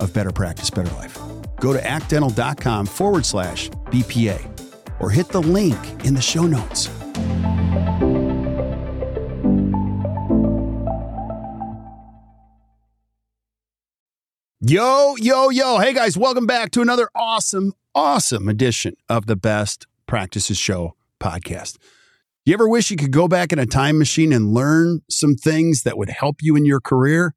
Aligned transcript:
of 0.00 0.12
Better 0.12 0.32
Practice, 0.32 0.70
Better 0.70 0.94
Life. 0.96 1.18
Go 1.60 1.72
to 1.72 1.84
actdental.com 1.86 2.86
forward 2.86 3.26
slash 3.26 3.70
BPA 3.86 5.00
or 5.00 5.10
hit 5.10 5.28
the 5.28 5.40
link 5.42 5.78
in 6.04 6.14
the 6.14 6.20
show 6.20 6.46
notes. 6.46 6.88
Yo, 14.60 15.14
yo, 15.18 15.50
yo. 15.50 15.78
Hey 15.78 15.92
guys, 15.92 16.18
welcome 16.18 16.46
back 16.46 16.72
to 16.72 16.80
another 16.80 17.08
awesome, 17.14 17.72
awesome 17.94 18.48
edition 18.48 18.94
of 19.08 19.26
the 19.26 19.36
Best 19.36 19.86
Practices 20.06 20.58
Show 20.58 20.96
podcast. 21.20 21.76
You 22.44 22.54
ever 22.54 22.68
wish 22.68 22.90
you 22.90 22.96
could 22.96 23.12
go 23.12 23.28
back 23.28 23.52
in 23.52 23.58
a 23.58 23.66
time 23.66 23.98
machine 23.98 24.32
and 24.32 24.52
learn 24.52 25.02
some 25.08 25.36
things 25.36 25.82
that 25.82 25.96
would 25.96 26.08
help 26.08 26.36
you 26.42 26.56
in 26.56 26.64
your 26.64 26.80
career? 26.80 27.34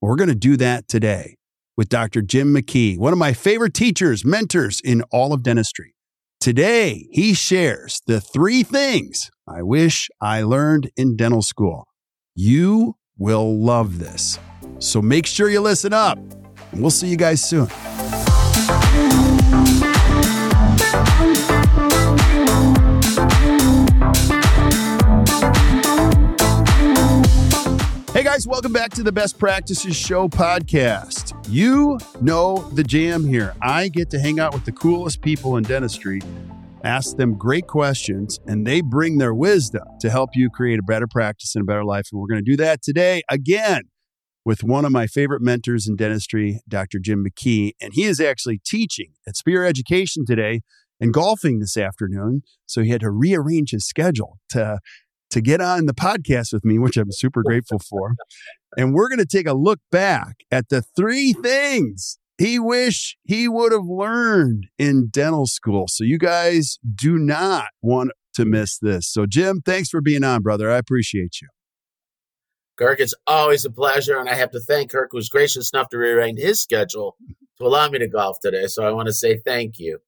We're 0.00 0.16
going 0.16 0.28
to 0.28 0.34
do 0.34 0.56
that 0.56 0.88
today 0.88 1.36
with 1.76 1.88
Dr. 1.88 2.22
Jim 2.22 2.54
McKee, 2.54 2.98
one 2.98 3.12
of 3.12 3.18
my 3.18 3.32
favorite 3.32 3.74
teachers, 3.74 4.24
mentors 4.24 4.80
in 4.80 5.02
all 5.10 5.32
of 5.32 5.42
dentistry. 5.42 5.94
Today, 6.40 7.06
he 7.10 7.34
shares 7.34 8.02
the 8.06 8.20
three 8.20 8.62
things 8.62 9.30
I 9.46 9.62
wish 9.62 10.08
I 10.20 10.42
learned 10.42 10.90
in 10.96 11.16
dental 11.16 11.42
school. 11.42 11.86
You 12.34 12.96
will 13.16 13.62
love 13.62 13.98
this. 13.98 14.38
So 14.78 15.00
make 15.00 15.26
sure 15.26 15.48
you 15.48 15.60
listen 15.60 15.92
up, 15.92 16.18
and 16.72 16.80
we'll 16.80 16.90
see 16.90 17.08
you 17.08 17.16
guys 17.16 17.44
soon. 17.44 17.68
Guys, 28.32 28.48
welcome 28.48 28.72
back 28.72 28.90
to 28.90 29.02
the 29.02 29.12
Best 29.12 29.38
Practices 29.38 29.94
Show 29.94 30.26
podcast. 30.26 31.34
You 31.50 31.98
know 32.22 32.66
the 32.72 32.82
jam 32.82 33.26
here. 33.26 33.54
I 33.60 33.88
get 33.88 34.08
to 34.08 34.18
hang 34.18 34.40
out 34.40 34.54
with 34.54 34.64
the 34.64 34.72
coolest 34.72 35.20
people 35.20 35.58
in 35.58 35.64
dentistry, 35.64 36.22
ask 36.82 37.18
them 37.18 37.36
great 37.36 37.66
questions, 37.66 38.40
and 38.46 38.66
they 38.66 38.80
bring 38.80 39.18
their 39.18 39.34
wisdom 39.34 39.82
to 40.00 40.08
help 40.08 40.30
you 40.32 40.48
create 40.48 40.78
a 40.78 40.82
better 40.82 41.06
practice 41.06 41.54
and 41.54 41.60
a 41.62 41.66
better 41.66 41.84
life. 41.84 42.08
And 42.10 42.22
we're 42.22 42.26
going 42.26 42.42
to 42.42 42.50
do 42.50 42.56
that 42.56 42.80
today 42.80 43.20
again 43.28 43.82
with 44.46 44.64
one 44.64 44.86
of 44.86 44.92
my 44.92 45.06
favorite 45.06 45.42
mentors 45.42 45.86
in 45.86 45.96
dentistry, 45.96 46.60
Dr. 46.66 47.00
Jim 47.00 47.22
McKee. 47.22 47.72
And 47.82 47.92
he 47.92 48.04
is 48.04 48.18
actually 48.18 48.62
teaching 48.64 49.12
at 49.28 49.36
Spear 49.36 49.66
Education 49.66 50.24
today 50.24 50.62
and 51.02 51.12
golfing 51.12 51.58
this 51.58 51.76
afternoon. 51.76 52.40
So 52.64 52.80
he 52.80 52.88
had 52.88 53.02
to 53.02 53.10
rearrange 53.10 53.72
his 53.72 53.84
schedule 53.84 54.38
to 54.50 54.78
to 55.32 55.40
get 55.40 55.60
on 55.60 55.86
the 55.86 55.94
podcast 55.94 56.52
with 56.52 56.64
me, 56.64 56.78
which 56.78 56.96
I'm 56.96 57.10
super 57.10 57.42
grateful 57.42 57.78
for. 57.78 58.14
And 58.76 58.94
we're 58.94 59.08
going 59.08 59.18
to 59.18 59.26
take 59.26 59.46
a 59.46 59.54
look 59.54 59.80
back 59.90 60.36
at 60.50 60.68
the 60.68 60.82
three 60.96 61.32
things 61.32 62.18
he 62.38 62.58
wish 62.58 63.16
he 63.24 63.48
would 63.48 63.72
have 63.72 63.86
learned 63.86 64.68
in 64.78 65.08
dental 65.10 65.46
school. 65.46 65.86
So 65.88 66.04
you 66.04 66.18
guys 66.18 66.78
do 66.94 67.18
not 67.18 67.68
want 67.82 68.12
to 68.34 68.44
miss 68.44 68.78
this. 68.78 69.06
So 69.08 69.26
Jim, 69.26 69.60
thanks 69.64 69.88
for 69.88 70.00
being 70.00 70.24
on, 70.24 70.42
brother. 70.42 70.70
I 70.70 70.78
appreciate 70.78 71.40
you. 71.40 71.48
Kirk, 72.78 73.00
it's 73.00 73.14
always 73.26 73.64
a 73.64 73.70
pleasure, 73.70 74.18
and 74.18 74.28
I 74.28 74.34
have 74.34 74.50
to 74.52 74.60
thank 74.60 74.90
Kirk, 74.90 75.10
who 75.12 75.18
was 75.18 75.28
gracious 75.28 75.70
enough 75.72 75.90
to 75.90 75.98
rearrange 75.98 76.38
his 76.38 76.60
schedule 76.60 77.16
to 77.58 77.64
allow 77.64 77.88
me 77.90 77.98
to 77.98 78.08
golf 78.08 78.38
today. 78.40 78.66
So 78.66 78.82
I 78.82 78.90
want 78.92 79.06
to 79.06 79.12
say 79.12 79.36
thank 79.36 79.78
you. 79.78 79.98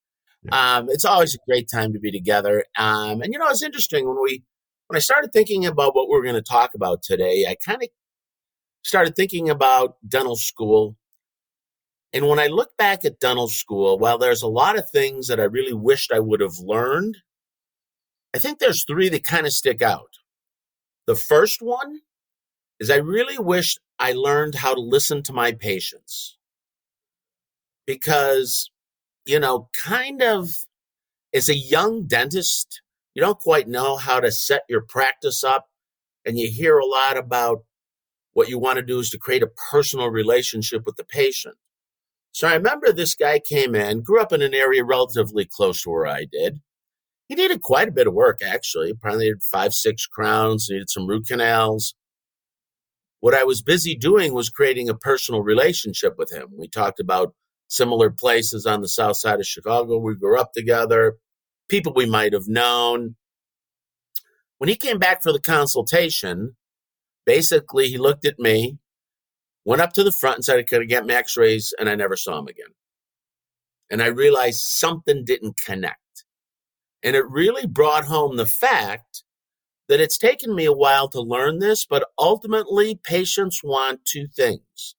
Yeah. 0.44 0.78
Um, 0.78 0.88
it's 0.88 1.04
always 1.04 1.34
a 1.34 1.38
great 1.46 1.68
time 1.70 1.92
to 1.92 1.98
be 1.98 2.10
together. 2.10 2.64
Um, 2.78 3.20
and 3.20 3.32
you 3.32 3.38
know, 3.38 3.48
it's 3.48 3.62
interesting 3.62 4.08
when 4.08 4.16
we 4.20 4.42
when 4.88 4.96
I 4.96 5.00
started 5.00 5.32
thinking 5.32 5.66
about 5.66 5.94
what 5.94 6.08
we're 6.08 6.22
going 6.22 6.34
to 6.34 6.42
talk 6.42 6.74
about 6.74 7.02
today, 7.02 7.46
I 7.48 7.56
kind 7.64 7.82
of 7.82 7.88
started 8.82 9.16
thinking 9.16 9.48
about 9.48 9.96
dental 10.06 10.36
school. 10.36 10.96
And 12.12 12.28
when 12.28 12.38
I 12.38 12.46
look 12.46 12.76
back 12.76 13.04
at 13.04 13.18
dental 13.18 13.48
school, 13.48 13.98
while 13.98 14.18
there's 14.18 14.42
a 14.42 14.48
lot 14.48 14.78
of 14.78 14.88
things 14.90 15.28
that 15.28 15.40
I 15.40 15.44
really 15.44 15.72
wished 15.72 16.12
I 16.12 16.20
would 16.20 16.40
have 16.40 16.58
learned, 16.58 17.18
I 18.34 18.38
think 18.38 18.58
there's 18.58 18.84
three 18.84 19.08
that 19.08 19.24
kind 19.24 19.46
of 19.46 19.52
stick 19.52 19.80
out. 19.82 20.10
The 21.06 21.16
first 21.16 21.62
one 21.62 22.00
is 22.78 22.90
I 22.90 22.96
really 22.96 23.38
wished 23.38 23.80
I 23.98 24.12
learned 24.12 24.54
how 24.54 24.74
to 24.74 24.80
listen 24.80 25.22
to 25.24 25.32
my 25.32 25.52
patients. 25.52 26.36
Because, 27.86 28.70
you 29.26 29.38
know, 29.38 29.68
kind 29.76 30.22
of 30.22 30.50
as 31.32 31.48
a 31.48 31.54
young 31.54 32.06
dentist, 32.06 32.80
you 33.14 33.22
don't 33.22 33.38
quite 33.38 33.68
know 33.68 33.96
how 33.96 34.20
to 34.20 34.30
set 34.30 34.62
your 34.68 34.82
practice 34.82 35.44
up. 35.44 35.68
And 36.26 36.38
you 36.38 36.50
hear 36.50 36.78
a 36.78 36.86
lot 36.86 37.16
about 37.16 37.64
what 38.32 38.48
you 38.48 38.58
want 38.58 38.76
to 38.78 38.82
do 38.82 38.98
is 38.98 39.10
to 39.10 39.18
create 39.18 39.42
a 39.42 39.50
personal 39.70 40.08
relationship 40.08 40.84
with 40.86 40.96
the 40.96 41.04
patient. 41.04 41.56
So 42.32 42.48
I 42.48 42.54
remember 42.54 42.92
this 42.92 43.14
guy 43.14 43.38
came 43.38 43.74
in, 43.74 44.02
grew 44.02 44.20
up 44.20 44.32
in 44.32 44.42
an 44.42 44.54
area 44.54 44.82
relatively 44.84 45.44
close 45.44 45.82
to 45.82 45.90
where 45.90 46.06
I 46.06 46.26
did. 46.30 46.60
He 47.28 47.36
needed 47.36 47.62
quite 47.62 47.88
a 47.88 47.92
bit 47.92 48.08
of 48.08 48.14
work, 48.14 48.40
actually. 48.44 48.92
Probably 48.94 49.26
needed 49.26 49.42
five, 49.42 49.72
six 49.72 50.06
crowns, 50.06 50.68
needed 50.68 50.90
some 50.90 51.06
root 51.06 51.26
canals. 51.26 51.94
What 53.20 53.34
I 53.34 53.44
was 53.44 53.62
busy 53.62 53.94
doing 53.94 54.34
was 54.34 54.50
creating 54.50 54.88
a 54.88 54.94
personal 54.94 55.42
relationship 55.42 56.18
with 56.18 56.32
him. 56.32 56.48
We 56.58 56.68
talked 56.68 57.00
about 57.00 57.34
similar 57.68 58.10
places 58.10 58.66
on 58.66 58.80
the 58.80 58.88
south 58.88 59.16
side 59.16 59.40
of 59.40 59.46
Chicago. 59.46 59.98
We 59.98 60.16
grew 60.16 60.38
up 60.38 60.52
together 60.52 61.16
people 61.68 61.92
we 61.94 62.06
might 62.06 62.32
have 62.32 62.48
known. 62.48 63.16
When 64.58 64.68
he 64.68 64.76
came 64.76 64.98
back 64.98 65.22
for 65.22 65.32
the 65.32 65.40
consultation, 65.40 66.56
basically 67.26 67.88
he 67.88 67.98
looked 67.98 68.24
at 68.24 68.38
me, 68.38 68.78
went 69.64 69.82
up 69.82 69.92
to 69.94 70.04
the 70.04 70.12
front 70.12 70.36
and 70.36 70.44
said, 70.44 70.58
I 70.58 70.62
could 70.62 70.88
get 70.88 71.08
x 71.10 71.36
rays, 71.36 71.74
and 71.78 71.88
I 71.88 71.94
never 71.94 72.16
saw 72.16 72.38
him 72.38 72.46
again. 72.46 72.74
And 73.90 74.02
I 74.02 74.06
realized 74.06 74.60
something 74.60 75.24
didn't 75.24 75.58
connect. 75.58 75.98
And 77.02 77.14
it 77.14 77.28
really 77.28 77.66
brought 77.66 78.04
home 78.04 78.36
the 78.36 78.46
fact 78.46 79.24
that 79.88 80.00
it's 80.00 80.16
taken 80.16 80.54
me 80.54 80.64
a 80.64 80.72
while 80.72 81.08
to 81.08 81.20
learn 81.20 81.58
this, 81.58 81.84
but 81.84 82.08
ultimately, 82.18 82.98
patients 83.04 83.60
want 83.62 84.04
two 84.04 84.26
things 84.26 84.94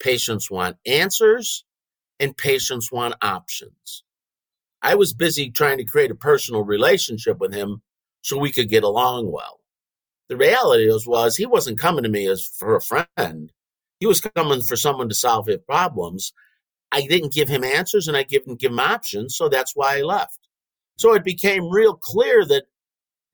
patients 0.00 0.50
want 0.50 0.76
answers, 0.86 1.64
and 2.20 2.36
patients 2.36 2.90
want 2.90 3.14
options. 3.22 4.04
I 4.82 4.94
was 4.94 5.12
busy 5.12 5.50
trying 5.50 5.78
to 5.78 5.84
create 5.84 6.10
a 6.10 6.16
personal 6.16 6.62
relationship 6.62 7.38
with 7.38 7.52
him 7.52 7.82
so 8.22 8.38
we 8.38 8.52
could 8.52 8.68
get 8.68 8.84
along 8.84 9.32
well. 9.32 9.60
The 10.28 10.36
reality 10.36 10.90
was, 10.90 11.06
was 11.06 11.36
he 11.36 11.46
wasn't 11.46 11.78
coming 11.78 12.04
to 12.04 12.08
me 12.08 12.26
as 12.26 12.44
for 12.44 12.76
a 12.76 12.82
friend. 12.82 13.52
He 13.98 14.06
was 14.06 14.20
coming 14.20 14.62
for 14.62 14.76
someone 14.76 15.08
to 15.08 15.14
solve 15.14 15.46
his 15.46 15.58
problems. 15.66 16.32
I 16.92 17.02
didn't 17.06 17.32
give 17.32 17.48
him 17.48 17.64
answers 17.64 18.08
and 18.08 18.16
I 18.16 18.22
didn't 18.22 18.60
give 18.60 18.72
him 18.72 18.78
options, 18.78 19.36
so 19.36 19.48
that's 19.48 19.74
why 19.74 19.98
I 19.98 20.02
left. 20.02 20.38
So 20.96 21.14
it 21.14 21.24
became 21.24 21.70
real 21.70 21.94
clear 21.94 22.44
that 22.46 22.64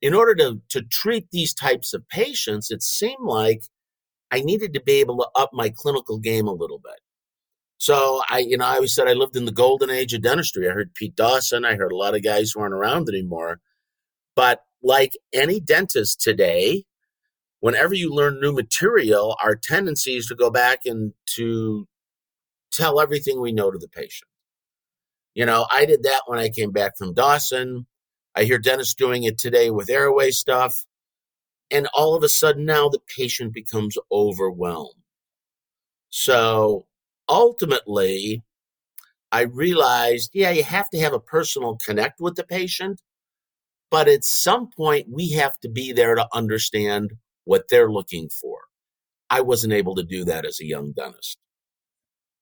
in 0.01 0.13
order 0.13 0.35
to, 0.35 0.61
to 0.69 0.81
treat 0.83 1.27
these 1.31 1.53
types 1.53 1.93
of 1.93 2.07
patients, 2.09 2.71
it 2.71 2.83
seemed 2.83 3.23
like 3.23 3.63
I 4.31 4.41
needed 4.41 4.73
to 4.73 4.81
be 4.81 4.93
able 4.93 5.17
to 5.17 5.29
up 5.35 5.51
my 5.53 5.71
clinical 5.75 6.17
game 6.19 6.47
a 6.47 6.53
little 6.53 6.79
bit. 6.79 6.99
So 7.77 8.21
I, 8.29 8.39
you 8.39 8.57
know, 8.57 8.65
I 8.65 8.75
always 8.75 8.95
said 8.95 9.07
I 9.07 9.13
lived 9.13 9.35
in 9.35 9.45
the 9.45 9.51
golden 9.51 9.89
age 9.89 10.13
of 10.13 10.21
dentistry. 10.21 10.67
I 10.69 10.73
heard 10.73 10.93
Pete 10.93 11.15
Dawson. 11.15 11.65
I 11.65 11.75
heard 11.75 11.91
a 11.91 11.97
lot 11.97 12.15
of 12.15 12.23
guys 12.23 12.51
who 12.51 12.61
aren't 12.61 12.73
around 12.73 13.09
anymore. 13.09 13.59
But 14.35 14.61
like 14.81 15.13
any 15.33 15.59
dentist 15.59 16.21
today, 16.21 16.85
whenever 17.59 17.93
you 17.93 18.13
learn 18.13 18.39
new 18.39 18.53
material, 18.53 19.35
our 19.43 19.55
tendency 19.55 20.15
is 20.15 20.27
to 20.27 20.35
go 20.35 20.49
back 20.49 20.79
and 20.85 21.13
to 21.35 21.87
tell 22.71 22.99
everything 22.99 23.41
we 23.41 23.51
know 23.51 23.71
to 23.71 23.77
the 23.77 23.87
patient. 23.87 24.29
You 25.33 25.45
know, 25.45 25.67
I 25.71 25.85
did 25.85 26.03
that 26.03 26.21
when 26.27 26.39
I 26.39 26.49
came 26.49 26.71
back 26.71 26.97
from 26.97 27.13
Dawson. 27.13 27.87
I 28.35 28.43
hear 28.43 28.57
dentists 28.57 28.93
doing 28.93 29.23
it 29.23 29.37
today 29.37 29.69
with 29.69 29.89
airway 29.89 30.31
stuff. 30.31 30.85
And 31.71 31.87
all 31.93 32.15
of 32.15 32.23
a 32.23 32.29
sudden 32.29 32.65
now 32.65 32.89
the 32.89 32.99
patient 33.17 33.53
becomes 33.53 33.97
overwhelmed. 34.11 35.01
So 36.09 36.85
ultimately, 37.27 38.43
I 39.31 39.41
realized, 39.41 40.31
yeah, 40.33 40.51
you 40.51 40.63
have 40.63 40.89
to 40.91 40.99
have 40.99 41.13
a 41.13 41.19
personal 41.19 41.77
connect 41.85 42.19
with 42.19 42.35
the 42.35 42.43
patient, 42.43 43.01
but 43.91 44.07
at 44.07 44.23
some 44.23 44.69
point 44.75 45.07
we 45.09 45.31
have 45.31 45.59
to 45.59 45.69
be 45.69 45.91
there 45.91 46.15
to 46.15 46.27
understand 46.33 47.13
what 47.43 47.65
they're 47.69 47.91
looking 47.91 48.29
for. 48.29 48.59
I 49.29 49.41
wasn't 49.41 49.73
able 49.73 49.95
to 49.95 50.03
do 50.03 50.23
that 50.25 50.45
as 50.45 50.59
a 50.59 50.65
young 50.65 50.93
dentist. 50.93 51.37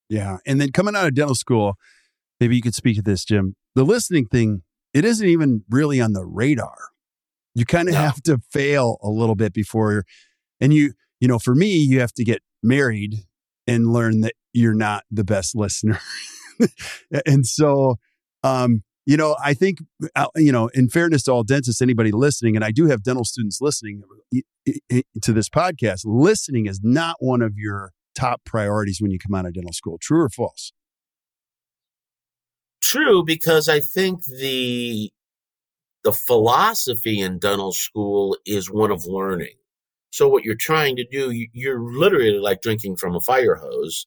Yeah. 0.09 0.38
And 0.45 0.59
then 0.59 0.71
coming 0.71 0.95
out 0.95 1.07
of 1.07 1.15
dental 1.15 1.36
school, 1.36 1.75
maybe 2.39 2.56
you 2.56 2.62
could 2.62 2.75
speak 2.75 2.97
to 2.97 3.01
this, 3.01 3.25
Jim. 3.25 3.56
The 3.75 3.83
listening 3.83 4.25
thing, 4.25 4.63
it 4.94 5.06
isn't 5.06 5.27
even 5.27 5.63
really 5.69 6.00
on 6.00 6.13
the 6.13 6.25
radar. 6.25 6.77
You 7.56 7.65
kind 7.65 7.88
of 7.88 7.94
no. 7.94 8.01
have 8.01 8.21
to 8.24 8.39
fail 8.51 8.97
a 9.01 9.09
little 9.09 9.36
bit 9.36 9.53
before, 9.53 10.06
and 10.59 10.74
you, 10.74 10.94
you 11.19 11.27
know, 11.27 11.39
for 11.39 11.53
me, 11.53 11.75
you 11.77 12.00
have 12.00 12.13
to 12.13 12.24
get 12.24 12.41
married 12.62 13.15
and 13.68 13.94
learn 13.94 14.21
that 14.21 14.33
you're 14.53 14.75
not 14.75 15.03
the 15.11 15.23
best 15.23 15.55
listener. 15.55 16.00
and 17.25 17.45
so, 17.45 17.97
um, 18.44 18.83
you 19.05 19.17
know, 19.17 19.35
I 19.44 19.53
think, 19.53 19.79
uh, 20.15 20.27
you 20.35 20.51
know, 20.51 20.69
in 20.73 20.89
fairness 20.89 21.23
to 21.23 21.31
all 21.31 21.44
dentists, 21.44 21.81
anybody 21.81 22.11
listening, 22.11 22.55
and 22.55 22.63
I 22.63 22.71
do 22.71 22.88
have 22.88 23.03
dental 23.03 23.25
students 23.25 23.59
listening 23.59 24.03
to 25.21 25.33
this 25.33 25.50
podcast, 25.50 26.01
listening 26.05 26.67
is 26.67 26.79
not 26.81 27.17
one 27.19 27.41
of 27.41 27.53
your 27.57 27.91
top 28.15 28.41
priorities 28.45 29.00
when 29.01 29.11
you 29.11 29.19
come 29.19 29.35
out 29.35 29.45
of 29.45 29.53
dental 29.53 29.73
school. 29.73 29.97
True 30.01 30.21
or 30.21 30.29
false? 30.29 30.71
True, 32.81 33.23
because 33.23 33.67
I 33.69 33.79
think 33.79 34.23
the 34.25 35.11
the 36.03 36.11
philosophy 36.11 37.21
in 37.21 37.39
dental 37.39 37.71
school 37.71 38.38
is 38.45 38.69
one 38.69 38.91
of 38.91 39.05
learning. 39.05 39.55
So 40.11 40.27
what 40.27 40.44
you're 40.44 40.55
trying 40.55 40.97
to 40.97 41.05
do, 41.09 41.31
you're 41.53 41.79
literally 41.79 42.38
like 42.39 42.61
drinking 42.61 42.97
from 42.97 43.15
a 43.15 43.21
fire 43.21 43.55
hose. 43.55 44.05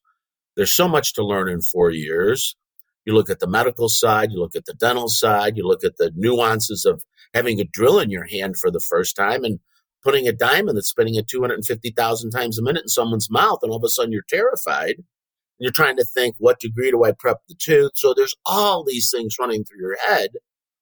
There's 0.56 0.75
so 0.75 0.88
much 0.88 1.12
to 1.14 1.25
learn 1.25 1.49
in 1.49 1.61
four 1.62 1.91
years. 1.91 2.56
You 3.05 3.14
look 3.14 3.31
at 3.31 3.41
the 3.41 3.47
medical 3.47 3.88
side, 3.88 4.32
you 4.32 4.41
look 4.41 4.56
at 4.56 4.64
the 4.64 4.75
dental 4.75 5.08
side, 5.08 5.56
you 5.56 5.67
look 5.67 5.85
at 5.85 5.97
the 5.97 6.11
nuances 6.17 6.85
of 6.85 7.03
having 7.35 7.61
a 7.61 7.64
drill 7.64 8.00
in 8.00 8.11
your 8.11 8.25
hand 8.25 8.56
for 8.56 8.70
the 8.70 8.81
first 8.81 9.14
time 9.14 9.44
and 9.44 9.61
putting 10.03 10.26
a 10.26 10.32
diamond 10.32 10.76
that's 10.76 10.88
spinning 10.88 11.17
at 11.17 11.29
250,000 11.29 12.31
times 12.31 12.58
a 12.58 12.62
minute 12.62 12.82
in 12.82 12.88
someone's 12.88 13.31
mouth, 13.31 13.58
and 13.62 13.70
all 13.70 13.79
of 13.79 13.85
a 13.85 13.88
sudden 13.88 14.12
you're 14.12 14.23
terrified. 14.29 14.97
You're 15.58 15.73
trying 15.73 15.97
to 15.97 16.05
think, 16.05 16.37
what 16.38 16.61
degree 16.61 16.91
do 16.91 17.05
I 17.05 17.12
prep 17.12 17.38
the 17.49 17.55
tooth? 17.55 17.93
So 17.94 18.14
there's 18.14 18.37
all 18.44 18.85
these 18.85 19.11
things 19.11 19.37
running 19.38 19.64
through 19.64 19.81
your 19.81 19.97
head. 20.06 20.31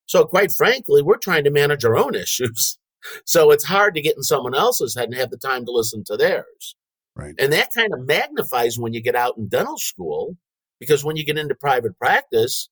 So, 0.06 0.24
quite 0.24 0.52
frankly, 0.52 1.00
we're 1.00 1.16
trying 1.16 1.44
to 1.44 1.50
manage 1.50 1.84
our 1.84 1.96
own 1.96 2.14
issues. 2.24 2.78
So 3.24 3.50
it's 3.50 3.64
hard 3.64 3.94
to 3.94 4.02
get 4.02 4.16
in 4.16 4.22
someone 4.22 4.54
else's 4.54 4.94
head 4.94 5.04
and 5.04 5.14
have 5.14 5.30
the 5.30 5.36
time 5.36 5.64
to 5.66 5.72
listen 5.72 6.04
to 6.04 6.16
theirs. 6.16 6.74
Right. 7.16 7.34
And 7.38 7.52
that 7.52 7.72
kind 7.72 7.92
of 7.92 8.06
magnifies 8.06 8.78
when 8.78 8.92
you 8.92 9.00
get 9.00 9.14
out 9.14 9.36
in 9.36 9.48
dental 9.48 9.78
school, 9.78 10.36
because 10.80 11.04
when 11.04 11.16
you 11.16 11.24
get 11.24 11.38
into 11.38 11.54
private 11.54 11.96
practice, 11.98 12.68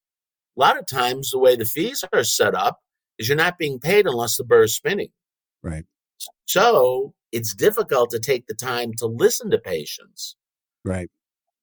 a 0.56 0.60
lot 0.60 0.78
of 0.78 0.86
times 0.86 1.30
the 1.30 1.38
way 1.38 1.56
the 1.56 1.64
fees 1.64 2.04
are 2.12 2.24
set 2.24 2.54
up 2.54 2.80
is 3.18 3.28
you're 3.28 3.36
not 3.36 3.58
being 3.58 3.78
paid 3.78 4.06
unless 4.06 4.36
the 4.36 4.44
burr 4.44 4.64
is 4.64 4.74
spinning. 4.74 5.10
Right. 5.62 5.84
So 6.46 7.14
it's 7.30 7.54
difficult 7.54 8.10
to 8.10 8.18
take 8.18 8.46
the 8.46 8.54
time 8.54 8.92
to 8.98 9.06
listen 9.06 9.50
to 9.50 9.58
patients. 9.58 10.36
Right. 10.84 11.08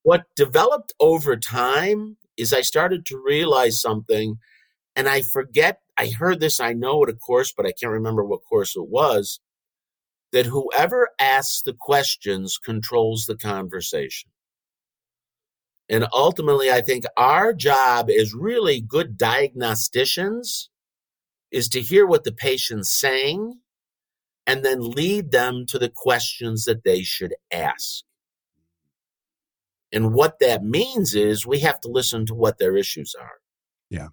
What 0.03 0.23
developed 0.35 0.93
over 0.99 1.35
time 1.35 2.17
is 2.37 2.53
I 2.53 2.61
started 2.61 3.05
to 3.07 3.21
realize 3.23 3.81
something, 3.81 4.37
and 4.95 5.09
I 5.09 5.21
forget, 5.21 5.81
I 5.97 6.07
heard 6.07 6.39
this, 6.39 6.59
I 6.61 6.71
know 6.73 7.03
at 7.03 7.09
a 7.09 7.13
course, 7.13 7.53
but 7.55 7.65
I 7.65 7.73
can't 7.73 7.91
remember 7.91 8.23
what 8.23 8.39
course 8.49 8.77
it 8.77 8.87
was, 8.87 9.41
that 10.31 10.45
whoever 10.45 11.09
asks 11.19 11.61
the 11.61 11.73
questions 11.73 12.57
controls 12.57 13.25
the 13.25 13.37
conversation. 13.37 14.29
And 15.89 16.05
ultimately, 16.13 16.71
I 16.71 16.81
think 16.81 17.05
our 17.17 17.51
job 17.51 18.09
as 18.11 18.33
really 18.33 18.79
good 18.79 19.17
diagnosticians 19.17 20.67
is 21.51 21.67
to 21.69 21.81
hear 21.81 22.05
what 22.05 22.23
the 22.23 22.31
patient's 22.31 22.93
saying 22.93 23.55
and 24.45 24.63
then 24.63 24.81
lead 24.81 25.31
them 25.31 25.65
to 25.67 25.79
the 25.79 25.89
questions 25.89 26.65
that 26.65 26.83
they 26.83 27.01
should 27.01 27.33
ask. 27.51 28.03
And 29.91 30.13
what 30.13 30.37
that 30.39 30.63
means 30.63 31.15
is 31.15 31.45
we 31.45 31.59
have 31.59 31.79
to 31.81 31.87
listen 31.87 32.27
to 32.27 32.35
what 32.35 32.59
their 32.59 32.77
issues 32.77 33.15
are. 33.19 33.39
Yeah. 33.89 34.09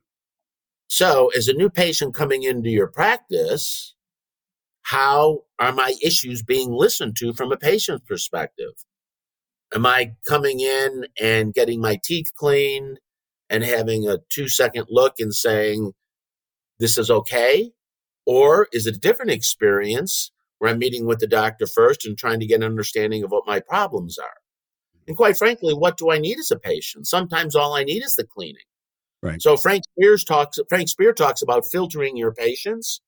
So, 0.89 1.31
as 1.37 1.49
a 1.49 1.53
new 1.53 1.69
patient 1.69 2.15
coming 2.15 2.43
into 2.43 2.71
your 2.71 2.87
practice, 2.87 3.96
how 4.87 5.41
are 5.59 5.73
my 5.73 5.95
issues 6.01 6.45
being 6.45 6.71
listened 6.71 7.17
to 7.17 7.33
from 7.33 7.51
a 7.51 7.57
patient's 7.57 8.05
perspective? 8.07 8.71
Am 9.75 9.85
I 9.85 10.13
coming 10.29 10.61
in 10.61 11.07
and 11.21 11.53
getting 11.53 11.81
my 11.81 11.99
teeth 12.05 12.29
cleaned 12.37 13.01
and 13.51 13.65
having 13.65 14.07
a 14.09 14.19
two 14.33 14.49
second 14.49 14.87
look 14.89 15.15
and 15.19 15.35
saying, 15.35 15.91
this 16.79 16.99
is 16.99 17.11
okay? 17.11 17.73
Or 18.27 18.69
is 18.73 18.87
it 18.87 18.97
a 18.97 19.01
different 19.01 19.33
experience 19.33 20.31
where 20.59 20.71
I'm 20.71 20.79
meeting 20.79 21.05
with 21.05 21.19
the 21.19 21.27
doctor 21.27 21.67
first 21.67 22.07
and 22.07 22.17
trying 22.17 22.39
to 22.39 22.47
get 22.47 22.61
an 22.61 22.65
understanding 22.65 23.25
of 23.25 23.33
what 23.33 23.45
my 23.45 23.59
problems 23.59 24.19
are? 24.19 24.37
And 25.09 25.17
quite 25.17 25.37
frankly, 25.37 25.75
what 25.75 25.97
do 25.97 26.13
I 26.13 26.19
need 26.19 26.39
as 26.39 26.53
a 26.53 26.59
patient? 26.59 27.09
Sometimes 27.09 27.57
all 27.57 27.75
I 27.75 27.83
need 27.83 28.05
is 28.05 28.15
the 28.15 28.25
cleaning. 28.25 28.63
Right. 29.21 29.43
So 29.43 29.57
Frank 29.57 29.83
Spears 29.99 30.23
talks. 30.23 30.61
Frank 30.69 30.89
Spear 30.89 31.13
talks 31.13 31.43
about 31.43 31.65
filtering 31.67 32.17
your 32.17 32.33
patients, 32.33 33.01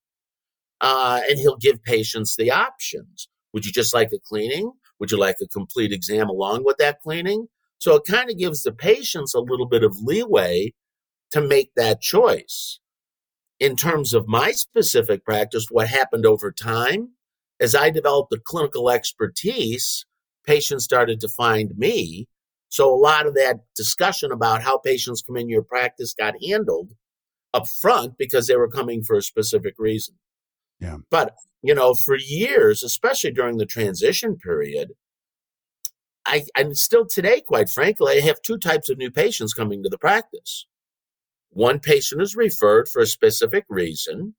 uh, 0.81 1.21
and 1.29 1.39
he'll 1.39 1.57
give 1.57 1.83
patients 1.83 2.37
the 2.37 2.51
options. 2.51 3.29
Would 3.53 3.67
you 3.67 3.73
just 3.73 3.95
like 3.95 4.13
a 4.13 4.19
cleaning? 4.19 4.73
Would 5.01 5.11
you 5.11 5.19
like 5.19 5.37
a 5.43 5.49
complete 5.49 5.93
exam 5.93 6.29
along 6.29 6.65
with 6.65 6.77
that 6.79 7.01
cleaning? 7.01 7.49
So 7.79 7.95
it 7.95 8.05
kind 8.09 8.31
of 8.31 8.39
gives 8.39 8.63
the 8.63 8.73
patients 8.73 9.35
a 9.35 9.41
little 9.41 9.67
bit 9.67 9.85
of 9.85 9.99
leeway 10.03 10.75
to 11.31 11.41
make 11.41 11.71
that 11.77 12.01
choice 12.01 12.81
in 13.61 13.77
terms 13.77 14.15
of 14.15 14.29
my 14.29 14.53
specific 14.53 15.25
practice, 15.25 15.67
what 15.71 15.89
happened 15.89 16.25
over 16.25 16.53
time, 16.53 17.11
as 17.61 17.75
I 17.75 17.91
developed 17.91 18.31
the 18.31 18.39
clinical 18.39 18.89
expertise, 18.89 20.05
patients 20.47 20.85
started 20.85 21.21
to 21.21 21.29
find 21.29 21.77
me. 21.77 22.29
So 22.69 22.93
a 22.93 22.97
lot 22.97 23.27
of 23.27 23.35
that 23.35 23.61
discussion 23.75 24.31
about 24.31 24.63
how 24.63 24.79
patients 24.79 25.23
come 25.23 25.37
in 25.37 25.49
your 25.49 25.63
practice 25.63 26.15
got 26.15 26.35
handled 26.43 26.93
up 27.53 27.67
front 27.69 28.17
because 28.19 28.47
they 28.47 28.56
were 28.56 28.69
coming 28.69 29.03
for 29.03 29.17
a 29.17 29.23
specific 29.23 29.75
reason. 29.79 30.15
Yeah. 30.81 30.99
But, 31.11 31.35
you 31.63 31.75
know, 31.75 31.94
for 31.94 32.17
years, 32.17 32.82
especially 32.82 33.32
during 33.32 33.58
the 33.58 33.67
transition 33.67 34.37
period, 34.37 34.93
I, 36.27 36.44
and 36.56 36.77
still 36.77 37.06
today, 37.06 37.41
quite 37.41 37.70
frankly, 37.70 38.19
I 38.19 38.20
have 38.20 38.43
two 38.43 38.58
types 38.58 38.91
of 38.91 38.99
new 38.99 39.11
patients 39.11 39.55
coming 39.55 39.82
to 39.82 39.89
the 39.89 39.99
practice. 39.99 40.67
One 41.51 41.81
patient 41.81 42.20
is 42.20 42.37
referred 42.37 42.89
for 42.89 43.01
a 43.01 43.06
specific 43.06 43.65
reason. 43.69 44.35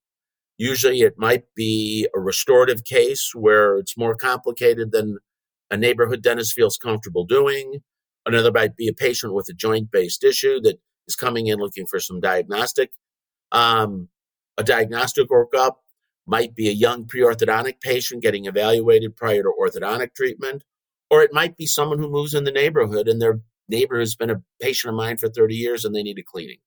Usually 0.58 1.01
it 1.01 1.15
might 1.17 1.43
be 1.55 2.08
a 2.15 2.19
restorative 2.19 2.84
case 2.84 3.31
where 3.34 3.77
it's 3.77 3.98
more 3.98 4.15
complicated 4.15 4.91
than 4.91 5.17
a 5.72 5.77
neighborhood 5.77 6.22
dentist 6.22 6.53
feels 6.53 6.77
comfortable 6.77 7.25
doing. 7.25 7.79
Another 8.25 8.51
might 8.51 8.75
be 8.75 8.88
a 8.88 8.93
patient 8.93 9.34
with 9.34 9.48
a 9.50 9.53
joint 9.53 9.89
based 9.91 10.24
issue 10.24 10.60
that 10.62 10.77
is 11.08 11.15
coming 11.15 11.48
in 11.48 11.60
looking 11.60 11.88
for 11.88 12.00
some 12.00 12.19
diagnostic. 12.19 12.91
Um, 13.51 14.10
a 14.58 14.63
diagnostic 14.63 15.29
workup 15.29 15.75
might 16.29 16.55
be 16.55 16.69
a 16.69 16.74
young 16.74 17.05
pre-orthodontic 17.05 17.81
patient 17.81 18.21
getting 18.21 18.45
evaluated 18.45 19.15
prior 19.15 19.41
to 19.41 19.53
orthodontic 19.59 20.13
treatment, 20.15 20.63
or 21.09 21.21
it 21.24 21.33
might 21.33 21.57
be 21.57 21.65
someone 21.65 22.00
who 22.00 22.09
moves 22.09 22.33
in 22.33 22.43
the 22.43 22.51
neighborhood 22.51 23.07
and 23.07 23.21
their 23.21 23.39
neighbor 23.67 24.00
has 24.00 24.15
been 24.15 24.29
a 24.29 24.41
patient 24.62 24.89
of 24.89 24.98
mine 24.98 25.17
for 25.17 25.29
30 25.29 25.55
years 25.55 25.83
and 25.83 25.95
they 25.95 26.03
need 26.03 26.19
a 26.19 26.24
cleaning. 26.24 26.59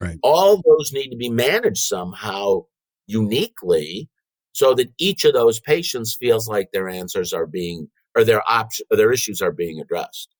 Right. 0.00 0.18
All 0.22 0.62
those 0.62 0.92
need 0.92 1.10
to 1.10 1.16
be 1.16 1.30
managed 1.30 1.84
somehow 1.84 2.64
uniquely 3.06 4.08
so 4.52 4.74
that 4.74 4.92
each 4.98 5.24
of 5.24 5.32
those 5.32 5.60
patients 5.60 6.16
feels 6.18 6.48
like 6.48 6.70
their 6.72 6.88
answers 6.88 7.32
are 7.32 7.46
being 7.46 7.88
or 8.16 8.24
their 8.24 8.42
option 8.50 8.86
or 8.90 8.96
their 8.96 9.12
issues 9.12 9.40
are 9.40 9.52
being 9.52 9.80
addressed. 9.80 10.34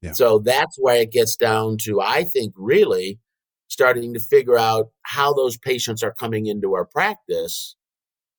Yeah. 0.00 0.12
So 0.12 0.38
that's 0.40 0.76
why 0.78 0.96
it 0.96 1.12
gets 1.12 1.36
down 1.36 1.78
to 1.82 2.00
I 2.00 2.24
think 2.24 2.54
really 2.56 3.20
starting 3.68 4.12
to 4.14 4.20
figure 4.20 4.58
out 4.58 4.88
how 5.02 5.32
those 5.32 5.56
patients 5.56 6.02
are 6.02 6.12
coming 6.12 6.46
into 6.46 6.74
our 6.74 6.84
practice, 6.84 7.76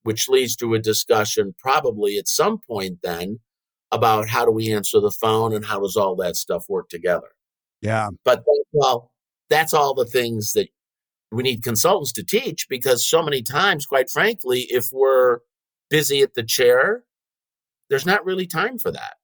which 0.03 0.29
leads 0.29 0.55
to 0.57 0.73
a 0.73 0.79
discussion 0.79 1.55
probably 1.57 2.17
at 2.17 2.27
some 2.27 2.59
point 2.59 2.99
then 3.01 3.39
about 3.91 4.27
how 4.27 4.45
do 4.45 4.51
we 4.51 4.71
answer 4.71 4.99
the 4.99 5.11
phone 5.11 5.53
and 5.53 5.65
how 5.65 5.79
does 5.79 5.95
all 5.95 6.15
that 6.15 6.35
stuff 6.35 6.65
work 6.67 6.89
together. 6.89 7.29
Yeah. 7.81 8.09
But 8.23 8.43
well, 8.71 9.11
that's 9.49 9.73
all 9.73 9.93
the 9.93 10.05
things 10.05 10.53
that 10.53 10.69
we 11.31 11.43
need 11.43 11.63
consultants 11.63 12.11
to 12.13 12.23
teach 12.23 12.67
because 12.69 13.07
so 13.07 13.21
many 13.21 13.41
times, 13.41 13.85
quite 13.85 14.09
frankly, 14.09 14.67
if 14.69 14.87
we're 14.91 15.39
busy 15.89 16.21
at 16.21 16.33
the 16.33 16.43
chair, 16.43 17.03
there's 17.89 18.05
not 18.05 18.25
really 18.25 18.47
time 18.47 18.77
for 18.77 18.91
that. 18.91 19.15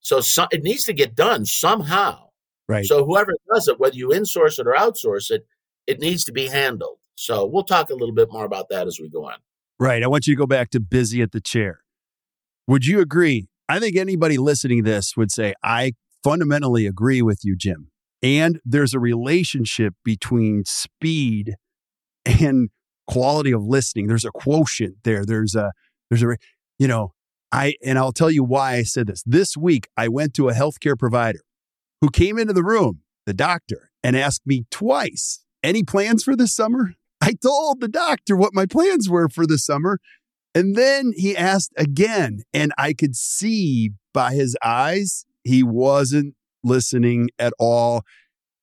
So, 0.00 0.20
so 0.20 0.46
it 0.50 0.62
needs 0.62 0.84
to 0.84 0.92
get 0.92 1.14
done 1.14 1.44
somehow. 1.44 2.28
Right. 2.68 2.84
So 2.84 3.04
whoever 3.04 3.32
does 3.52 3.68
it, 3.68 3.78
whether 3.78 3.96
you 3.96 4.08
insource 4.08 4.58
it 4.58 4.66
or 4.66 4.72
outsource 4.72 5.30
it, 5.30 5.46
it 5.86 6.00
needs 6.00 6.24
to 6.24 6.32
be 6.32 6.46
handled. 6.46 6.98
So 7.14 7.46
we'll 7.46 7.64
talk 7.64 7.90
a 7.90 7.94
little 7.94 8.14
bit 8.14 8.32
more 8.32 8.44
about 8.44 8.68
that 8.70 8.86
as 8.86 8.98
we 9.00 9.08
go 9.08 9.24
on. 9.24 9.36
Right. 9.82 10.04
I 10.04 10.06
want 10.06 10.28
you 10.28 10.34
to 10.36 10.38
go 10.38 10.46
back 10.46 10.70
to 10.70 10.80
busy 10.80 11.22
at 11.22 11.32
the 11.32 11.40
chair. 11.40 11.80
Would 12.68 12.86
you 12.86 13.00
agree? 13.00 13.48
I 13.68 13.80
think 13.80 13.96
anybody 13.96 14.38
listening 14.38 14.84
to 14.84 14.88
this 14.88 15.16
would 15.16 15.32
say, 15.32 15.54
I 15.64 15.94
fundamentally 16.22 16.86
agree 16.86 17.20
with 17.20 17.40
you, 17.42 17.56
Jim. 17.56 17.90
And 18.22 18.60
there's 18.64 18.94
a 18.94 19.00
relationship 19.00 19.94
between 20.04 20.62
speed 20.66 21.54
and 22.24 22.68
quality 23.08 23.50
of 23.50 23.64
listening. 23.64 24.06
There's 24.06 24.24
a 24.24 24.30
quotient 24.30 24.98
there. 25.02 25.26
There's 25.26 25.56
a, 25.56 25.72
there's 26.10 26.22
a, 26.22 26.36
you 26.78 26.86
know, 26.86 27.14
I, 27.50 27.74
and 27.84 27.98
I'll 27.98 28.12
tell 28.12 28.30
you 28.30 28.44
why 28.44 28.74
I 28.74 28.84
said 28.84 29.08
this. 29.08 29.24
This 29.26 29.56
week, 29.56 29.88
I 29.96 30.06
went 30.06 30.32
to 30.34 30.48
a 30.48 30.52
healthcare 30.52 30.96
provider 30.96 31.40
who 32.00 32.08
came 32.08 32.38
into 32.38 32.52
the 32.52 32.62
room, 32.62 33.00
the 33.26 33.34
doctor, 33.34 33.90
and 34.04 34.16
asked 34.16 34.42
me 34.46 34.64
twice, 34.70 35.44
any 35.64 35.82
plans 35.82 36.22
for 36.22 36.36
this 36.36 36.54
summer? 36.54 36.94
I 37.22 37.34
told 37.40 37.80
the 37.80 37.88
doctor 37.88 38.36
what 38.36 38.52
my 38.52 38.66
plans 38.66 39.08
were 39.08 39.28
for 39.28 39.46
the 39.46 39.56
summer. 39.56 40.00
And 40.54 40.74
then 40.74 41.12
he 41.16 41.36
asked 41.36 41.72
again, 41.78 42.42
and 42.52 42.72
I 42.76 42.92
could 42.92 43.14
see 43.14 43.92
by 44.12 44.34
his 44.34 44.56
eyes, 44.62 45.24
he 45.44 45.62
wasn't 45.62 46.34
listening 46.64 47.30
at 47.38 47.52
all. 47.58 48.02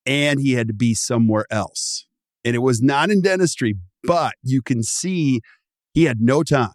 And 0.06 0.40
he 0.40 0.54
had 0.54 0.68
to 0.68 0.74
be 0.74 0.94
somewhere 0.94 1.46
else. 1.50 2.06
And 2.44 2.56
it 2.56 2.60
was 2.60 2.82
not 2.82 3.10
in 3.10 3.22
dentistry, 3.22 3.76
but 4.04 4.34
you 4.44 4.62
can 4.62 4.84
see 4.84 5.42
he 5.94 6.04
had 6.04 6.20
no 6.20 6.44
time 6.44 6.72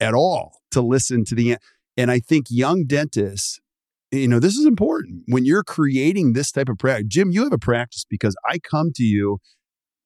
at 0.00 0.14
all 0.14 0.60
to 0.72 0.82
listen 0.82 1.24
to 1.26 1.34
the. 1.34 1.56
And 1.96 2.10
I 2.10 2.18
think 2.18 2.46
young 2.50 2.84
dentists, 2.84 3.58
you 4.10 4.28
know, 4.28 4.38
this 4.38 4.56
is 4.56 4.66
important 4.66 5.22
when 5.28 5.44
you're 5.44 5.64
creating 5.64 6.32
this 6.32 6.52
type 6.52 6.68
of 6.68 6.78
practice. 6.78 7.06
Jim, 7.08 7.30
you 7.30 7.44
have 7.44 7.52
a 7.52 7.58
practice 7.58 8.04
because 8.08 8.36
I 8.48 8.58
come 8.58 8.90
to 8.96 9.02
you, 9.02 9.38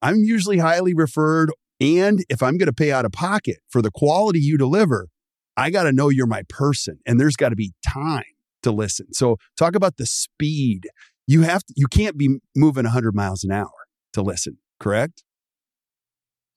I'm 0.01 0.23
usually 0.23 0.59
highly 0.59 0.93
referred. 0.93 1.51
And 1.79 2.23
if 2.29 2.41
I'm 2.41 2.57
going 2.57 2.67
to 2.67 2.73
pay 2.73 2.91
out 2.91 3.05
of 3.05 3.11
pocket 3.11 3.57
for 3.69 3.81
the 3.81 3.91
quality 3.91 4.39
you 4.39 4.57
deliver, 4.57 5.07
I 5.55 5.69
got 5.69 5.83
to 5.83 5.91
know 5.91 6.09
you're 6.09 6.27
my 6.27 6.43
person 6.49 6.99
and 7.05 7.19
there's 7.19 7.35
got 7.35 7.49
to 7.49 7.55
be 7.55 7.73
time 7.87 8.23
to 8.63 8.71
listen. 8.71 9.13
So 9.13 9.37
talk 9.57 9.75
about 9.75 9.97
the 9.97 10.05
speed. 10.05 10.87
You 11.27 11.41
have 11.41 11.63
to, 11.65 11.73
you 11.75 11.87
can't 11.87 12.17
be 12.17 12.39
moving 12.55 12.85
100 12.85 13.15
miles 13.15 13.43
an 13.43 13.51
hour 13.51 13.71
to 14.13 14.21
listen, 14.21 14.57
correct? 14.79 15.23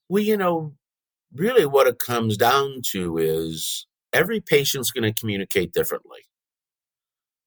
Well, 0.09 0.23
you 0.23 0.37
know, 0.37 0.75
really 1.35 1.67
what 1.67 1.87
it 1.87 1.99
comes 1.99 2.37
down 2.37 2.83
to 2.93 3.19
is 3.19 3.87
every 4.13 4.41
patient's 4.41 4.91
going 4.91 5.13
to 5.13 5.19
communicate 5.19 5.73
differently. 5.73 6.21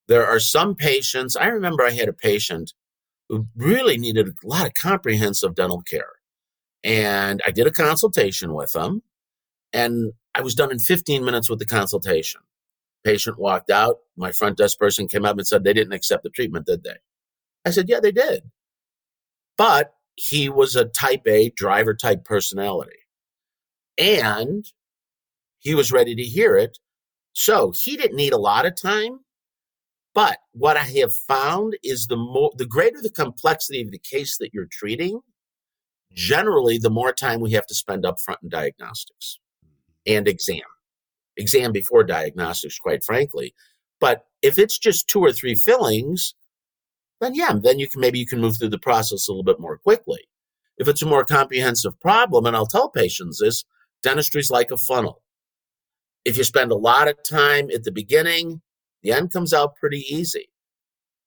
There 0.07 0.25
are 0.25 0.39
some 0.39 0.75
patients, 0.75 1.35
I 1.35 1.47
remember 1.47 1.83
I 1.83 1.91
had 1.91 2.09
a 2.09 2.13
patient 2.13 2.73
really 3.55 3.97
needed 3.97 4.27
a 4.27 4.47
lot 4.47 4.65
of 4.65 4.73
comprehensive 4.73 5.55
dental 5.55 5.81
care. 5.81 6.11
And 6.83 7.41
I 7.45 7.51
did 7.51 7.67
a 7.67 7.71
consultation 7.71 8.53
with 8.53 8.71
them, 8.73 9.03
and 9.71 10.13
I 10.35 10.41
was 10.41 10.55
done 10.55 10.71
in 10.71 10.79
15 10.79 11.23
minutes 11.23 11.49
with 11.49 11.59
the 11.59 11.65
consultation. 11.65 12.41
Patient 13.03 13.37
walked 13.37 13.69
out. 13.69 13.97
My 14.17 14.31
front 14.31 14.57
desk 14.57 14.77
person 14.79 15.07
came 15.07 15.25
up 15.25 15.37
and 15.37 15.47
said 15.47 15.63
they 15.63 15.73
didn't 15.73 15.93
accept 15.93 16.23
the 16.23 16.29
treatment, 16.29 16.65
did 16.65 16.83
they? 16.83 16.95
I 17.65 17.71
said, 17.71 17.89
yeah, 17.89 17.99
they 17.99 18.11
did. 18.11 18.43
But 19.57 19.93
he 20.15 20.49
was 20.49 20.75
a 20.75 20.85
type 20.85 21.27
A 21.27 21.49
driver 21.51 21.93
type 21.93 22.23
personality. 22.23 22.99
And 23.97 24.65
he 25.59 25.75
was 25.75 25.91
ready 25.91 26.15
to 26.15 26.23
hear 26.23 26.57
it. 26.57 26.77
So 27.33 27.73
he 27.75 27.97
didn't 27.97 28.17
need 28.17 28.33
a 28.33 28.37
lot 28.37 28.65
of 28.65 28.75
time. 28.75 29.19
But 30.13 30.37
what 30.51 30.77
I 30.77 30.83
have 30.83 31.15
found 31.15 31.75
is 31.83 32.07
the 32.07 32.17
more 32.17 32.51
the 32.55 32.65
greater 32.65 33.01
the 33.01 33.09
complexity 33.09 33.81
of 33.81 33.91
the 33.91 33.99
case 33.99 34.37
that 34.37 34.53
you're 34.53 34.67
treating, 34.71 35.21
generally 36.13 36.77
the 36.77 36.91
more 36.91 37.11
time 37.11 37.39
we 37.39 37.51
have 37.51 37.65
to 37.67 37.75
spend 37.75 38.05
up 38.05 38.19
front 38.19 38.41
in 38.43 38.49
diagnostics 38.49 39.39
and 40.05 40.27
exam. 40.27 40.61
Exam 41.35 41.71
before 41.71 42.03
diagnostics, 42.03 42.77
quite 42.77 43.03
frankly. 43.03 43.55
But 43.99 44.25
if 44.41 44.59
it's 44.59 44.77
just 44.77 45.07
two 45.07 45.21
or 45.21 45.31
three 45.31 45.55
fillings, 45.55 46.35
then 47.19 47.33
yeah, 47.33 47.53
then 47.59 47.79
you 47.79 47.87
can 47.87 48.01
maybe 48.01 48.19
you 48.19 48.27
can 48.27 48.41
move 48.41 48.57
through 48.57 48.69
the 48.69 48.77
process 48.77 49.27
a 49.27 49.31
little 49.31 49.43
bit 49.43 49.59
more 49.59 49.77
quickly. 49.77 50.27
If 50.77 50.87
it's 50.87 51.01
a 51.01 51.07
more 51.07 51.23
comprehensive 51.23 51.99
problem, 51.99 52.45
and 52.45 52.55
I'll 52.55 52.65
tell 52.65 52.89
patients 52.89 53.39
this, 53.39 53.63
dentistry 54.01 54.41
is 54.41 54.51
like 54.51 54.71
a 54.71 54.77
funnel. 54.77 55.21
If 56.25 56.37
you 56.37 56.43
spend 56.43 56.71
a 56.71 56.75
lot 56.75 57.07
of 57.07 57.23
time 57.23 57.69
at 57.71 57.83
the 57.83 57.91
beginning, 57.91 58.61
the 59.03 59.11
end 59.11 59.31
comes 59.31 59.53
out 59.53 59.75
pretty 59.75 60.03
easy. 60.09 60.49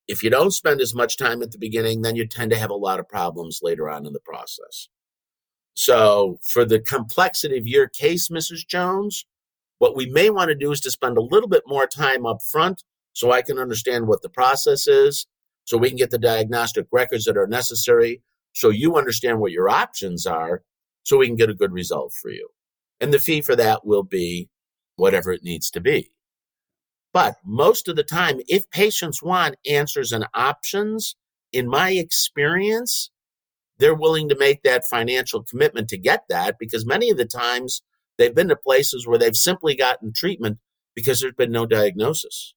If 0.09 0.23
you 0.23 0.31
don't 0.31 0.53
spend 0.53 0.81
as 0.81 0.95
much 0.95 1.17
time 1.17 1.43
at 1.43 1.51
the 1.51 1.59
beginning, 1.59 2.03
then 2.03 2.17
you 2.17 2.27
tend 2.27 2.51
to 2.53 2.59
have 2.59 2.71
a 2.71 2.75
lot 2.75 3.01
of 3.01 3.09
problems 3.09 3.61
later 3.63 3.89
on 3.91 4.07
in 4.07 4.13
the 4.13 4.21
process. 4.21 4.89
So, 5.75 6.39
for 6.43 6.65
the 6.65 6.81
complexity 6.81 7.59
of 7.59 7.67
your 7.67 7.89
case, 7.89 8.29
Mrs. 8.29 8.67
Jones, 8.67 9.27
what 9.79 9.97
we 9.97 10.07
may 10.07 10.31
want 10.31 10.49
to 10.49 10.55
do 10.55 10.73
is 10.73 10.81
to 10.81 10.91
spend 10.91 11.19
a 11.19 11.23
little 11.23 11.49
bit 11.49 11.65
more 11.67 11.87
time 11.87 12.25
up 12.25 12.39
front 12.51 12.83
so 13.13 13.31
I 13.31 13.43
can 13.43 13.59
understand 13.59 14.07
what 14.07 14.23
the 14.23 14.31
process 14.31 14.87
is, 14.87 15.27
so 15.65 15.77
we 15.77 15.89
can 15.89 15.99
get 15.99 16.11
the 16.11 16.19
diagnostic 16.19 16.87
records 16.93 17.25
that 17.25 17.37
are 17.37 17.47
necessary, 17.47 18.23
so 18.55 18.71
you 18.71 18.97
understand 18.97 19.41
what 19.41 19.53
your 19.53 19.69
options 19.69 20.27
are, 20.27 20.63
so 21.03 21.19
we 21.19 21.27
can 21.27 21.37
get 21.37 21.51
a 21.51 21.55
good 21.55 21.73
result 21.73 22.13
for 22.13 22.31
you. 22.31 22.49
And 23.01 23.13
the 23.13 23.19
fee 23.19 23.43
for 23.43 23.57
that 23.57 23.85
will 23.85 24.03
be 24.03 24.49
whatever 24.97 25.31
it 25.33 25.45
needs 25.45 25.71
to 25.73 25.81
be. 25.81 26.11
But 27.17 27.39
most 27.47 27.89
of 27.89 27.97
the 27.97 28.03
time, 28.03 28.41
if 28.47 28.69
patients 28.69 29.23
want 29.23 29.57
answers 29.67 30.13
and 30.13 30.27
options, 30.35 31.17
in 31.51 31.67
my 31.67 31.93
experience, 31.93 33.11
they're 33.79 33.95
willing 33.95 34.29
to 34.29 34.37
make 34.37 34.63
that 34.65 34.87
financial 34.87 35.43
commitment 35.43 35.89
to 35.89 35.97
get 35.97 36.25
that 36.29 36.57
because 36.61 36.85
many 36.85 37.09
of 37.09 37.17
the 37.17 37.25
times 37.25 37.81
they've 38.19 38.35
been 38.35 38.49
to 38.49 38.57
places 38.57 39.07
where 39.07 39.17
they've 39.17 39.35
simply 39.35 39.75
gotten 39.75 40.13
treatment 40.15 40.59
because 40.95 41.21
there's 41.21 41.33
been 41.33 41.51
no 41.51 41.65
diagnosis. 41.65 42.53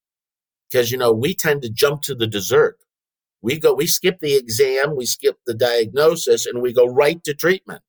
Because, 0.69 0.91
you 0.91 0.97
know, 0.97 1.13
we 1.13 1.33
tend 1.33 1.61
to 1.61 1.69
jump 1.69 2.01
to 2.01 2.13
the 2.13 2.27
dessert. 2.27 2.79
We 3.41 3.61
go, 3.61 3.73
we 3.73 3.87
skip 3.87 4.19
the 4.19 4.35
exam, 4.35 4.93
we 4.93 5.05
skip 5.05 5.37
the 5.45 5.53
diagnosis, 5.53 6.45
and 6.45 6.61
we 6.61 6.73
go 6.73 6.85
right 6.85 7.23
to 7.23 7.33
treatment. 7.33 7.83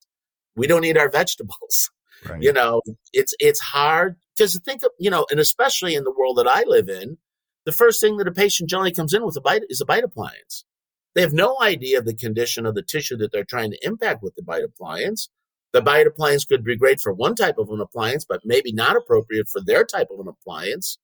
We 0.55 0.69
don't 0.69 0.85
eat 0.85 0.97
our 0.97 1.11
vegetables. 1.11 1.91
Right. 2.29 2.43
You 2.43 2.53
know, 2.53 2.83
it's 3.15 3.33
it's 3.39 3.61
hard 3.61 4.17
because 4.41 4.59
think 4.65 4.83
of 4.83 4.91
you 4.99 5.11
know, 5.11 5.27
and 5.31 5.39
especially 5.39 5.95
in 5.95 6.05
the 6.05 6.15
world 6.17 6.39
that 6.39 6.49
I 6.49 6.65
live 6.67 6.89
in, 6.89 7.19
the 7.67 7.73
first 7.73 8.01
thing 8.01 8.17
that 8.17 8.27
a 8.27 8.33
patient 8.33 8.71
generally 8.71 8.93
comes 8.93 9.13
in 9.13 9.25
with 9.25 9.37
a 9.37 9.41
bite 9.41 9.63
is 9.69 9.83
a 9.83 9.85
bite 9.85 10.03
appliance. 10.03 10.65
They 11.15 11.21
have 11.21 11.35
no 11.35 11.59
idea 11.61 11.99
of 11.99 12.07
the 12.07 12.15
condition 12.15 12.65
of 12.65 12.75
the 12.75 12.83
tissue 12.83 13.19
that 13.19 13.33
they're 13.33 13.45
trying 13.45 13.73
to 13.73 13.79
impact 13.83 14.23
with 14.23 14.35
the 14.37 14.43
bite 14.43 14.65
appliance. 14.65 15.29
The 15.75 15.83
bite 15.83 16.07
appliance 16.07 16.47
could 16.47 16.65
be 16.65 16.77
great 16.77 17.01
for 17.01 17.13
one 17.13 17.35
type 17.35 17.59
of 17.59 17.69
an 17.69 17.81
appliance, 17.81 18.25
but 18.27 18.41
maybe 18.43 18.73
not 18.73 18.97
appropriate 18.97 19.47
for 19.49 19.61
their 19.61 19.85
type 19.85 20.09
of 20.11 20.21
an 20.21 20.29
appliance. 20.29 20.99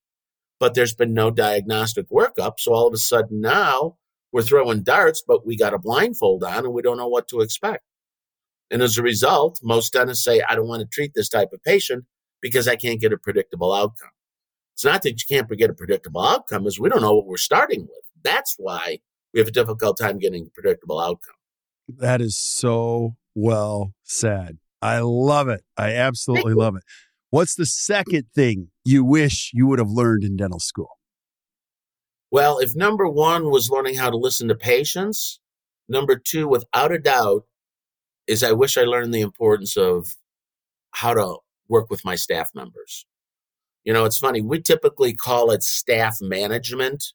But 0.59 0.73
there's 0.73 0.95
been 0.95 1.13
no 1.13 1.29
diagnostic 1.29 2.09
workup. 2.09 2.53
So 2.57 2.73
all 2.73 2.87
of 2.87 2.93
a 2.93 2.97
sudden 2.97 3.39
now 3.39 3.97
we're 4.31 4.41
throwing 4.41 4.81
darts, 4.81 5.21
but 5.25 5.45
we 5.45 5.55
got 5.55 5.75
a 5.75 5.79
blindfold 5.79 6.43
on 6.43 6.65
and 6.65 6.73
we 6.73 6.81
don't 6.81 6.97
know 6.97 7.07
what 7.07 7.27
to 7.27 7.41
expect. 7.41 7.83
And 8.71 8.81
as 8.81 8.97
a 8.97 9.03
result, 9.03 9.59
most 9.61 9.93
dentists 9.93 10.25
say, 10.25 10.41
I 10.41 10.55
don't 10.55 10.67
want 10.67 10.81
to 10.81 10.87
treat 10.87 11.11
this 11.13 11.29
type 11.29 11.49
of 11.53 11.61
patient 11.61 12.05
because 12.41 12.67
I 12.67 12.75
can't 12.75 13.01
get 13.01 13.13
a 13.13 13.17
predictable 13.17 13.73
outcome. 13.73 14.09
It's 14.73 14.85
not 14.85 15.01
that 15.03 15.11
you 15.11 15.25
can't 15.27 15.49
get 15.57 15.69
a 15.69 15.73
predictable 15.73 16.21
outcome, 16.21 16.67
is 16.67 16.79
we 16.79 16.89
don't 16.89 17.01
know 17.01 17.15
what 17.15 17.25
we're 17.25 17.37
starting 17.37 17.81
with. 17.81 18.03
That's 18.23 18.55
why 18.57 18.99
we 19.33 19.39
have 19.39 19.47
a 19.47 19.51
difficult 19.51 19.97
time 19.97 20.19
getting 20.19 20.47
a 20.47 20.49
predictable 20.49 20.99
outcome. 20.99 21.35
That 21.87 22.21
is 22.21 22.37
so 22.37 23.15
well 23.33 23.93
said. 24.03 24.59
I 24.81 24.99
love 24.99 25.47
it. 25.47 25.63
I 25.77 25.93
absolutely 25.93 26.53
love 26.53 26.75
it. 26.75 26.83
What's 27.29 27.55
the 27.55 27.65
second 27.65 28.27
thing 28.35 28.69
you 28.85 29.03
wish 29.03 29.51
you 29.53 29.67
would 29.67 29.79
have 29.79 29.89
learned 29.89 30.23
in 30.23 30.37
dental 30.37 30.59
school? 30.59 30.99
Well, 32.29 32.59
if 32.59 32.75
number 32.75 33.07
one 33.07 33.49
was 33.49 33.69
learning 33.69 33.95
how 33.95 34.09
to 34.09 34.17
listen 34.17 34.47
to 34.49 34.55
patients, 34.55 35.39
number 35.89 36.17
two, 36.17 36.47
without 36.47 36.91
a 36.91 36.99
doubt, 36.99 37.45
is 38.27 38.43
I 38.43 38.51
wish 38.51 38.77
I 38.77 38.83
learned 38.83 39.13
the 39.13 39.21
importance 39.21 39.77
of 39.77 40.15
how 40.91 41.13
to 41.13 41.37
work 41.69 41.89
with 41.89 42.05
my 42.05 42.15
staff 42.15 42.49
members. 42.53 43.05
You 43.83 43.93
know, 43.93 44.05
it's 44.05 44.17
funny, 44.17 44.41
we 44.41 44.61
typically 44.61 45.13
call 45.13 45.51
it 45.51 45.63
staff 45.63 46.17
management. 46.21 47.13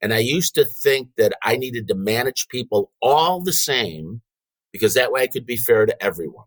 And 0.00 0.14
I 0.14 0.18
used 0.18 0.54
to 0.54 0.64
think 0.64 1.08
that 1.16 1.32
I 1.42 1.56
needed 1.56 1.88
to 1.88 1.94
manage 1.94 2.48
people 2.48 2.92
all 3.02 3.42
the 3.42 3.52
same 3.52 4.22
because 4.72 4.94
that 4.94 5.12
way 5.12 5.22
I 5.22 5.26
could 5.26 5.46
be 5.46 5.56
fair 5.56 5.84
to 5.86 6.02
everyone. 6.02 6.46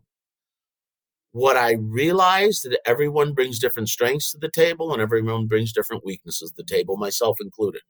What 1.32 1.56
I 1.56 1.72
realized 1.72 2.64
is 2.64 2.72
that 2.72 2.88
everyone 2.88 3.34
brings 3.34 3.58
different 3.58 3.88
strengths 3.88 4.30
to 4.32 4.38
the 4.38 4.50
table 4.50 4.92
and 4.92 5.02
everyone 5.02 5.46
brings 5.46 5.72
different 5.72 6.04
weaknesses 6.04 6.50
to 6.50 6.56
the 6.56 6.64
table, 6.64 6.96
myself 6.96 7.38
included. 7.40 7.82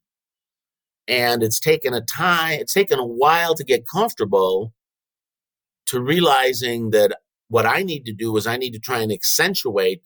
And 1.07 1.43
it's 1.43 1.61
taken 1.61 1.93
a 1.93 2.00
time, 2.00 2.61
it's 2.61 2.73
taken 2.73 2.99
a 2.99 3.07
while 3.07 3.55
to 3.55 3.62
get 3.62 3.87
comfortable 3.87 4.73
to 5.87 6.00
realizing 6.00 6.91
that 6.91 7.19
what 7.55 7.67
I 7.67 7.85
need 7.85 8.05
to 8.07 8.13
do 8.13 8.37
is 8.37 8.49
I 8.49 8.57
need 8.57 8.73
to 8.73 8.81
try 8.81 8.99
and 8.99 9.13
accentuate 9.13 10.03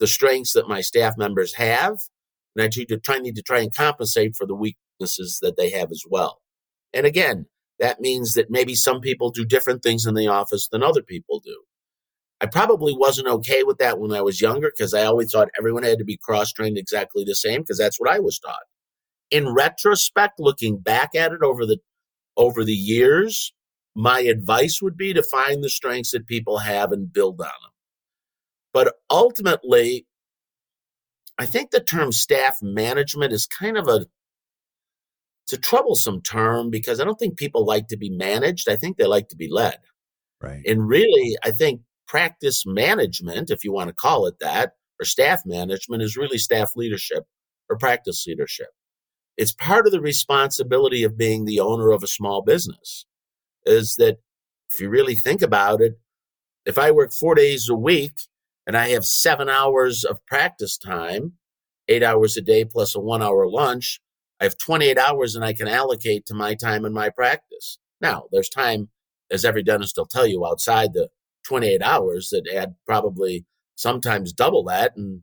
the 0.00 0.06
strengths 0.06 0.52
that 0.52 0.68
my 0.68 0.82
staff 0.82 1.14
members 1.16 1.54
have, 1.54 1.96
and 2.54 2.62
I 2.62 2.68
need 2.76 2.88
to 2.88 2.98
try 2.98 3.16
need 3.16 3.36
to 3.36 3.42
try 3.42 3.60
and 3.60 3.74
compensate 3.74 4.36
for 4.36 4.46
the 4.46 4.54
weaknesses 4.54 5.38
that 5.40 5.56
they 5.56 5.70
have 5.70 5.90
as 5.90 6.02
well. 6.06 6.42
And 6.92 7.06
again, 7.06 7.46
that 7.78 8.02
means 8.02 8.34
that 8.34 8.50
maybe 8.50 8.74
some 8.74 9.00
people 9.00 9.30
do 9.30 9.46
different 9.46 9.82
things 9.82 10.04
in 10.04 10.12
the 10.12 10.26
office 10.26 10.68
than 10.68 10.82
other 10.82 11.00
people 11.00 11.40
do. 11.40 11.62
I 12.38 12.44
probably 12.44 12.94
wasn't 12.94 13.28
okay 13.28 13.62
with 13.62 13.78
that 13.78 13.98
when 13.98 14.12
I 14.12 14.20
was 14.20 14.42
younger 14.42 14.70
because 14.70 14.92
I 14.92 15.06
always 15.06 15.32
thought 15.32 15.48
everyone 15.58 15.84
had 15.84 16.00
to 16.00 16.04
be 16.04 16.18
cross 16.18 16.52
trained 16.52 16.76
exactly 16.76 17.24
the 17.24 17.34
same 17.34 17.62
because 17.62 17.78
that's 17.78 17.98
what 17.98 18.10
I 18.10 18.18
was 18.18 18.38
taught. 18.38 18.64
In 19.30 19.54
retrospect, 19.54 20.38
looking 20.38 20.76
back 20.76 21.14
at 21.14 21.32
it 21.32 21.40
over 21.42 21.64
the 21.64 21.78
over 22.36 22.62
the 22.62 22.74
years, 22.74 23.54
my 23.94 24.20
advice 24.20 24.80
would 24.80 24.96
be 24.96 25.12
to 25.14 25.22
find 25.22 25.62
the 25.62 25.70
strengths 25.70 26.12
that 26.12 26.26
people 26.26 26.58
have 26.58 26.92
and 26.92 27.12
build 27.12 27.40
on 27.40 27.46
them. 27.46 27.72
But 28.72 28.94
ultimately, 29.10 30.06
I 31.38 31.46
think 31.46 31.70
the 31.70 31.80
term 31.80 32.12
staff 32.12 32.56
management 32.62 33.32
is 33.32 33.46
kind 33.46 33.76
of 33.76 33.88
a 33.88 34.06
it's 35.44 35.52
a 35.54 35.58
troublesome 35.58 36.22
term 36.22 36.70
because 36.70 37.00
I 37.00 37.04
don't 37.04 37.18
think 37.18 37.36
people 37.36 37.64
like 37.64 37.88
to 37.88 37.96
be 37.96 38.10
managed. 38.10 38.68
I 38.68 38.76
think 38.76 38.96
they 38.96 39.06
like 39.06 39.28
to 39.30 39.36
be 39.36 39.48
led. 39.50 39.78
Right. 40.40 40.62
And 40.64 40.86
really, 40.86 41.36
I 41.42 41.50
think 41.50 41.80
practice 42.06 42.64
management, 42.66 43.50
if 43.50 43.64
you 43.64 43.72
want 43.72 43.88
to 43.88 43.94
call 43.94 44.26
it 44.26 44.38
that, 44.40 44.74
or 45.00 45.04
staff 45.04 45.40
management 45.44 46.02
is 46.02 46.16
really 46.16 46.38
staff 46.38 46.70
leadership 46.76 47.24
or 47.68 47.78
practice 47.78 48.24
leadership. 48.26 48.68
It's 49.36 49.52
part 49.52 49.86
of 49.86 49.92
the 49.92 50.00
responsibility 50.00 51.02
of 51.02 51.18
being 51.18 51.46
the 51.46 51.60
owner 51.60 51.90
of 51.90 52.02
a 52.04 52.08
small 52.08 52.42
business 52.42 53.06
is 53.64 53.96
that 53.96 54.18
if 54.72 54.80
you 54.80 54.88
really 54.88 55.16
think 55.16 55.42
about 55.42 55.80
it, 55.80 55.98
if 56.66 56.78
I 56.78 56.90
work 56.90 57.12
four 57.12 57.34
days 57.34 57.68
a 57.68 57.74
week 57.74 58.12
and 58.66 58.76
I 58.76 58.88
have 58.90 59.04
seven 59.04 59.48
hours 59.48 60.04
of 60.04 60.24
practice 60.26 60.78
time, 60.78 61.32
eight 61.88 62.02
hours 62.02 62.36
a 62.36 62.42
day 62.42 62.64
plus 62.64 62.94
a 62.94 63.00
one 63.00 63.22
hour 63.22 63.48
lunch, 63.48 64.00
I 64.40 64.44
have 64.44 64.56
28 64.56 64.96
hours 64.96 65.34
and 65.34 65.44
I 65.44 65.52
can 65.52 65.68
allocate 65.68 66.26
to 66.26 66.34
my 66.34 66.54
time 66.54 66.84
and 66.84 66.94
my 66.94 67.10
practice. 67.10 67.78
Now, 68.00 68.24
there's 68.32 68.48
time, 68.48 68.88
as 69.30 69.44
every 69.44 69.62
dentist 69.62 69.96
will 69.96 70.06
tell 70.06 70.26
you, 70.26 70.46
outside 70.46 70.92
the 70.92 71.08
28 71.46 71.82
hours 71.82 72.30
that 72.30 72.48
add 72.54 72.74
probably 72.86 73.44
sometimes 73.76 74.32
double 74.32 74.64
that 74.64 74.96
and 74.96 75.22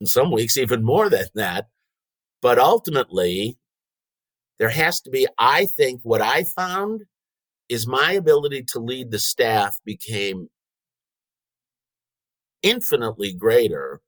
in 0.00 0.06
some 0.06 0.30
weeks 0.30 0.56
even 0.56 0.82
more 0.82 1.08
than 1.08 1.26
that. 1.34 1.68
But 2.40 2.58
ultimately, 2.58 3.56
there 4.58 4.70
has 4.70 5.00
to 5.02 5.10
be, 5.10 5.26
I 5.38 5.66
think, 5.66 6.00
what 6.02 6.20
I 6.20 6.44
found 6.44 7.02
is 7.68 7.86
my 7.86 8.12
ability 8.12 8.64
to 8.68 8.78
lead 8.78 9.10
the 9.10 9.18
staff 9.18 9.78
became 9.84 10.48
infinitely 12.62 13.32
greater 13.32 14.00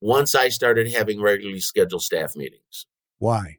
once 0.00 0.34
I 0.34 0.48
started 0.50 0.92
having 0.92 1.20
regularly 1.20 1.60
scheduled 1.60 2.02
staff 2.02 2.36
meetings. 2.36 2.86
Why? 3.18 3.56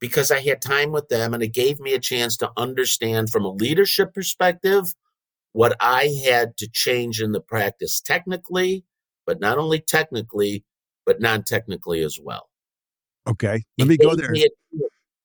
Because 0.00 0.32
I 0.32 0.40
had 0.40 0.60
time 0.60 0.90
with 0.90 1.08
them 1.08 1.32
and 1.32 1.42
it 1.42 1.52
gave 1.54 1.78
me 1.78 1.94
a 1.94 2.00
chance 2.00 2.36
to 2.38 2.50
understand 2.56 3.30
from 3.30 3.44
a 3.44 3.52
leadership 3.52 4.12
perspective 4.14 4.94
what 5.52 5.76
I 5.80 6.08
had 6.24 6.56
to 6.56 6.68
change 6.72 7.20
in 7.20 7.32
the 7.32 7.40
practice 7.40 8.00
technically, 8.00 8.84
but 9.26 9.38
not 9.38 9.58
only 9.58 9.80
technically, 9.80 10.64
but 11.06 11.20
non 11.20 11.44
technically 11.44 12.02
as 12.02 12.18
well. 12.20 12.48
Okay. 13.28 13.62
Let 13.78 13.88
me 13.88 13.96
go 13.96 14.16
there. 14.16 14.34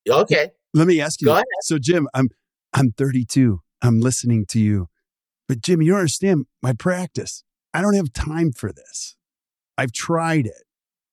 okay. 0.08 0.52
Let 0.74 0.88
me 0.88 1.02
ask 1.02 1.22
you. 1.22 1.42
So, 1.62 1.80
Jim, 1.80 2.08
I'm 2.14 2.30
I'm 2.74 2.92
32. 2.92 3.62
I'm 3.82 4.00
listening 4.00 4.46
to 4.50 4.60
you. 4.60 4.88
But 5.48 5.62
Jim, 5.62 5.82
you 5.82 5.92
don't 5.92 6.00
understand 6.00 6.46
my 6.62 6.74
practice. 6.74 7.44
I 7.74 7.82
don't 7.82 7.96
have 7.96 8.12
time 8.14 8.52
for 8.52 8.72
this. 8.72 9.16
I've 9.78 9.92
tried 9.92 10.46
it. 10.46 10.64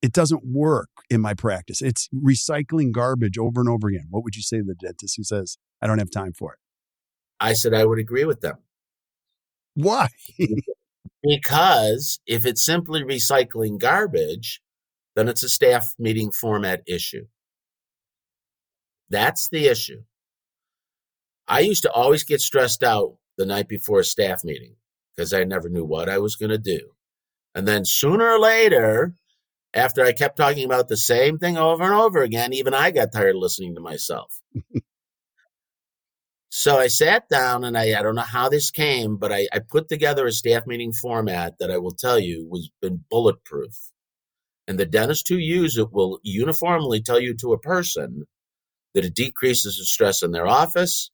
It 0.01 0.11
doesn't 0.11 0.43
work 0.45 0.89
in 1.09 1.21
my 1.21 1.33
practice. 1.33 1.81
It's 1.81 2.09
recycling 2.13 2.91
garbage 2.91 3.37
over 3.37 3.59
and 3.59 3.69
over 3.69 3.87
again. 3.87 4.07
What 4.09 4.23
would 4.23 4.35
you 4.35 4.41
say 4.41 4.57
to 4.57 4.63
the 4.63 4.75
dentist 4.75 5.15
who 5.17 5.23
says, 5.23 5.57
I 5.81 5.87
don't 5.87 5.99
have 5.99 6.11
time 6.11 6.33
for 6.33 6.53
it? 6.53 6.59
I 7.39 7.53
said 7.53 7.73
I 7.73 7.85
would 7.85 7.99
agree 7.99 8.25
with 8.25 8.41
them. 8.41 8.57
Why? 9.73 10.07
because 11.23 12.19
if 12.25 12.45
it's 12.45 12.63
simply 12.63 13.03
recycling 13.03 13.79
garbage, 13.79 14.61
then 15.15 15.27
it's 15.27 15.43
a 15.43 15.49
staff 15.49 15.93
meeting 15.97 16.31
format 16.31 16.81
issue. 16.87 17.25
That's 19.09 19.49
the 19.49 19.67
issue. 19.67 20.03
I 21.47 21.59
used 21.59 21.83
to 21.83 21.91
always 21.91 22.23
get 22.23 22.41
stressed 22.41 22.83
out 22.83 23.17
the 23.37 23.45
night 23.45 23.67
before 23.67 23.99
a 23.99 24.05
staff 24.05 24.43
meeting 24.43 24.75
because 25.15 25.33
I 25.33 25.43
never 25.43 25.69
knew 25.69 25.85
what 25.85 26.09
I 26.09 26.17
was 26.17 26.35
going 26.35 26.49
to 26.49 26.57
do. 26.57 26.91
And 27.53 27.67
then 27.67 27.85
sooner 27.85 28.27
or 28.31 28.39
later, 28.39 29.13
after 29.73 30.03
I 30.03 30.11
kept 30.11 30.37
talking 30.37 30.65
about 30.65 30.87
the 30.87 30.97
same 30.97 31.37
thing 31.37 31.57
over 31.57 31.83
and 31.83 31.93
over 31.93 32.21
again, 32.21 32.53
even 32.53 32.73
I 32.73 32.91
got 32.91 33.11
tired 33.11 33.35
of 33.35 33.41
listening 33.41 33.75
to 33.75 33.81
myself. 33.81 34.41
so 36.49 36.77
I 36.77 36.87
sat 36.87 37.29
down 37.29 37.63
and 37.63 37.77
I, 37.77 37.97
I 37.97 38.01
don't 38.01 38.15
know 38.15 38.21
how 38.21 38.49
this 38.49 38.71
came, 38.71 39.17
but 39.17 39.31
I, 39.31 39.47
I 39.53 39.59
put 39.59 39.87
together 39.87 40.25
a 40.25 40.31
staff 40.31 40.65
meeting 40.65 40.93
format 40.93 41.59
that 41.59 41.71
I 41.71 41.77
will 41.77 41.93
tell 41.93 42.19
you 42.19 42.47
was 42.49 42.71
been 42.81 43.03
bulletproof. 43.09 43.73
And 44.67 44.79
the 44.79 44.85
dentist 44.85 45.29
who 45.29 45.35
use 45.35 45.77
it 45.77 45.93
will 45.93 46.19
uniformly 46.23 47.01
tell 47.01 47.19
you 47.19 47.35
to 47.35 47.53
a 47.53 47.59
person 47.59 48.23
that 48.95 49.05
it 49.05 49.13
decreases 49.13 49.77
the 49.77 49.85
stress 49.85 50.23
in 50.23 50.31
their 50.31 50.47
office, 50.47 51.11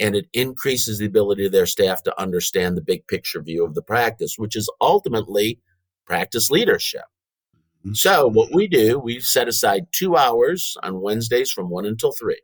and 0.00 0.16
it 0.16 0.26
increases 0.32 0.98
the 0.98 1.06
ability 1.06 1.46
of 1.46 1.52
their 1.52 1.66
staff 1.66 2.02
to 2.02 2.20
understand 2.20 2.76
the 2.76 2.82
big 2.82 3.06
picture 3.06 3.40
view 3.40 3.64
of 3.64 3.74
the 3.74 3.82
practice, 3.82 4.38
which 4.38 4.56
is 4.56 4.70
ultimately 4.80 5.60
practice 6.06 6.50
leadership. 6.50 7.04
Mm-hmm. 7.80 7.94
So, 7.94 8.28
what 8.28 8.54
we 8.54 8.68
do, 8.68 8.98
we 8.98 9.20
set 9.20 9.48
aside 9.48 9.86
two 9.92 10.16
hours 10.16 10.76
on 10.82 11.00
Wednesdays 11.00 11.50
from 11.50 11.68
one 11.68 11.86
until 11.86 12.12
three. 12.12 12.40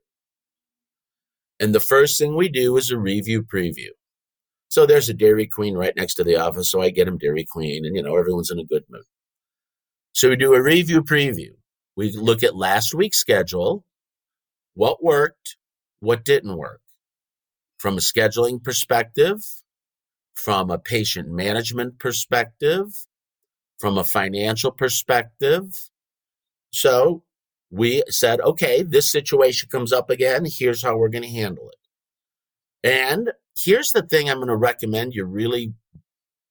And 1.61 1.74
the 1.74 1.80
first 1.80 2.18
thing 2.18 2.37
we 2.37 2.48
do 2.48 2.76
is 2.76 2.90
a 2.90 2.98
review 2.98 3.42
preview. 3.42 3.90
So, 4.68 4.84
there's 4.84 5.08
a 5.08 5.14
Dairy 5.14 5.46
Queen 5.46 5.74
right 5.74 5.96
next 5.96 6.14
to 6.14 6.24
the 6.24 6.37
office. 6.37 6.70
So, 6.70 6.82
I 6.82 6.90
get 6.90 7.06
them 7.06 7.18
Dairy 7.18 7.46
Queen, 7.50 7.84
and 7.84 7.96
you 7.96 8.02
know, 8.02 8.16
everyone's 8.16 8.50
in 8.50 8.58
a 8.58 8.64
good 8.64 8.84
mood. 8.90 9.04
So, 10.12 10.28
we 10.28 10.37
do 10.37 10.54
a 10.54 10.62
review 10.62 11.02
preview. 11.02 11.50
We 11.96 12.12
look 12.12 12.42
at 12.42 12.56
last 12.56 12.94
week's 12.94 13.18
schedule, 13.18 13.84
what 14.74 15.02
worked, 15.02 15.56
what 16.00 16.24
didn't 16.24 16.56
work 16.56 16.80
from 17.78 17.96
a 17.96 18.00
scheduling 18.00 18.62
perspective, 18.62 19.44
from 20.34 20.70
a 20.70 20.78
patient 20.78 21.28
management 21.28 21.98
perspective, 21.98 23.06
from 23.78 23.96
a 23.96 24.04
financial 24.04 24.72
perspective. 24.72 25.88
So 26.72 27.22
we 27.70 28.02
said, 28.08 28.40
okay, 28.40 28.82
this 28.82 29.10
situation 29.10 29.68
comes 29.70 29.92
up 29.92 30.10
again. 30.10 30.44
Here's 30.46 30.82
how 30.82 30.96
we're 30.96 31.08
going 31.08 31.22
to 31.22 31.28
handle 31.28 31.70
it. 31.70 32.88
And 32.88 33.32
here's 33.56 33.92
the 33.92 34.02
thing 34.02 34.28
I'm 34.28 34.38
going 34.38 34.48
to 34.48 34.56
recommend 34.56 35.14
you 35.14 35.24
really 35.24 35.74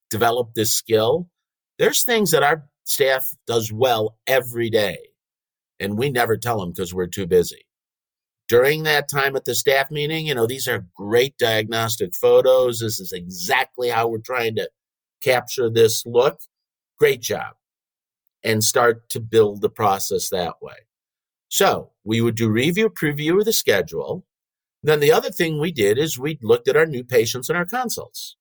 develop 0.10 0.54
this 0.54 0.74
skill. 0.74 1.30
There's 1.78 2.04
things 2.04 2.32
that 2.32 2.44
our 2.44 2.66
staff 2.86 3.28
does 3.46 3.72
well 3.72 4.18
every 4.26 4.70
day, 4.70 4.98
and 5.80 5.98
we 5.98 6.10
never 6.10 6.38
tell 6.38 6.60
them 6.60 6.72
because 6.72 6.94
we're 6.94 7.08
too 7.08 7.28
busy 7.28 7.67
during 8.48 8.84
that 8.84 9.10
time 9.10 9.36
at 9.36 9.46
the 9.46 9.56
staff 9.56 9.92
meeting, 9.92 10.28
you 10.28 10.36
know, 10.36 10.48
these 10.48 10.68
are 10.68 10.86
great 10.96 11.38
diagnostic 11.38 12.16
photos. 12.16 12.80
This 12.80 13.00
is 13.00 13.12
exactly 13.12 13.90
how 13.90 14.08
we're 14.08 14.20
trying 14.20 14.56
to 14.56 14.70
capture 15.22 15.70
this 15.70 16.06
look. 16.06 16.40
Great 16.98 17.22
job. 17.22 17.56
And 18.44 18.64
start 18.64 19.10
to 19.10 19.20
build 19.20 19.62
the 19.62 19.70
process 19.70 20.30
that 20.30 20.56
way. 20.62 20.76
So 21.50 21.92
we 22.04 22.22
would 22.22 22.36
do 22.36 22.50
review, 22.50 22.90
preview 22.90 23.40
of 23.40 23.46
the 23.46 23.54
schedule. 23.54 24.26
Then 24.84 25.00
the 25.00 25.12
other 25.12 25.30
thing 25.32 25.60
we 25.60 25.72
did 25.72 25.98
is 25.98 26.18
we 26.18 26.40
looked 26.42 26.68
at 26.68 26.78
our 26.78 26.86
new 26.86 27.04
patients 27.04 27.50
and 27.50 27.58
our 27.58 27.66
consults. 27.66 28.38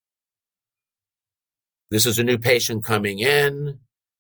This 1.91 2.07
is 2.07 2.19
a 2.19 2.25
new 2.25 2.39
patient 2.39 2.85
coming 2.85 3.21
in. 3.21 3.79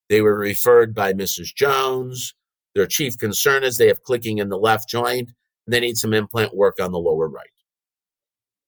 They 0.09 0.21
were 0.21 0.37
referred 0.37 0.95
by 0.95 1.13
Mrs. 1.13 1.55
Jones. 1.55 2.35
Their 2.75 2.87
chief 2.87 3.19
concern 3.19 3.65
is 3.65 3.77
they 3.77 3.89
have 3.89 4.03
clicking 4.03 4.39
in 4.39 4.49
the 4.49 4.59
left 4.59 4.89
joint 4.89 5.31
they 5.67 5.81
need 5.81 5.97
some 5.97 6.15
implant 6.15 6.55
work 6.55 6.77
on 6.81 6.93
the 6.93 6.99
lower 6.99 7.29
right. 7.29 7.49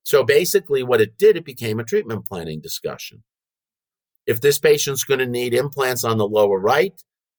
So 0.05 0.25
basically, 0.25 0.83
what 0.83 1.01
it 1.01 1.19
did, 1.19 1.37
it 1.37 1.45
became 1.45 1.79
a 1.79 1.85
treatment 1.85 2.27
planning 2.27 2.61
discussion. 2.61 3.23
If 4.27 4.41
this 4.41 4.59
patient's 4.59 5.05
going 5.05 5.21
to 5.21 5.27
need 5.27 5.55
implants 5.55 6.05
on 6.05 6.19
the 6.19 6.27
lower 6.27 6.59
right, 6.59 6.95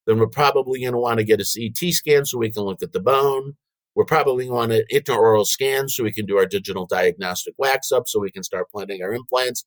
then 0.05 0.19
we're 0.19 0.27
probably 0.27 0.81
going 0.81 0.93
to 0.93 0.99
want 0.99 1.19
to 1.19 1.23
get 1.23 1.41
a 1.41 1.45
CT 1.45 1.93
scan 1.93 2.25
so 2.25 2.37
we 2.37 2.51
can 2.51 2.63
look 2.63 2.81
at 2.81 2.91
the 2.91 2.99
bone. 2.99 3.55
We're 3.95 4.05
probably 4.05 4.47
going 4.47 4.69
to 4.69 4.71
want 4.71 4.71
an 4.71 4.83
intraoral 4.93 5.45
scan 5.45 5.89
so 5.89 6.03
we 6.03 6.13
can 6.13 6.25
do 6.25 6.37
our 6.37 6.45
digital 6.45 6.85
diagnostic 6.85 7.53
wax 7.57 7.91
up 7.91 8.03
so 8.07 8.19
we 8.19 8.31
can 8.31 8.43
start 8.43 8.69
planting 8.71 9.03
our 9.03 9.13
implants. 9.13 9.65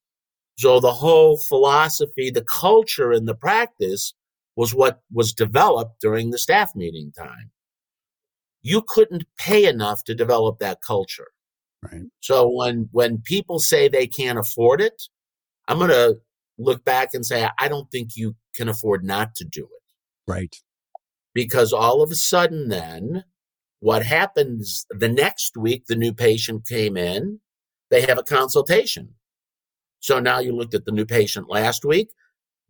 So 0.59 0.81
the 0.81 0.93
whole 0.93 1.39
philosophy, 1.39 2.31
the 2.31 2.45
culture, 2.45 3.13
and 3.13 3.27
the 3.27 3.35
practice 3.35 4.15
was 4.57 4.75
what 4.75 5.01
was 5.13 5.33
developed 5.33 6.01
during 6.01 6.31
the 6.31 6.39
staff 6.39 6.71
meeting 6.75 7.13
time 7.17 7.51
you 8.63 8.83
couldn't 8.89 9.25
pay 9.39 9.67
enough 9.67 10.05
to 10.05 10.15
develop 10.15 10.59
that 10.61 10.79
culture. 10.87 11.29
Right. 11.83 12.03
So 12.21 12.49
when 12.49 12.89
when 12.93 13.19
people 13.19 13.59
say 13.59 13.89
they 13.89 14.07
can't 14.07 14.39
afford 14.39 14.81
it, 14.81 15.03
I'm 15.69 15.79
going 15.79 15.91
to 15.91 16.19
look 16.59 16.85
back 16.85 17.11
and 17.15 17.27
say 17.27 17.49
I 17.59 17.69
don't 17.69 17.91
think 17.91 18.11
you 18.17 18.37
can 18.55 18.69
afford 18.69 19.05
not 19.05 19.35
to 19.37 19.45
do 19.45 19.65
it. 19.65 20.31
Right. 20.31 20.57
Because 21.35 21.73
all 21.73 22.03
of 22.03 22.11
a 22.11 22.17
sudden 22.17 22.69
then 22.69 23.25
What 23.81 24.05
happens 24.05 24.87
the 24.91 25.09
next 25.09 25.57
week, 25.57 25.87
the 25.89 25.97
new 25.97 26.13
patient 26.13 26.69
came 26.69 26.97
in, 26.97 27.41
they 27.91 28.03
have 28.03 28.17
a 28.17 28.23
consultation. 28.23 29.15
So 29.99 30.21
now 30.21 30.39
you 30.39 30.53
looked 30.55 30.75
at 30.75 30.85
the 30.85 30.93
new 30.93 31.05
patient 31.05 31.51
last 31.51 31.85
week. 31.85 32.11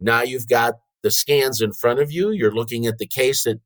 Now 0.01 0.23
you've 0.23 0.49
got 0.49 0.77
the 1.03 1.11
scans 1.11 1.61
in 1.61 1.75
front 1.75 2.01
of 2.01 2.11
you. 2.11 2.31
You're 2.31 2.55
looking 2.55 2.87
at 2.87 2.97
the 2.97 3.07
case 3.07 3.45
that 3.45 3.61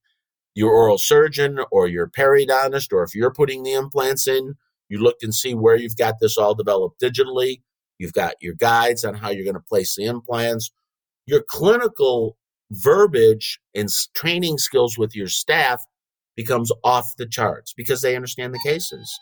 your 0.57 0.73
oral 0.73 0.97
surgeon 0.97 1.61
or 1.71 1.87
your 1.87 2.09
periodontist, 2.09 2.90
or 2.90 3.03
if 3.03 3.14
you're 3.14 3.33
putting 3.33 3.62
the 3.62 3.75
implants 3.75 4.27
in, 4.27 4.55
you 4.88 4.99
look 4.99 5.19
and 5.23 5.35
see 5.35 5.55
where 5.55 5.77
you've 5.77 5.97
got 5.97 6.14
this 6.19 6.38
all 6.38 6.55
developed 6.55 7.01
digitally. 7.01 7.61
You've 7.99 8.14
got 8.14 8.35
your 8.40 8.55
guides 8.55 9.05
on 9.05 9.14
how 9.14 9.29
you're 9.29 9.45
going 9.45 9.55
to 9.55 9.61
place 9.61 9.95
the 9.95 10.07
implants. 10.07 10.71
Your 11.27 11.42
clinical 11.47 12.38
verbiage 12.71 13.61
and 13.75 13.90
training 14.14 14.57
skills 14.57 14.97
with 14.97 15.14
your 15.14 15.29
staff 15.29 15.85
becomes 16.37 16.73
off 16.83 17.16
the 17.19 17.27
charts 17.27 17.75
because 17.77 18.01
they 18.01 18.16
understand 18.16 18.55
the 18.55 18.61
cases. 18.64 19.19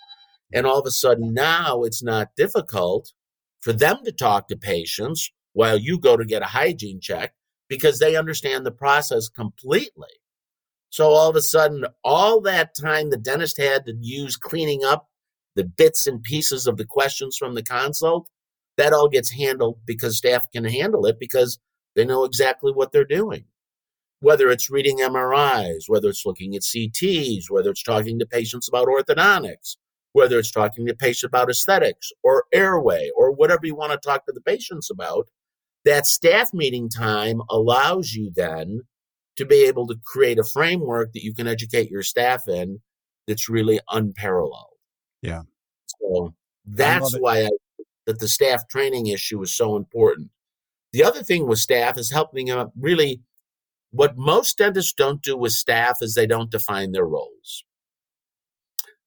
And 0.53 0.67
all 0.67 0.79
of 0.79 0.87
a 0.87 0.93
sudden 0.93 1.35
now 1.35 1.83
it's 1.83 2.03
not 2.03 2.37
difficult 2.37 3.13
for 3.61 3.73
them 3.73 3.99
to 4.05 4.13
talk 4.13 4.47
to 4.49 4.57
patients 4.57 5.33
while 5.53 5.79
you 5.79 5.99
go 5.99 6.17
to 6.17 6.25
get 6.25 6.43
a 6.43 6.47
hygiene 6.47 7.01
check 7.01 7.35
because 7.69 7.99
they 7.99 8.15
understand 8.15 8.65
the 8.65 8.71
process 8.71 9.29
completely. 9.29 10.09
So 10.95 11.09
all 11.11 11.29
of 11.29 11.35
a 11.35 11.43
sudden, 11.43 11.85
all 12.05 12.41
that 12.43 12.77
time 12.81 13.11
the 13.11 13.17
dentist 13.17 13.59
had 13.59 13.85
to 13.87 13.97
use 14.01 14.37
cleaning 14.37 14.85
up 14.85 15.09
the 15.57 15.65
bits 15.65 16.07
and 16.07 16.23
pieces 16.23 16.69
of 16.69 16.77
the 16.77 16.85
questions 16.85 17.37
from 17.37 17.57
the 17.57 17.65
consult, 17.65 18.29
that 18.77 18.93
all 18.93 19.09
gets 19.09 19.33
handled 19.33 19.81
because 19.87 20.17
staff 20.17 20.47
can 20.53 20.63
handle 20.65 21.05
it 21.07 21.19
because 21.19 21.59
they 21.97 22.05
know 22.05 22.23
exactly 22.23 22.71
what 22.71 22.93
they're 22.93 23.05
doing. 23.05 23.45
Whether 24.21 24.51
it's 24.51 24.71
reading 24.71 24.99
MRIs, 24.99 25.89
whether 25.89 26.11
it's 26.11 26.25
looking 26.25 26.55
at 26.55 26.63
CTs, 26.63 27.51
whether 27.51 27.71
it's 27.71 27.83
talking 27.83 28.21
to 28.21 28.27
patients 28.27 28.69
about 28.69 28.87
orthodontics, 28.87 29.77
whether 30.13 30.39
it's 30.39 30.53
talking 30.53 30.87
to 30.87 30.95
patients 30.95 31.25
about 31.25 31.51
aesthetics 31.51 32.13
or 32.23 32.45
airway 32.53 33.11
or 33.17 33.33
whatever 33.33 33.67
you 33.67 33.75
want 33.75 33.91
to 33.91 33.99
talk 33.99 34.27
to 34.27 34.33
the 34.33 34.41
patients 34.41 34.93
about, 34.93 35.27
that 35.85 36.07
staff 36.07 36.55
meeting 36.55 36.89
time 36.89 37.43
allows 37.51 38.13
you 38.13 38.31
then 38.33 38.83
to 39.37 39.45
be 39.45 39.65
able 39.65 39.87
to 39.89 39.97
create 40.05 40.39
a 40.39 40.45
framework 40.45 41.13
that 41.13 41.25
you 41.25 41.35
can 41.35 41.47
educate 41.47 41.91
your 41.91 42.03
staff 42.03 42.49
in 42.49 42.81
that's 43.27 43.49
really 43.49 43.81
unparalleled. 43.91 44.77
Yeah. 45.23 45.43
So 45.87 46.35
that's 46.67 47.15
I 47.15 47.19
why 47.19 47.45
I, 47.45 47.51
that 48.07 48.19
the 48.19 48.29
staff 48.29 48.69
training 48.69 49.09
issue 49.09 49.43
is 49.43 49.55
so 49.55 49.77
important. 49.77 50.31
The 50.93 51.05
other 51.05 51.23
thing 51.23 51.47
with 51.47 51.59
staff 51.59 51.99
is 51.99 52.13
helping 52.13 52.47
them 52.47 52.71
really 52.79 53.21
what 53.91 54.17
most 54.17 54.59
dentists 54.59 54.93
don't 54.93 55.23
do 55.23 55.37
with 55.37 55.53
staff 55.53 55.99
is 56.01 56.15
they 56.15 56.27
don't 56.27 56.51
define 56.51 56.93
their 56.93 57.07
roles. 57.07 57.65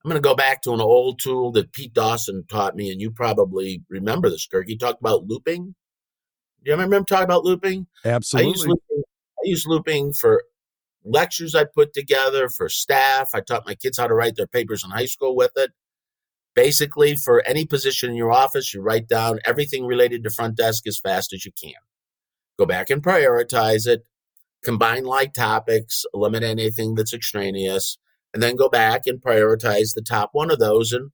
I'm 0.04 0.10
going 0.10 0.22
to 0.22 0.28
go 0.28 0.36
back 0.36 0.62
to 0.62 0.74
an 0.74 0.80
old 0.80 1.20
tool 1.20 1.52
that 1.52 1.74
Pete 1.74 1.94
Dawson 1.94 2.46
taught 2.50 2.76
me, 2.76 2.90
and 2.92 3.02
you 3.02 3.12
probably 3.12 3.82
remember 3.90 4.30
this, 4.30 4.48
Kirk. 4.48 4.68
He 4.68 4.78
talked 4.78 5.02
about 5.02 5.28
looping. 5.28 5.76
Do 6.64 6.72
you 6.72 6.72
remember 6.72 6.96
him 6.96 7.04
talking 7.04 7.26
about 7.26 7.44
looping? 7.44 7.88
Absolutely. 8.06 8.70
Looping, 8.70 9.04
I 9.40 9.48
use 9.48 9.66
looping 9.66 10.14
for 10.14 10.44
lectures 11.04 11.56
I 11.56 11.66
put 11.66 11.94
together 11.94 12.50
for 12.50 12.70
staff. 12.70 13.32
I 13.34 13.42
taught 13.42 13.66
my 13.66 13.76
kids 13.76 13.98
how 13.98 14.08
to 14.08 14.14
write 14.14 14.36
their 14.36 14.48
papers 14.48 14.84
in 14.84 14.92
high 14.92 15.06
school 15.06 15.36
with 15.36 15.52
it. 15.56 15.72
Basically, 16.56 17.16
for 17.16 17.42
any 17.46 17.66
position 17.66 18.10
in 18.10 18.16
your 18.16 18.32
office, 18.32 18.74
you 18.74 18.82
write 18.82 19.08
down 19.08 19.40
everything 19.46 19.86
related 19.86 20.24
to 20.24 20.32
front 20.32 20.58
desk 20.58 20.88
as 20.88 20.98
fast 20.98 21.32
as 21.34 21.46
you 21.46 21.52
can. 21.52 21.74
Go 22.58 22.66
back 22.66 22.90
and 22.90 23.04
prioritize 23.04 23.86
it, 23.86 24.04
combine 24.64 25.06
like 25.06 25.34
topics, 25.34 26.04
eliminate 26.16 26.50
anything 26.50 26.96
that's 26.96 27.14
extraneous, 27.14 28.00
and 28.34 28.42
then 28.42 28.56
go 28.56 28.70
back 28.70 29.06
and 29.06 29.22
prioritize 29.22 29.94
the 29.94 30.02
top 30.02 30.32
one 30.34 30.50
of 30.50 30.58
those 30.58 30.92
and 30.92 31.12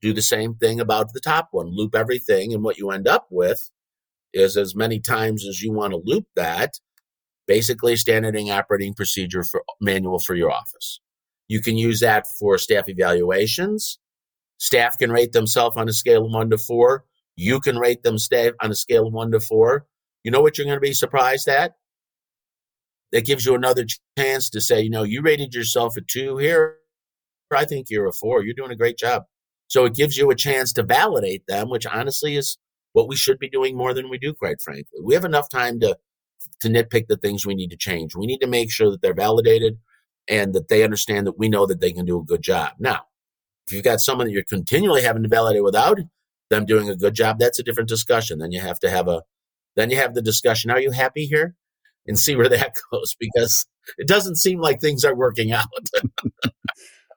do 0.00 0.12
the 0.12 0.22
same 0.22 0.54
thing 0.54 0.78
about 0.78 1.12
the 1.12 1.20
top 1.20 1.48
one. 1.50 1.74
Loop 1.74 1.96
everything, 1.96 2.52
and 2.52 2.62
what 2.62 2.78
you 2.78 2.90
end 2.90 3.08
up 3.08 3.26
with 3.28 3.70
is 4.32 4.56
as 4.56 4.74
many 4.76 5.00
times 5.00 5.44
as 5.46 5.62
you 5.62 5.72
want 5.72 5.92
to 5.92 6.02
loop 6.04 6.26
that, 6.36 6.74
basically 7.46 7.96
standard 7.96 8.36
operating 8.36 8.94
procedure 8.94 9.44
for 9.44 9.62
manual 9.80 10.18
for 10.18 10.34
your 10.34 10.50
office. 10.50 11.00
You 11.48 11.60
can 11.60 11.76
use 11.76 12.00
that 12.00 12.26
for 12.38 12.58
staff 12.58 12.88
evaluations. 12.88 13.98
Staff 14.58 14.98
can 14.98 15.12
rate 15.12 15.32
themselves 15.32 15.76
on 15.76 15.88
a 15.88 15.92
scale 15.92 16.26
of 16.26 16.32
one 16.32 16.50
to 16.50 16.58
four. 16.58 17.04
You 17.36 17.60
can 17.60 17.78
rate 17.78 18.02
them 18.02 18.18
staff 18.18 18.54
on 18.62 18.70
a 18.70 18.74
scale 18.74 19.06
of 19.06 19.12
one 19.12 19.30
to 19.32 19.40
four. 19.40 19.86
You 20.24 20.30
know 20.30 20.40
what 20.40 20.58
you're 20.58 20.64
going 20.64 20.76
to 20.76 20.80
be 20.80 20.94
surprised 20.94 21.46
at? 21.46 21.74
That 23.12 23.24
gives 23.24 23.46
you 23.46 23.54
another 23.54 23.86
chance 24.18 24.50
to 24.50 24.60
say, 24.60 24.80
you 24.80 24.90
know, 24.90 25.04
you 25.04 25.22
rated 25.22 25.54
yourself 25.54 25.96
a 25.96 26.00
two 26.00 26.38
here. 26.38 26.78
I 27.54 27.64
think 27.64 27.86
you're 27.88 28.08
a 28.08 28.12
four. 28.12 28.42
You're 28.42 28.54
doing 28.54 28.72
a 28.72 28.76
great 28.76 28.98
job. 28.98 29.22
So 29.68 29.84
it 29.84 29.94
gives 29.94 30.16
you 30.16 30.30
a 30.30 30.34
chance 30.34 30.72
to 30.74 30.82
validate 30.82 31.44
them, 31.46 31.70
which 31.70 31.86
honestly 31.86 32.36
is 32.36 32.58
what 32.92 33.08
we 33.08 33.16
should 33.16 33.38
be 33.38 33.48
doing 33.48 33.76
more 33.76 33.94
than 33.94 34.08
we 34.08 34.18
do, 34.18 34.32
quite 34.32 34.60
frankly. 34.60 35.00
We 35.02 35.14
have 35.14 35.24
enough 35.24 35.48
time 35.48 35.78
to 35.80 35.96
to 36.60 36.68
nitpick 36.68 37.06
the 37.08 37.16
things 37.16 37.46
we 37.46 37.54
need 37.54 37.70
to 37.70 37.76
change. 37.76 38.14
We 38.14 38.26
need 38.26 38.38
to 38.38 38.46
make 38.46 38.70
sure 38.70 38.90
that 38.90 39.02
they're 39.02 39.14
validated 39.14 39.78
and 40.28 40.54
that 40.54 40.68
they 40.68 40.82
understand 40.82 41.26
that 41.26 41.38
we 41.38 41.48
know 41.48 41.66
that 41.66 41.80
they 41.80 41.92
can 41.92 42.04
do 42.04 42.18
a 42.18 42.24
good 42.24 42.42
job. 42.42 42.72
Now, 42.78 43.02
if 43.66 43.72
you've 43.72 43.84
got 43.84 44.00
someone 44.00 44.26
that 44.26 44.32
you're 44.32 44.44
continually 44.44 45.02
having 45.02 45.22
to 45.22 45.28
validate 45.28 45.64
without 45.64 45.98
them 46.50 46.66
doing 46.66 46.88
a 46.88 46.96
good 46.96 47.14
job, 47.14 47.38
that's 47.38 47.58
a 47.58 47.62
different 47.62 47.88
discussion. 47.88 48.38
Then 48.38 48.52
you 48.52 48.60
have 48.60 48.78
to 48.80 48.90
have 48.90 49.08
a, 49.08 49.22
then 49.74 49.90
you 49.90 49.96
have 49.96 50.14
the 50.14 50.22
discussion. 50.22 50.70
Are 50.70 50.80
you 50.80 50.90
happy 50.92 51.26
here? 51.26 51.54
And 52.08 52.18
see 52.18 52.36
where 52.36 52.48
that 52.48 52.74
goes 52.92 53.16
because 53.18 53.66
it 53.98 54.06
doesn't 54.06 54.36
seem 54.36 54.60
like 54.60 54.80
things 54.80 55.04
are 55.04 55.14
working 55.14 55.52
out. 55.52 55.66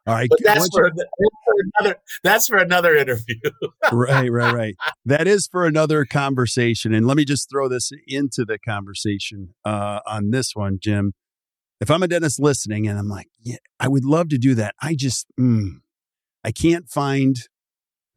All 0.10 0.16
right, 0.16 0.30
but 0.30 0.40
that's 0.44 0.68
for, 0.70 0.90
that's 0.90 1.10
for, 1.46 1.54
another. 1.78 1.96
That's 2.24 2.48
for 2.48 2.58
another 2.58 2.96
interview. 2.96 3.36
right, 3.92 4.32
right, 4.32 4.54
right. 4.54 4.76
That 5.06 5.28
is 5.28 5.48
for 5.52 5.66
another 5.68 6.04
conversation. 6.04 6.96
And 6.96 7.06
let 7.06 7.16
me 7.16 7.26
just 7.26 7.48
throw 7.48 7.70
this 7.70 7.92
into 8.08 8.44
the 8.44 8.58
conversation 8.58 9.54
uh, 9.64 10.00
on 10.08 10.32
this 10.32 10.56
one, 10.56 10.80
Jim. 10.82 11.14
If 11.80 11.92
I'm 11.92 12.02
a 12.02 12.08
dentist 12.08 12.40
listening 12.40 12.88
and 12.88 12.98
I'm 12.98 13.08
like, 13.08 13.28
yeah, 13.40 13.58
I 13.80 13.88
would 13.88 14.04
love 14.04 14.30
to 14.30 14.40
do 14.40 14.56
that. 14.56 14.74
I 14.82 14.96
just, 14.96 15.28
mm, 15.40 15.74
I 16.44 16.52
can't 16.52 16.90
find 16.90 17.36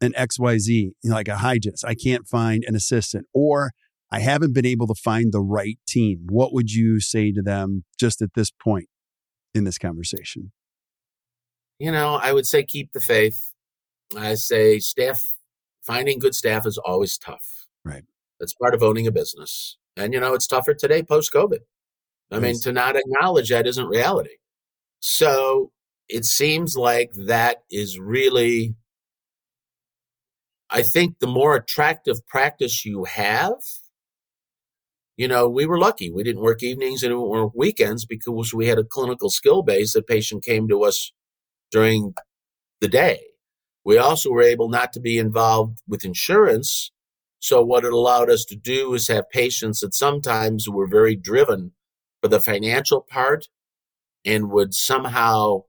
an 0.01 0.13
XYZ, 0.13 0.67
you 0.67 0.93
know, 1.03 1.13
like 1.13 1.27
a 1.27 1.37
hygienist. 1.37 1.85
I 1.85 1.93
can't 1.93 2.27
find 2.27 2.63
an 2.67 2.75
assistant, 2.75 3.27
or 3.33 3.71
I 4.11 4.19
haven't 4.19 4.53
been 4.53 4.65
able 4.65 4.87
to 4.87 4.95
find 4.95 5.31
the 5.31 5.41
right 5.41 5.77
team. 5.87 6.25
What 6.29 6.53
would 6.53 6.71
you 6.71 6.99
say 6.99 7.31
to 7.31 7.43
them 7.43 7.83
just 7.99 8.19
at 8.21 8.29
this 8.35 8.49
point 8.49 8.87
in 9.53 9.63
this 9.63 9.77
conversation? 9.77 10.51
You 11.79 11.91
know, 11.91 12.15
I 12.15 12.33
would 12.33 12.45
say 12.45 12.63
keep 12.63 12.93
the 12.93 13.01
faith. 13.01 13.51
I 14.17 14.35
say 14.35 14.79
staff, 14.79 15.23
finding 15.81 16.19
good 16.19 16.35
staff 16.35 16.65
is 16.65 16.77
always 16.77 17.17
tough. 17.17 17.67
Right. 17.83 18.03
That's 18.39 18.53
part 18.53 18.73
of 18.73 18.83
owning 18.83 19.07
a 19.07 19.11
business. 19.11 19.77
And, 19.97 20.13
you 20.13 20.19
know, 20.19 20.33
it's 20.33 20.47
tougher 20.47 20.73
today 20.73 21.03
post 21.03 21.33
COVID. 21.33 21.59
I 22.31 22.39
mean, 22.39 22.59
to 22.61 22.71
not 22.71 22.95
acknowledge 22.95 23.49
that 23.49 23.67
isn't 23.67 23.85
reality. 23.85 24.37
So 25.01 25.71
it 26.09 26.25
seems 26.25 26.75
like 26.75 27.11
that 27.27 27.57
is 27.69 27.99
really, 27.99 28.75
I 30.69 30.81
think, 30.81 31.19
the 31.19 31.27
more 31.27 31.55
attractive 31.55 32.25
practice 32.25 32.85
you 32.85 33.03
have. 33.03 33.53
You 35.15 35.27
know, 35.27 35.47
we 35.47 35.67
were 35.67 35.77
lucky. 35.77 36.09
We 36.09 36.23
didn't 36.23 36.41
work 36.41 36.63
evenings 36.63 37.03
and 37.03 37.13
or 37.13 37.51
weekends 37.53 38.03
because 38.05 38.51
we 38.51 38.65
had 38.67 38.79
a 38.79 38.83
clinical 38.83 39.29
skill 39.29 39.61
base. 39.61 39.93
The 39.93 40.01
patient 40.01 40.43
came 40.43 40.67
to 40.69 40.83
us 40.83 41.11
during 41.73 42.13
the 42.79 42.87
day. 42.87 43.19
We 43.83 43.97
also 43.97 44.29
were 44.29 44.43
able 44.43 44.69
not 44.69 44.93
to 44.93 45.01
be 45.01 45.17
involved 45.17 45.79
with 45.87 46.05
insurance. 46.05 46.91
So, 47.39 47.61
what 47.61 47.83
it 47.83 47.91
allowed 47.91 48.29
us 48.29 48.45
to 48.45 48.55
do 48.55 48.93
is 48.93 49.09
have 49.09 49.29
patients 49.29 49.81
that 49.81 49.93
sometimes 49.93 50.69
were 50.69 50.87
very 50.87 51.17
driven 51.17 51.73
for 52.21 52.29
the 52.29 52.39
financial 52.39 53.01
part 53.01 53.49
and 54.23 54.49
would 54.49 54.73
somehow 54.73 55.63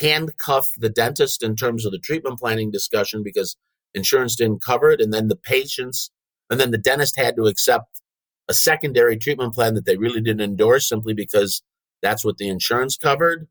handcuff 0.00 0.70
the 0.76 0.90
dentist 0.90 1.42
in 1.42 1.54
terms 1.54 1.86
of 1.86 1.92
the 1.92 1.98
treatment 1.98 2.40
planning 2.40 2.70
discussion 2.70 3.22
because 3.22 3.56
insurance 3.94 4.34
didn't 4.34 4.62
cover 4.62 4.90
it. 4.90 5.00
And 5.00 5.12
then 5.12 5.28
the 5.28 5.36
patients, 5.36 6.10
and 6.50 6.58
then 6.58 6.72
the 6.72 6.78
dentist 6.78 7.16
had 7.16 7.36
to 7.36 7.44
accept 7.46 8.00
a 8.48 8.54
secondary 8.54 9.16
treatment 9.16 9.54
plan 9.54 9.74
that 9.74 9.84
they 9.84 9.96
really 9.96 10.20
didn't 10.20 10.40
endorse 10.40 10.88
simply 10.88 11.14
because 11.14 11.62
that's 12.02 12.24
what 12.24 12.38
the 12.38 12.48
insurance 12.48 12.96
covered. 12.96 13.46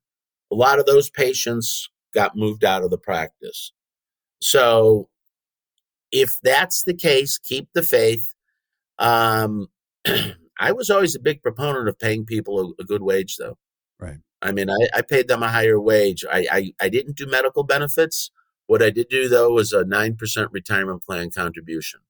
A 0.52 0.56
lot 0.56 0.80
of 0.80 0.86
those 0.86 1.10
patients 1.10 1.90
got 2.14 2.36
moved 2.36 2.64
out 2.64 2.84
of 2.84 2.90
the 2.90 2.98
practice. 2.98 3.72
So, 4.42 5.10
if 6.12 6.30
that's 6.42 6.84
the 6.84 6.94
case, 6.94 7.38
keep 7.38 7.68
the 7.74 7.84
faith. 7.84 8.34
Um, 9.00 9.68
I 10.60 10.72
was 10.72 10.90
always 10.90 11.16
a 11.16 11.20
big 11.20 11.42
proponent 11.44 11.88
of 11.88 12.00
paying 12.00 12.26
people 12.26 12.74
a, 12.80 12.82
a 12.82 12.86
good 12.86 13.02
wage, 13.02 13.36
though. 13.38 13.58
Right. 14.00 14.18
I 14.42 14.52
mean, 14.52 14.70
I, 14.70 14.88
I 14.96 15.02
paid 15.02 15.28
them 15.28 15.44
a 15.44 15.50
higher 15.50 15.80
wage. 15.80 16.24
I, 16.32 16.48
I, 16.52 16.74
I 16.82 16.90
didn't 16.90 17.18
do 17.18 17.26
medical 17.26 17.64
benefits. 17.64 18.32
What 18.68 18.84
I 18.84 18.90
did 18.90 19.10
do, 19.10 19.28
though, 19.28 19.52
was 19.52 19.74
a 19.74 19.84
9% 19.84 20.48
retirement 20.52 21.04
plan 21.04 21.30
contribution. 21.32 22.02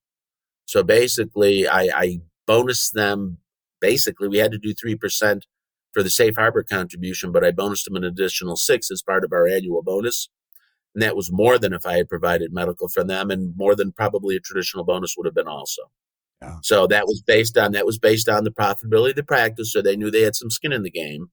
So 0.65 0.83
basically, 0.83 1.67
I, 1.67 1.89
I 1.93 2.21
bonus 2.45 2.89
them. 2.89 3.37
Basically, 3.79 4.27
we 4.27 4.37
had 4.37 4.51
to 4.51 4.57
do 4.57 4.73
3% 4.73 5.41
for 5.93 6.03
the 6.03 6.09
safe 6.09 6.35
harbor 6.35 6.63
contribution, 6.63 7.31
but 7.31 7.43
I 7.43 7.51
bonused 7.51 7.85
them 7.85 7.95
an 7.95 8.03
additional 8.03 8.55
six 8.55 8.91
as 8.91 9.01
part 9.01 9.23
of 9.23 9.33
our 9.33 9.47
annual 9.47 9.81
bonus. 9.81 10.29
And 10.93 11.01
that 11.01 11.15
was 11.15 11.31
more 11.31 11.57
than 11.57 11.73
if 11.73 11.85
I 11.85 11.97
had 11.97 12.09
provided 12.09 12.53
medical 12.53 12.87
for 12.87 13.03
them 13.03 13.29
and 13.29 13.55
more 13.55 13.75
than 13.75 13.91
probably 13.91 14.35
a 14.35 14.39
traditional 14.39 14.83
bonus 14.83 15.15
would 15.17 15.25
have 15.25 15.35
been 15.35 15.47
also. 15.47 15.83
Yeah. 16.41 16.57
So 16.61 16.87
that 16.87 17.05
was 17.05 17.21
based 17.21 17.57
on 17.57 17.71
that 17.71 17.85
was 17.85 17.97
based 17.97 18.29
on 18.29 18.43
the 18.43 18.51
profitability 18.51 19.11
of 19.11 19.15
the 19.15 19.23
practice. 19.23 19.71
So 19.71 19.81
they 19.81 19.95
knew 19.95 20.11
they 20.11 20.21
had 20.21 20.35
some 20.35 20.49
skin 20.51 20.71
in 20.71 20.83
the 20.83 20.91
game. 20.91 21.29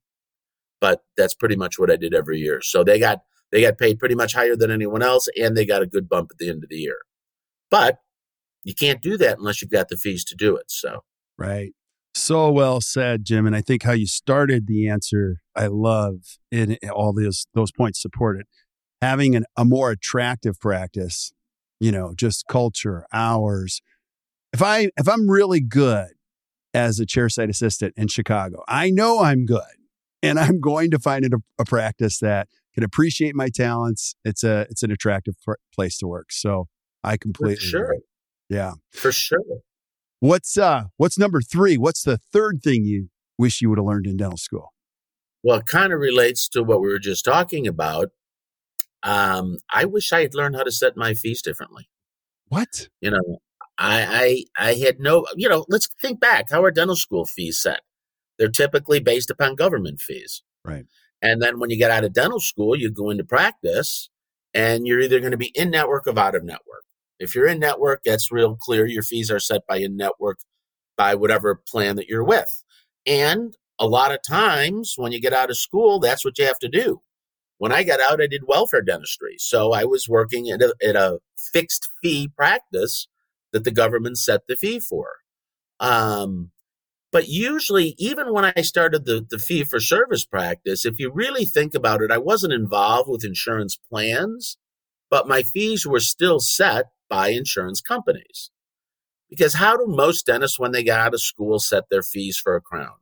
But 0.81 1.03
that's 1.17 1.35
pretty 1.35 1.57
much 1.57 1.79
what 1.79 1.91
I 1.91 1.97
did 1.97 2.15
every 2.15 2.39
year. 2.39 2.61
So 2.61 2.85
they 2.85 2.99
got 2.99 3.21
they 3.53 3.63
got 3.63 3.79
paid 3.79 3.99
pretty 3.99 4.15
much 4.15 4.35
higher 4.35 4.57
than 4.57 4.71
anyone 4.71 5.03
else, 5.03 5.29
and 5.41 5.57
they 5.57 5.65
got 5.65 5.83
a 5.83 5.87
good 5.87 6.09
bump 6.09 6.31
at 6.33 6.39
the 6.39 6.51
end 6.51 6.65
of 6.65 6.71
the 6.71 6.77
year. 6.77 6.99
But 7.71 7.99
you 8.65 8.75
can't 8.75 9.01
do 9.01 9.17
that 9.19 9.39
unless 9.39 9.63
you've 9.63 9.71
got 9.71 9.89
the 9.89 9.97
fees 9.97 10.25
to 10.25 10.35
do 10.35 10.57
it. 10.57 10.71
So 10.71 11.05
right. 11.39 11.73
So 12.15 12.51
well 12.51 12.81
said, 12.81 13.25
Jim. 13.25 13.45
And 13.45 13.57
I 13.57 13.61
think 13.61 13.83
how 13.83 13.93
you 13.93 14.07
started 14.07 14.67
the 14.67 14.89
answer, 14.89 15.41
I 15.57 15.67
love 15.67 16.39
in 16.51 16.79
all 16.93 17.13
those 17.13 17.47
those 17.55 17.73
points 17.73 18.01
support 18.01 18.39
it. 18.39 18.47
Having 19.03 19.35
an, 19.37 19.45
a 19.57 19.65
more 19.65 19.91
attractive 19.91 20.59
practice, 20.61 21.33
you 21.81 21.91
know, 21.91 22.15
just 22.17 22.47
culture, 22.47 23.05
hours. 23.13 23.83
If 24.53 24.63
I 24.63 24.91
if 24.97 25.09
I'm 25.09 25.29
really 25.29 25.61
good 25.61 26.11
as 26.73 27.01
a 27.01 27.07
chairside 27.07 27.51
assistant 27.51 27.95
in 27.97 28.07
Chicago, 28.07 28.63
I 28.69 28.91
know 28.91 29.21
I'm 29.21 29.45
good, 29.45 29.63
and 30.23 30.39
I'm 30.39 30.61
going 30.61 30.93
to 30.93 31.01
find 31.01 31.25
it 31.25 31.33
a, 31.33 31.39
a 31.59 31.65
practice 31.65 32.21
that 32.21 32.49
can 32.75 32.85
appreciate 32.85 33.35
my 33.35 33.49
talents. 33.49 34.15
It's 34.25 34.45
a 34.45 34.67
it's 34.71 34.85
an 34.85 34.93
attractive 34.93 35.35
pr- 35.45 35.55
place 35.75 35.99
to 35.99 36.07
work. 36.07 36.31
So 36.31 36.69
I 37.03 37.17
completely 37.17 37.57
For 37.57 37.63
sure. 37.63 37.85
Agree. 37.85 38.01
Yeah, 38.49 38.75
for 38.93 39.11
sure. 39.11 39.41
What's 40.25 40.57
uh 40.57 40.85
what's 40.97 41.19
number 41.19 41.43
three? 41.43 41.77
What's 41.77 42.03
the 42.03 42.17
third 42.17 42.63
thing 42.65 42.87
you 42.87 43.11
wish 43.37 43.61
you 43.61 43.69
would 43.69 43.77
have 43.77 43.85
learned 43.85 44.07
in 44.07 44.17
dental 44.17 44.39
school? 44.39 44.73
Well, 45.43 45.59
it 45.59 45.67
kind 45.67 45.93
of 45.93 46.01
relates 46.01 46.49
to 46.49 46.63
what 46.63 46.81
we 46.81 46.89
were 46.89 46.99
just 46.99 47.27
talking 47.27 47.67
about. 47.67 48.09
Um, 49.03 49.59
I 49.71 49.85
wish 49.85 50.15
I 50.15 50.23
had 50.23 50.35
learned 50.35 50.57
how 50.57 50.63
to 50.63 50.73
set 50.73 50.97
my 50.97 51.13
fees 51.13 51.43
differently. 51.43 51.91
What? 52.49 52.89
You 53.03 53.11
know, 53.11 53.41
I 53.77 54.47
I 54.57 54.71
I 54.71 54.75
had 54.77 54.99
no 54.99 55.27
you 55.37 55.47
know, 55.47 55.67
let's 55.69 55.91
think 56.01 56.21
back. 56.21 56.47
How 56.51 56.65
are 56.65 56.71
dental 56.71 56.97
school 56.97 57.27
fees 57.27 57.61
set? 57.61 57.81
They're 58.39 58.49
typically 58.49 59.01
based 59.01 59.29
upon 59.29 59.57
government 59.57 60.01
fees. 60.01 60.43
Right. 60.65 60.87
And 61.21 61.43
then 61.43 61.61
when 61.61 61.69
you 61.69 61.77
get 61.77 61.91
out 61.91 62.03
of 62.05 62.15
dental 62.15 62.41
school, 62.41 62.75
you 62.75 62.91
go 62.91 63.11
into 63.11 63.25
practice 63.25 64.09
and 64.55 64.87
you're 64.87 65.01
either 65.01 65.21
going 65.21 65.33
to 65.33 65.37
be 65.37 65.53
in 65.55 65.71
network 65.71 66.07
or 66.07 66.19
out 66.19 66.35
of 66.35 66.45
network. 66.45 66.84
If 67.19 67.35
you're 67.35 67.47
in 67.47 67.61
network, 67.61 68.03
that's 68.05 68.33
real 68.33 68.57
clear. 68.57 68.87
Your 68.87 69.03
fees 69.03 69.31
are 69.31 69.41
set 69.41 69.67
by 69.67 69.77
in 69.77 69.97
network 69.97 70.39
by 70.97 71.15
whatever 71.15 71.55
plan 71.55 71.97
that 71.97 72.09
you're 72.09 72.25
with. 72.25 72.49
And 73.07 73.57
a 73.79 73.87
lot 73.87 74.13
of 74.13 74.21
times 74.27 74.95
when 74.97 75.13
you 75.13 75.21
get 75.21 75.33
out 75.33 75.51
of 75.51 75.57
school, 75.57 75.99
that's 75.99 76.25
what 76.25 76.39
you 76.39 76.47
have 76.47 76.59
to 76.61 76.69
do. 76.69 77.01
When 77.59 77.73
I 77.73 77.83
got 77.83 78.01
out, 78.01 78.21
I 78.21 78.27
did 78.27 78.43
welfare 78.47 78.83
dentistry. 78.83 79.37
So 79.39 79.73
I 79.73 79.85
was 79.85 80.09
working 80.09 80.51
at 80.51 80.61
a, 80.61 80.75
at 80.85 80.97
a 80.97 81.19
fixed 81.53 81.89
fee 82.03 82.29
practice 82.37 83.09
that 83.53 83.65
the 83.65 83.71
government 83.71 84.19
set 84.19 84.43
the 84.49 84.57
fee 84.57 84.81
for. 84.81 85.09
Um, 85.81 86.51
but 87.13 87.29
usually, 87.29 87.95
even 87.97 88.33
when 88.33 88.45
I 88.57 88.63
started 88.63 89.05
the, 89.05 89.25
the 89.29 89.39
fee 89.39 89.63
for 89.63 89.79
service 89.79 90.25
practice, 90.25 90.85
if 90.85 90.99
you 90.99 91.13
really 91.13 91.45
think 91.45 91.73
about 91.73 92.03
it, 92.03 92.11
I 92.11 92.19
wasn't 92.19 92.53
involved 92.53 93.09
with 93.09 93.25
insurance 93.25 93.79
plans, 93.89 94.59
but 95.11 95.29
my 95.29 95.45
fees 95.45 95.87
were 95.87 96.01
still 96.01 96.41
set 96.41 96.87
by 97.15 97.29
insurance 97.29 97.81
companies. 97.81 98.51
Because 99.31 99.55
how 99.55 99.77
do 99.77 99.87
most 99.87 100.27
dentists, 100.27 100.59
when 100.59 100.73
they 100.73 100.83
get 100.83 100.99
out 100.99 101.15
of 101.15 101.21
school, 101.21 101.61
set 101.61 101.85
their 101.89 102.03
fees 102.03 102.37
for 102.37 102.57
a 102.57 102.61
crown? 102.61 102.97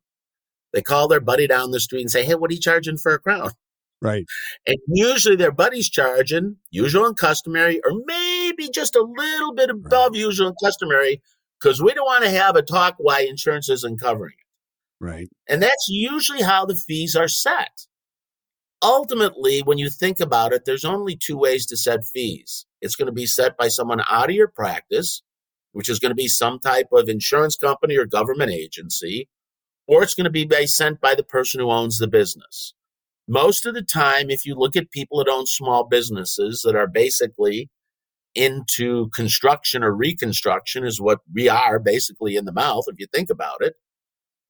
They 0.75 0.83
call 0.83 1.09
their 1.09 1.21
buddy 1.21 1.47
down 1.47 1.71
the 1.71 1.81
street 1.81 2.03
and 2.03 2.11
say, 2.11 2.23
Hey, 2.23 2.35
what 2.35 2.51
are 2.51 2.55
you 2.55 2.61
charging 2.61 2.99
for 2.99 3.15
a 3.15 3.19
crown? 3.19 3.53
Right. 4.03 4.27
And 4.67 4.77
usually 4.89 5.37
their 5.37 5.51
buddy's 5.53 5.89
charging 5.89 6.57
usual 6.71 7.07
and 7.07 7.17
customary, 7.17 7.81
or 7.87 7.93
maybe 8.05 8.69
just 8.69 8.97
a 8.97 9.03
little 9.03 9.55
bit 9.55 9.71
above 9.71 10.13
right. 10.13 10.21
usual 10.21 10.49
and 10.49 10.57
customary, 10.63 11.23
because 11.59 11.81
we 11.81 11.95
don't 11.95 12.05
want 12.05 12.25
to 12.25 12.31
have 12.31 12.57
a 12.57 12.63
talk 12.63 12.97
why 12.99 13.21
insurance 13.21 13.71
isn't 13.71 14.01
covering 14.01 14.35
it. 14.39 15.05
Right. 15.05 15.29
And 15.49 15.63
that's 15.63 15.87
usually 15.89 16.43
how 16.43 16.67
the 16.67 16.77
fees 16.77 17.17
are 17.17 17.29
set 17.29 17.87
ultimately, 18.83 19.61
when 19.61 19.79
you 19.79 19.89
think 19.89 20.21
about 20.21 20.53
it, 20.53 20.65
there's 20.67 20.85
only 20.85 21.17
two 21.17 21.39
ways 21.39 21.65
to 21.67 21.77
set 21.77 22.05
fees. 22.05 22.67
It's 22.83 22.97
going 22.97 23.07
to 23.07 23.13
be 23.13 23.27
set 23.27 23.57
by 23.57 23.69
someone 23.69 24.03
out 24.11 24.29
of 24.29 24.37
your 24.37 24.49
practice, 24.49 25.23
which 25.71 25.89
is 25.89 25.99
going 25.99 26.11
to 26.11 26.17
be 26.17 26.29
some 26.29 26.59
type 26.59 26.89
of 26.93 27.09
insurance 27.09 27.57
company 27.57 27.97
or 27.97 28.05
government 28.05 28.51
agency, 28.51 29.29
or 29.87 30.03
it's 30.03 30.15
going 30.15 30.25
to 30.25 30.31
be 30.31 30.45
by, 30.45 30.67
sent 30.67 31.01
by 31.01 31.15
the 31.15 31.25
person 31.25 31.61
who 31.61 31.71
owns 31.71 31.99
the 31.99 32.09
business. 32.09 32.75
Most 33.29 33.65
of 33.65 33.75
the 33.75 33.83
time, 33.83 34.31
if 34.31 34.45
you 34.45 34.55
look 34.57 34.77
at 34.77 34.91
people 34.91 35.19
that 35.19 35.31
own 35.31 35.47
small 35.47 35.85
businesses 35.85 36.63
that 36.63 36.75
are 36.75 36.89
basically 36.89 37.71
into 38.35 39.09
construction 39.11 39.85
or 39.85 39.95
reconstruction, 39.95 40.85
is 40.85 41.01
what 41.01 41.21
we 41.33 41.49
are 41.49 41.79
basically 41.79 42.35
in 42.35 42.47
the 42.47 42.53
mouth, 42.53 42.85
if 42.89 42.99
you 42.99 43.07
think 43.07 43.31
about 43.31 43.59
it. 43.61 43.75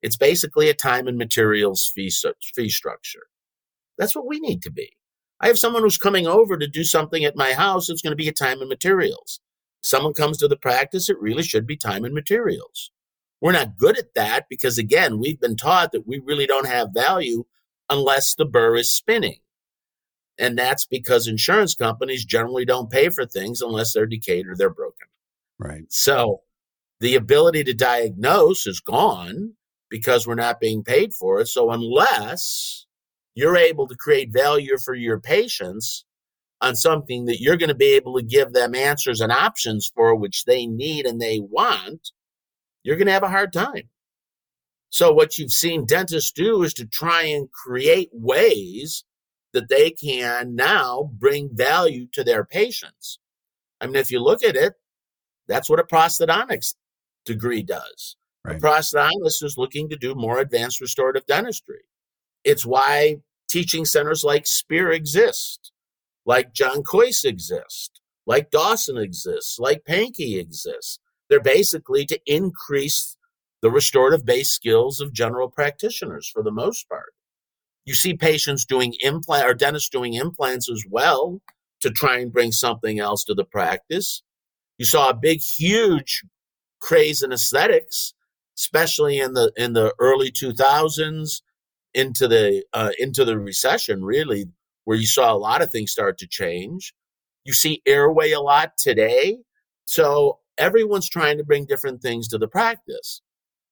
It's 0.00 0.16
basically 0.16 0.68
a 0.68 0.74
time 0.74 1.06
and 1.06 1.18
materials 1.18 1.92
fee, 1.94 2.10
fee 2.56 2.68
structure. 2.70 3.24
That's 3.98 4.16
what 4.16 4.26
we 4.26 4.40
need 4.40 4.62
to 4.62 4.70
be. 4.70 4.96
I 5.42 5.48
have 5.48 5.58
someone 5.58 5.82
who's 5.82 5.98
coming 5.98 6.26
over 6.26 6.56
to 6.56 6.68
do 6.68 6.84
something 6.84 7.24
at 7.24 7.36
my 7.36 7.52
house. 7.52 7.90
It's 7.90 8.00
going 8.00 8.12
to 8.12 8.16
be 8.16 8.28
a 8.28 8.32
time 8.32 8.60
and 8.60 8.68
materials. 8.68 9.40
someone 9.84 10.14
comes 10.14 10.38
to 10.38 10.46
the 10.46 10.56
practice, 10.56 11.10
it 11.10 11.20
really 11.20 11.42
should 11.42 11.66
be 11.66 11.76
time 11.76 12.04
and 12.04 12.14
materials. 12.14 12.92
We're 13.40 13.50
not 13.50 13.76
good 13.76 13.98
at 13.98 14.14
that 14.14 14.46
because, 14.48 14.78
again, 14.78 15.18
we've 15.18 15.40
been 15.40 15.56
taught 15.56 15.90
that 15.90 16.06
we 16.06 16.20
really 16.20 16.46
don't 16.46 16.68
have 16.68 16.94
value 16.94 17.44
unless 17.90 18.36
the 18.36 18.44
burr 18.44 18.76
is 18.76 18.94
spinning. 18.94 19.40
And 20.38 20.56
that's 20.56 20.86
because 20.86 21.26
insurance 21.26 21.74
companies 21.74 22.24
generally 22.24 22.64
don't 22.64 22.90
pay 22.90 23.08
for 23.08 23.26
things 23.26 23.60
unless 23.60 23.92
they're 23.92 24.06
decayed 24.06 24.46
or 24.46 24.54
they're 24.56 24.70
broken. 24.70 25.08
Right. 25.58 25.84
So 25.88 26.42
the 27.00 27.16
ability 27.16 27.64
to 27.64 27.74
diagnose 27.74 28.68
is 28.68 28.78
gone 28.78 29.54
because 29.90 30.24
we're 30.24 30.36
not 30.36 30.60
being 30.60 30.84
paid 30.84 31.12
for 31.12 31.40
it. 31.40 31.48
So 31.48 31.72
unless 31.72 32.86
you're 33.34 33.56
able 33.56 33.88
to 33.88 33.96
create 33.96 34.32
value 34.32 34.76
for 34.78 34.94
your 34.94 35.20
patients 35.20 36.04
on 36.60 36.76
something 36.76 37.24
that 37.26 37.40
you're 37.40 37.56
going 37.56 37.68
to 37.68 37.74
be 37.74 37.94
able 37.94 38.16
to 38.16 38.22
give 38.22 38.52
them 38.52 38.74
answers 38.74 39.20
and 39.20 39.32
options 39.32 39.90
for 39.94 40.14
which 40.14 40.44
they 40.44 40.66
need 40.66 41.06
and 41.06 41.20
they 41.20 41.40
want, 41.40 42.12
you're 42.84 42.96
going 42.96 43.06
to 43.06 43.12
have 43.12 43.22
a 43.22 43.28
hard 43.28 43.52
time. 43.52 43.88
So, 44.90 45.12
what 45.12 45.38
you've 45.38 45.52
seen 45.52 45.86
dentists 45.86 46.32
do 46.32 46.62
is 46.62 46.74
to 46.74 46.86
try 46.86 47.22
and 47.22 47.50
create 47.50 48.10
ways 48.12 49.04
that 49.52 49.68
they 49.68 49.90
can 49.90 50.54
now 50.54 51.10
bring 51.14 51.50
value 51.52 52.06
to 52.12 52.22
their 52.22 52.44
patients. 52.44 53.18
I 53.80 53.86
mean, 53.86 53.96
if 53.96 54.10
you 54.10 54.20
look 54.20 54.44
at 54.44 54.54
it, 54.54 54.74
that's 55.48 55.68
what 55.68 55.80
a 55.80 55.84
prosthodontics 55.84 56.74
degree 57.24 57.62
does. 57.62 58.16
Right. 58.44 58.56
A 58.56 58.60
prosthodontist 58.60 59.42
is 59.42 59.56
looking 59.56 59.88
to 59.88 59.96
do 59.96 60.14
more 60.14 60.40
advanced 60.40 60.80
restorative 60.80 61.26
dentistry. 61.26 61.80
It's 62.44 62.66
why 62.66 63.18
teaching 63.48 63.84
centers 63.84 64.24
like 64.24 64.46
Spear 64.46 64.90
exist, 64.92 65.72
like 66.24 66.54
John 66.54 66.82
Kois 66.82 67.24
exist, 67.24 68.00
like 68.26 68.50
Dawson 68.50 68.96
exists, 68.96 69.58
like 69.58 69.84
Pankey 69.88 70.38
exists. 70.38 70.98
They're 71.28 71.40
basically 71.40 72.04
to 72.06 72.20
increase 72.26 73.16
the 73.62 73.70
restorative 73.70 74.24
based 74.24 74.52
skills 74.52 75.00
of 75.00 75.12
general 75.12 75.48
practitioners 75.48 76.28
for 76.28 76.42
the 76.42 76.50
most 76.50 76.88
part. 76.88 77.12
You 77.84 77.94
see 77.94 78.14
patients 78.14 78.64
doing 78.64 78.94
implant 79.00 79.48
or 79.48 79.54
dentists 79.54 79.88
doing 79.88 80.14
implants 80.14 80.70
as 80.70 80.84
well 80.88 81.40
to 81.80 81.90
try 81.90 82.18
and 82.18 82.32
bring 82.32 82.52
something 82.52 82.98
else 83.00 83.24
to 83.24 83.34
the 83.34 83.44
practice. 83.44 84.22
You 84.78 84.84
saw 84.84 85.10
a 85.10 85.14
big, 85.14 85.40
huge 85.40 86.22
craze 86.80 87.22
in 87.22 87.32
aesthetics, 87.32 88.14
especially 88.56 89.18
in 89.18 89.34
the 89.34 89.52
in 89.56 89.72
the 89.72 89.94
early 89.98 90.30
2000s 90.30 91.42
into 91.94 92.28
the 92.28 92.64
uh, 92.72 92.90
into 92.98 93.24
the 93.24 93.38
recession, 93.38 94.04
really, 94.04 94.46
where 94.84 94.96
you 94.96 95.06
saw 95.06 95.32
a 95.32 95.36
lot 95.36 95.62
of 95.62 95.70
things 95.70 95.92
start 95.92 96.18
to 96.18 96.26
change. 96.26 96.94
You 97.44 97.52
see 97.52 97.82
airway 97.86 98.32
a 98.32 98.40
lot 98.40 98.76
today, 98.78 99.38
so 99.84 100.38
everyone's 100.58 101.08
trying 101.08 101.38
to 101.38 101.44
bring 101.44 101.66
different 101.66 102.02
things 102.02 102.28
to 102.28 102.38
the 102.38 102.48
practice. 102.48 103.20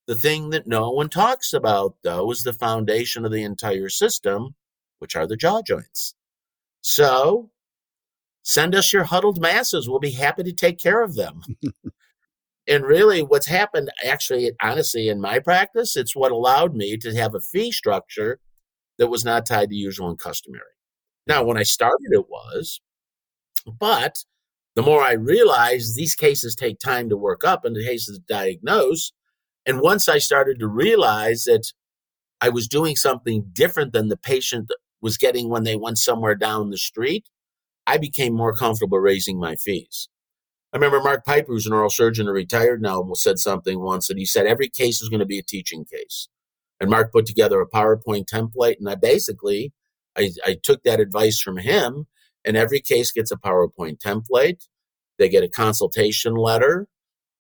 The 0.07 0.17
thing 0.17 0.51
that 0.51 0.67
no 0.67 0.91
one 0.91 1.09
talks 1.09 1.53
about, 1.53 1.95
though, 2.03 2.31
is 2.33 2.43
the 2.43 2.53
foundation 2.53 3.25
of 3.25 3.33
the 3.33 3.45
entire 3.45 3.89
system, 3.89 4.57
which 4.99 5.15
are 5.15 5.27
the 5.27 5.37
jaw 5.37 5.63
joints. 5.63 6.15
So, 6.81 7.51
send 8.43 8.75
us 8.75 8.93
your 8.93 9.05
huddled 9.05 9.41
masses. 9.41 9.89
We'll 9.89 10.01
be 10.01 10.13
happy 10.13 10.43
to 10.43 10.53
take 10.53 10.79
care 10.79 11.03
of 11.03 11.15
them. 11.15 11.43
and 12.69 12.85
really 12.85 13.23
what's 13.23 13.47
happened 13.47 13.91
actually 14.05 14.53
honestly 14.63 15.09
in 15.09 15.21
my 15.21 15.39
practice 15.39 15.97
it's 15.97 16.17
what 16.17 16.33
allowed 16.33 16.75
me 16.75 16.97
to 16.97 17.15
have 17.15 17.35
a 17.35 17.41
fee 17.41 17.73
structure 17.73 18.39
that 18.99 19.09
was 19.09 19.25
not 19.25 19.47
tied 19.47 19.71
to 19.71 19.75
usual 19.75 20.09
and 20.09 20.19
customary 20.19 20.63
now 21.27 21.43
when 21.43 21.57
i 21.57 21.63
started 21.63 22.09
it 22.11 22.29
was 22.29 22.81
but 23.79 24.25
the 24.77 24.83
more 24.83 25.03
i 25.03 25.13
realized 25.13 25.97
these 25.97 26.15
cases 26.15 26.55
take 26.55 26.79
time 26.79 27.09
to 27.09 27.17
work 27.17 27.45
up 27.45 27.65
and 27.65 27.75
the 27.77 27.85
cases 27.85 28.19
to 28.19 28.35
diagnose 28.35 29.13
and 29.67 29.81
once 29.81 30.09
i 30.09 30.19
started 30.19 30.59
to 30.59 30.69
realize 30.69 31.45
that 31.45 31.73
I 32.41 32.49
was 32.49 32.69
doing 32.69 32.97
something 32.97 33.51
different 33.53 33.93
than 33.93 34.09
the 34.09 34.17
patient 34.17 34.71
was 35.03 35.19
getting 35.19 35.49
when 35.49 35.65
they 35.65 35.77
went 35.77 35.99
somewhere 35.99 36.35
down 36.35 36.71
the 36.71 36.79
street, 36.79 37.29
I 37.87 37.99
became 37.99 38.35
more 38.35 38.57
comfortable 38.57 38.99
raising 38.99 39.39
my 39.39 39.57
fees. 39.57 40.09
I 40.73 40.77
remember 40.77 41.01
Mark 41.01 41.25
Piper, 41.25 41.53
who's 41.53 41.67
an 41.67 41.73
oral 41.73 41.91
surgeon 41.91 42.27
and 42.27 42.35
retired 42.35 42.81
now, 42.81 43.09
said 43.15 43.39
something 43.39 43.81
once 43.81 44.07
that 44.07 44.19
he 44.19 44.25
said 44.25 44.47
every 44.47 44.69
case 44.69 45.03
is 45.03 45.09
going 45.09 45.21
to 45.21 45.27
be 45.27 45.39
a 45.39 45.43
teaching 45.43 45.85
case. 45.85 46.29
And 46.79 46.89
Mark 46.89 47.13
put 47.13 47.27
together 47.27 47.61
a 47.61 47.69
PowerPoint 47.69 48.27
template, 48.27 48.79
and 48.79 48.89
I 48.89 48.95
basically 48.95 49.73
I, 50.17 50.31
I 50.47 50.57
took 50.63 50.83
that 50.85 51.01
advice 51.01 51.41
from 51.41 51.59
him. 51.59 52.07
And 52.45 52.57
every 52.57 52.81
case 52.81 53.13
gets 53.13 53.31
a 53.31 53.37
PowerPoint 53.37 53.99
template. 53.99 54.67
They 55.19 55.29
get 55.29 55.45
a 55.45 55.49
consultation 55.49 56.35
letter. 56.35 56.89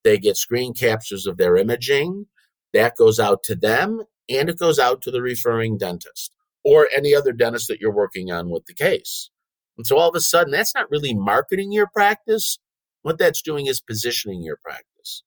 They 0.05 0.19
get 0.19 0.37
screen 0.37 0.75
captures 0.75 1.27
of 1.27 1.38
their 1.38 1.57
imaging. 1.57 2.27
That 2.75 2.97
goes 2.97 3.19
out 3.19 3.43
to 3.45 3.57
them, 3.57 4.03
and 4.29 4.49
it 4.49 4.59
goes 4.59 4.79
out 4.79 5.03
to 5.03 5.11
the 5.11 5.23
referring 5.23 5.79
dentist 5.79 6.33
or 6.62 6.88
any 6.95 7.14
other 7.14 7.33
dentist 7.33 7.69
that 7.69 7.81
you're 7.81 7.93
working 7.93 8.31
on 8.31 8.51
with 8.51 8.66
the 8.66 8.75
case. 8.75 9.31
And 9.79 9.87
so 9.87 9.97
all 9.97 10.11
of 10.11 10.14
a 10.14 10.21
sudden, 10.21 10.53
that's 10.53 10.75
not 10.75 10.90
really 10.90 11.14
marketing 11.14 11.73
your 11.73 11.87
practice. 11.87 12.59
What 13.02 13.18
that's 13.18 13.42
doing 13.42 13.66
is 13.66 13.80
positioning 13.80 14.42
your 14.42 14.58
practice. 14.62 15.22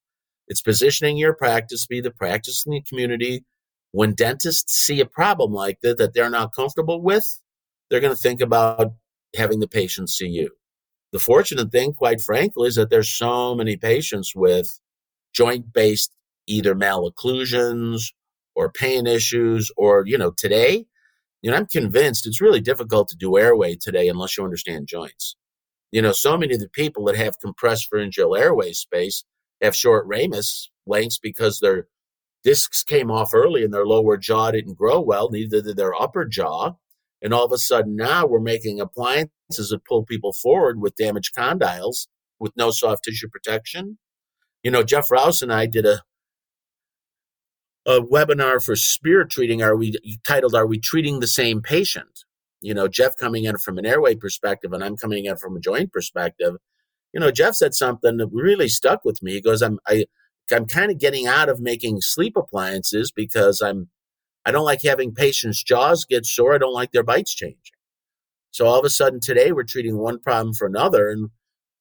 It's 0.47 0.61
positioning 0.61 1.17
your 1.17 1.33
practice 1.33 1.83
to 1.83 1.89
be 1.89 2.01
the 2.01 2.11
practice 2.11 2.65
in 2.65 2.73
the 2.73 2.81
community. 2.81 3.45
When 3.91 4.13
dentists 4.13 4.73
see 4.73 4.99
a 4.99 5.05
problem 5.05 5.53
like 5.53 5.79
that 5.81 5.97
that 5.97 6.13
they're 6.13 6.29
not 6.29 6.53
comfortable 6.53 7.01
with, 7.01 7.25
they're 7.89 7.99
going 7.99 8.15
to 8.15 8.21
think 8.21 8.41
about 8.41 8.93
having 9.35 9.59
the 9.59 9.67
patient 9.67 10.09
see 10.09 10.27
you. 10.27 10.49
The 11.11 11.19
fortunate 11.19 11.71
thing, 11.71 11.93
quite 11.93 12.21
frankly, 12.21 12.67
is 12.67 12.75
that 12.75 12.89
there's 12.89 13.09
so 13.09 13.53
many 13.55 13.77
patients 13.77 14.33
with 14.35 14.79
joint 15.33 15.71
based 15.71 16.11
either 16.47 16.75
malocclusions 16.75 18.11
or 18.55 18.71
pain 18.71 19.07
issues, 19.07 19.71
or, 19.77 20.03
you 20.05 20.17
know, 20.17 20.31
today, 20.37 20.85
you 21.41 21.51
know, 21.51 21.57
I'm 21.57 21.65
convinced 21.65 22.27
it's 22.27 22.41
really 22.41 22.61
difficult 22.61 23.07
to 23.09 23.15
do 23.15 23.37
airway 23.37 23.75
today 23.75 24.07
unless 24.07 24.37
you 24.37 24.43
understand 24.43 24.87
joints. 24.87 25.35
You 25.93 26.01
know, 26.01 26.11
so 26.11 26.39
many 26.39 26.55
of 26.55 26.59
the 26.59 26.69
people 26.69 27.05
that 27.05 27.15
have 27.17 27.39
compressed 27.39 27.87
pharyngeal 27.87 28.35
airway 28.35 28.73
space 28.73 29.25
have 29.61 29.75
short 29.75 30.07
ramus 30.07 30.71
lengths 30.87 31.19
because 31.19 31.59
their 31.59 31.85
discs 32.43 32.81
came 32.81 33.11
off 33.11 33.29
early 33.31 33.63
and 33.63 33.71
their 33.71 33.85
lower 33.85 34.17
jaw 34.17 34.49
didn't 34.49 34.73
grow 34.73 34.99
well, 34.99 35.29
neither 35.29 35.61
did 35.61 35.77
their 35.77 35.93
upper 35.93 36.25
jaw. 36.25 36.71
And 37.21 37.31
all 37.31 37.45
of 37.45 37.51
a 37.51 37.59
sudden 37.59 37.95
now 37.95 38.25
we're 38.25 38.39
making 38.39 38.81
appliances 38.81 39.29
that 39.69 39.85
pull 39.87 40.03
people 40.03 40.33
forward 40.33 40.81
with 40.81 40.95
damaged 40.95 41.35
condyles 41.35 42.07
with 42.39 42.53
no 42.57 42.71
soft 42.71 43.03
tissue 43.03 43.29
protection. 43.29 43.99
You 44.63 44.71
know, 44.71 44.81
Jeff 44.81 45.11
Rouse 45.11 45.43
and 45.43 45.53
I 45.53 45.67
did 45.67 45.85
a 45.85 46.01
a 47.85 47.99
webinar 48.01 48.63
for 48.63 48.75
Spear 48.75 49.25
treating 49.25 49.61
are 49.61 49.75
we 49.75 49.93
titled 50.25 50.55
are 50.55 50.65
we 50.65 50.79
treating 50.79 51.19
the 51.19 51.27
same 51.27 51.61
patient 51.61 52.23
you 52.63 52.73
know 52.73 52.87
jeff 52.87 53.15
coming 53.17 53.43
in 53.43 53.57
from 53.57 53.77
an 53.77 53.85
airway 53.85 54.15
perspective 54.15 54.71
and 54.73 54.83
i'm 54.83 54.97
coming 54.97 55.25
in 55.25 55.35
from 55.35 55.55
a 55.55 55.59
joint 55.59 55.91
perspective 55.91 56.55
you 57.13 57.19
know 57.19 57.29
jeff 57.29 57.53
said 57.53 57.73
something 57.73 58.17
that 58.17 58.29
really 58.31 58.67
stuck 58.69 59.03
with 59.05 59.21
me. 59.21 59.33
He 59.33 59.41
goes 59.41 59.61
i'm 59.61 59.79
i 59.87 60.05
i'm 60.51 60.65
kind 60.65 60.91
of 60.91 60.97
getting 60.97 61.27
out 61.27 61.49
of 61.49 61.59
making 61.59 62.01
sleep 62.01 62.35
appliances 62.37 63.11
because 63.11 63.61
i'm 63.61 63.89
i 64.45 64.51
don't 64.51 64.65
like 64.65 64.81
having 64.81 65.13
patients 65.13 65.63
jaws 65.63 66.05
get 66.05 66.25
sore. 66.25 66.55
I 66.55 66.57
don't 66.57 66.73
like 66.73 66.91
their 66.91 67.03
bites 67.03 67.35
changing. 67.35 67.57
So 68.51 68.65
all 68.65 68.79
of 68.79 68.85
a 68.85 68.89
sudden 68.89 69.19
today 69.19 69.51
we're 69.51 69.63
treating 69.63 69.97
one 69.97 70.19
problem 70.19 70.53
for 70.53 70.65
another 70.65 71.09
and 71.09 71.29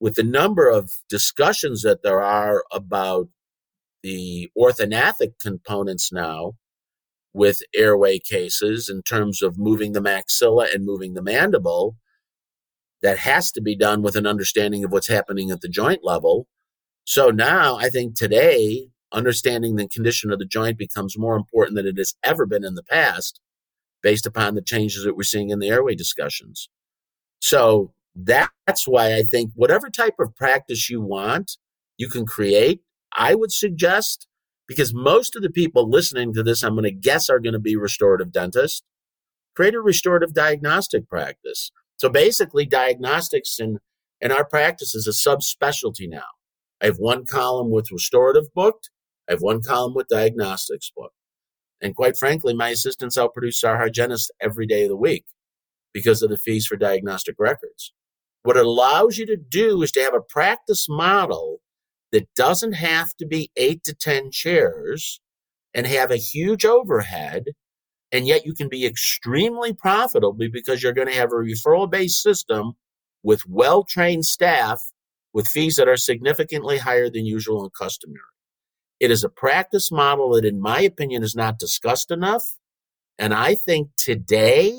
with 0.00 0.16
the 0.16 0.24
number 0.24 0.68
of 0.68 0.90
discussions 1.08 1.82
that 1.82 2.02
there 2.02 2.20
are 2.20 2.64
about 2.72 3.28
the 4.02 4.50
orthognathic 4.58 5.38
components 5.40 6.12
now 6.12 6.54
with 7.34 7.60
airway 7.74 8.18
cases 8.18 8.88
in 8.88 9.02
terms 9.02 9.42
of 9.42 9.58
moving 9.58 9.92
the 9.92 10.00
maxilla 10.00 10.72
and 10.72 10.84
moving 10.84 11.14
the 11.14 11.22
mandible 11.22 11.96
that 13.02 13.18
has 13.18 13.50
to 13.52 13.60
be 13.60 13.76
done 13.76 14.02
with 14.02 14.16
an 14.16 14.26
understanding 14.26 14.84
of 14.84 14.92
what's 14.92 15.08
happening 15.08 15.50
at 15.50 15.60
the 15.60 15.68
joint 15.68 16.00
level. 16.04 16.46
So 17.04 17.30
now 17.30 17.76
i 17.76 17.88
think 17.88 18.14
today 18.16 18.88
understanding 19.12 19.76
the 19.76 19.88
condition 19.88 20.30
of 20.32 20.38
the 20.38 20.46
joint 20.46 20.78
becomes 20.78 21.18
more 21.18 21.36
important 21.36 21.76
than 21.76 21.86
it 21.86 21.98
has 21.98 22.14
ever 22.24 22.46
been 22.46 22.64
in 22.64 22.74
the 22.74 22.82
past 22.82 23.40
based 24.02 24.26
upon 24.26 24.54
the 24.54 24.62
changes 24.62 25.04
that 25.04 25.16
we're 25.16 25.22
seeing 25.22 25.50
in 25.50 25.58
the 25.58 25.68
airway 25.68 25.94
discussions. 25.94 26.68
So 27.40 27.92
that's 28.14 28.86
why 28.86 29.14
i 29.14 29.22
think 29.22 29.50
whatever 29.54 29.88
type 29.88 30.16
of 30.20 30.36
practice 30.36 30.90
you 30.90 31.00
want 31.00 31.56
you 32.02 32.08
can 32.08 32.26
create. 32.26 32.80
I 33.16 33.34
would 33.34 33.52
suggest, 33.52 34.26
because 34.66 34.94
most 34.94 35.36
of 35.36 35.42
the 35.42 35.50
people 35.50 35.88
listening 35.88 36.32
to 36.34 36.42
this, 36.42 36.62
I'm 36.62 36.74
going 36.74 36.84
to 36.84 36.90
guess, 36.90 37.28
are 37.28 37.40
going 37.40 37.52
to 37.52 37.58
be 37.58 37.76
restorative 37.76 38.32
dentists, 38.32 38.82
create 39.54 39.74
a 39.74 39.80
restorative 39.80 40.32
diagnostic 40.32 41.08
practice. 41.08 41.70
So 41.98 42.08
basically, 42.08 42.66
diagnostics 42.66 43.58
in, 43.58 43.78
in 44.20 44.32
our 44.32 44.44
practice 44.44 44.94
is 44.94 45.06
a 45.06 45.10
subspecialty 45.10 46.08
now. 46.08 46.22
I 46.80 46.86
have 46.86 46.96
one 46.96 47.26
column 47.26 47.70
with 47.70 47.92
restorative 47.92 48.52
booked, 48.54 48.90
I 49.28 49.32
have 49.32 49.42
one 49.42 49.62
column 49.62 49.94
with 49.94 50.08
diagnostics 50.08 50.90
booked. 50.96 51.14
And 51.80 51.96
quite 51.96 52.16
frankly, 52.16 52.54
my 52.54 52.70
assistants 52.70 53.18
outproduce 53.18 53.64
our 53.64 53.78
hygienists 53.78 54.30
every 54.40 54.66
day 54.66 54.84
of 54.84 54.88
the 54.88 54.96
week 54.96 55.24
because 55.92 56.22
of 56.22 56.30
the 56.30 56.38
fees 56.38 56.66
for 56.66 56.76
diagnostic 56.76 57.36
records. 57.38 57.92
What 58.44 58.56
it 58.56 58.66
allows 58.66 59.18
you 59.18 59.26
to 59.26 59.36
do 59.36 59.82
is 59.82 59.92
to 59.92 60.00
have 60.00 60.14
a 60.14 60.20
practice 60.20 60.86
model 60.88 61.60
that 62.12 62.28
doesn't 62.36 62.74
have 62.74 63.14
to 63.16 63.26
be 63.26 63.50
eight 63.56 63.82
to 63.84 63.94
10 63.94 64.30
chairs 64.30 65.20
and 65.74 65.86
have 65.86 66.10
a 66.10 66.16
huge 66.16 66.64
overhead. 66.64 67.46
And 68.12 68.26
yet 68.26 68.44
you 68.44 68.52
can 68.54 68.68
be 68.68 68.84
extremely 68.84 69.72
profitable 69.72 70.34
because 70.34 70.82
you're 70.82 70.92
going 70.92 71.08
to 71.08 71.14
have 71.14 71.32
a 71.32 71.36
referral 71.36 71.90
based 71.90 72.22
system 72.22 72.74
with 73.22 73.42
well 73.48 73.84
trained 73.84 74.26
staff 74.26 74.80
with 75.32 75.48
fees 75.48 75.76
that 75.76 75.88
are 75.88 75.96
significantly 75.96 76.78
higher 76.78 77.08
than 77.08 77.24
usual 77.24 77.62
and 77.62 77.72
customary. 77.72 78.20
It 79.00 79.10
is 79.10 79.24
a 79.24 79.28
practice 79.28 79.90
model 79.90 80.34
that, 80.34 80.44
in 80.44 80.60
my 80.60 80.80
opinion, 80.80 81.22
is 81.22 81.34
not 81.34 81.58
discussed 81.58 82.10
enough. 82.10 82.44
And 83.18 83.32
I 83.32 83.54
think 83.54 83.88
today 83.96 84.78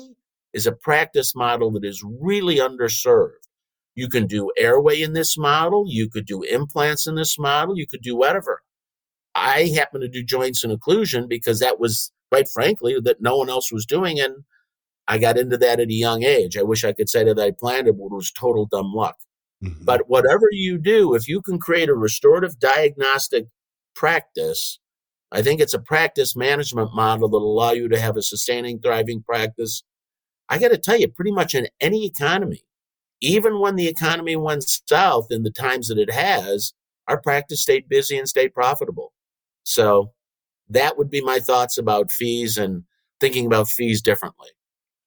is 0.52 0.66
a 0.66 0.72
practice 0.72 1.34
model 1.34 1.72
that 1.72 1.84
is 1.84 2.02
really 2.20 2.56
underserved. 2.56 3.43
You 3.94 4.08
can 4.08 4.26
do 4.26 4.50
airway 4.58 5.02
in 5.02 5.12
this 5.12 5.38
model. 5.38 5.84
You 5.88 6.08
could 6.08 6.26
do 6.26 6.42
implants 6.42 7.06
in 7.06 7.14
this 7.14 7.38
model. 7.38 7.76
You 7.76 7.86
could 7.86 8.02
do 8.02 8.16
whatever. 8.16 8.62
I 9.34 9.72
happen 9.74 10.00
to 10.00 10.08
do 10.08 10.22
joints 10.22 10.64
and 10.64 10.76
occlusion 10.76 11.28
because 11.28 11.60
that 11.60 11.80
was, 11.80 12.12
quite 12.30 12.48
frankly, 12.48 12.96
that 13.02 13.20
no 13.20 13.36
one 13.36 13.48
else 13.48 13.72
was 13.72 13.86
doing. 13.86 14.18
And 14.18 14.44
I 15.06 15.18
got 15.18 15.38
into 15.38 15.56
that 15.58 15.80
at 15.80 15.88
a 15.88 15.94
young 15.94 16.24
age. 16.24 16.56
I 16.56 16.62
wish 16.62 16.84
I 16.84 16.92
could 16.92 17.08
say 17.08 17.24
that 17.24 17.38
I 17.38 17.50
planned 17.50 17.88
it, 17.88 17.96
but 17.96 18.04
it 18.04 18.12
was 18.12 18.32
total 18.32 18.66
dumb 18.66 18.92
luck. 18.92 19.16
Mm-hmm. 19.62 19.84
But 19.84 20.08
whatever 20.08 20.46
you 20.50 20.78
do, 20.78 21.14
if 21.14 21.28
you 21.28 21.40
can 21.40 21.58
create 21.58 21.88
a 21.88 21.94
restorative 21.94 22.58
diagnostic 22.58 23.46
practice, 23.94 24.78
I 25.30 25.42
think 25.42 25.60
it's 25.60 25.74
a 25.74 25.80
practice 25.80 26.36
management 26.36 26.94
model 26.94 27.28
that 27.28 27.36
allow 27.36 27.72
you 27.72 27.88
to 27.88 28.00
have 28.00 28.16
a 28.16 28.22
sustaining, 28.22 28.80
thriving 28.80 29.22
practice. 29.22 29.82
I 30.48 30.58
got 30.58 30.68
to 30.68 30.78
tell 30.78 30.98
you, 30.98 31.08
pretty 31.08 31.32
much 31.32 31.54
in 31.54 31.68
any 31.80 32.06
economy, 32.06 32.64
even 33.20 33.60
when 33.60 33.76
the 33.76 33.88
economy 33.88 34.36
went 34.36 34.64
south 34.88 35.28
in 35.30 35.42
the 35.42 35.50
times 35.50 35.88
that 35.88 35.98
it 35.98 36.10
has, 36.10 36.72
our 37.08 37.20
practice 37.20 37.62
stayed 37.62 37.88
busy 37.88 38.16
and 38.16 38.28
stayed 38.28 38.54
profitable. 38.54 39.12
So 39.62 40.12
that 40.68 40.96
would 40.98 41.10
be 41.10 41.20
my 41.20 41.38
thoughts 41.38 41.78
about 41.78 42.10
fees 42.10 42.56
and 42.56 42.84
thinking 43.20 43.46
about 43.46 43.68
fees 43.68 44.02
differently. 44.02 44.48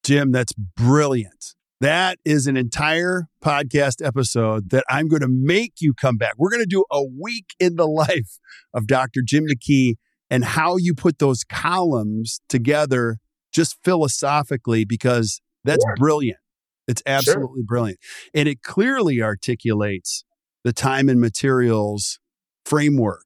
Jim, 0.03 0.31
that's 0.31 0.53
brilliant. 0.53 1.55
That 1.79 2.17
is 2.25 2.47
an 2.47 2.57
entire 2.57 3.27
podcast 3.43 4.03
episode 4.05 4.71
that 4.71 4.83
I'm 4.89 5.07
going 5.07 5.21
to 5.21 5.27
make 5.27 5.73
you 5.79 5.93
come 5.93 6.17
back. 6.17 6.33
We're 6.37 6.49
going 6.49 6.63
to 6.63 6.65
do 6.65 6.85
a 6.91 7.03
week 7.03 7.53
in 7.59 7.75
the 7.75 7.87
life 7.87 8.39
of 8.73 8.87
Dr. 8.87 9.21
Jim 9.23 9.45
McKee 9.45 9.95
and 10.29 10.43
how 10.43 10.77
you 10.77 10.93
put 10.93 11.19
those 11.19 11.43
columns 11.43 12.41
together 12.49 13.17
just 13.53 13.77
philosophically 13.83 14.85
because 14.85 15.39
that's 15.63 15.83
sure. 15.83 15.95
brilliant. 15.97 16.39
It's 16.87 17.03
absolutely 17.05 17.61
sure. 17.61 17.65
brilliant. 17.65 17.99
And 18.33 18.47
it 18.47 18.61
clearly 18.61 19.21
articulates 19.21 20.23
the 20.63 20.73
time 20.73 21.09
and 21.09 21.19
materials 21.19 22.19
framework 22.65 23.25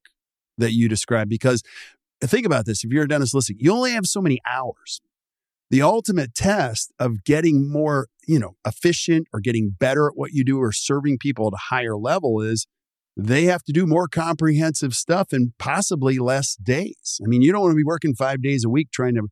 that 0.58 0.74
you 0.74 0.88
described. 0.88 1.30
Because 1.30 1.64
think 2.22 2.46
about 2.46 2.66
this 2.66 2.84
if 2.84 2.92
you're 2.92 3.04
a 3.04 3.08
dentist 3.08 3.34
listening, 3.34 3.60
you 3.62 3.72
only 3.72 3.92
have 3.92 4.06
so 4.06 4.22
many 4.22 4.40
hours. 4.50 5.02
The 5.70 5.82
ultimate 5.82 6.36
test 6.36 6.92
of 7.00 7.24
getting 7.24 7.72
more, 7.72 8.08
you 8.28 8.40
know, 8.40 8.56
efficient 8.66 9.28
or 9.34 9.40
getting 9.40 9.70
better 9.80 10.08
at 10.08 10.14
what 10.16 10.32
you 10.34 10.44
do 10.44 10.60
or 10.60 10.72
serving 10.72 11.18
people 11.18 11.48
at 11.48 11.54
a 11.54 11.74
higher 11.74 11.96
level 11.96 12.42
is 12.42 12.68
they 13.16 13.44
have 13.46 13.64
to 13.64 13.72
do 13.72 13.86
more 13.86 14.08
comprehensive 14.08 14.94
stuff 14.94 15.32
and 15.32 15.54
possibly 15.58 16.20
less 16.20 16.56
days. 16.56 17.20
I 17.24 17.28
mean, 17.28 17.42
you 17.42 17.52
don't 17.52 17.62
want 17.62 17.72
to 17.72 17.78
be 17.78 17.84
working 17.84 18.16
five 18.16 18.42
days 18.42 18.64
a 18.64 18.70
week 18.70 18.90
trying 18.92 19.16
to 19.16 19.28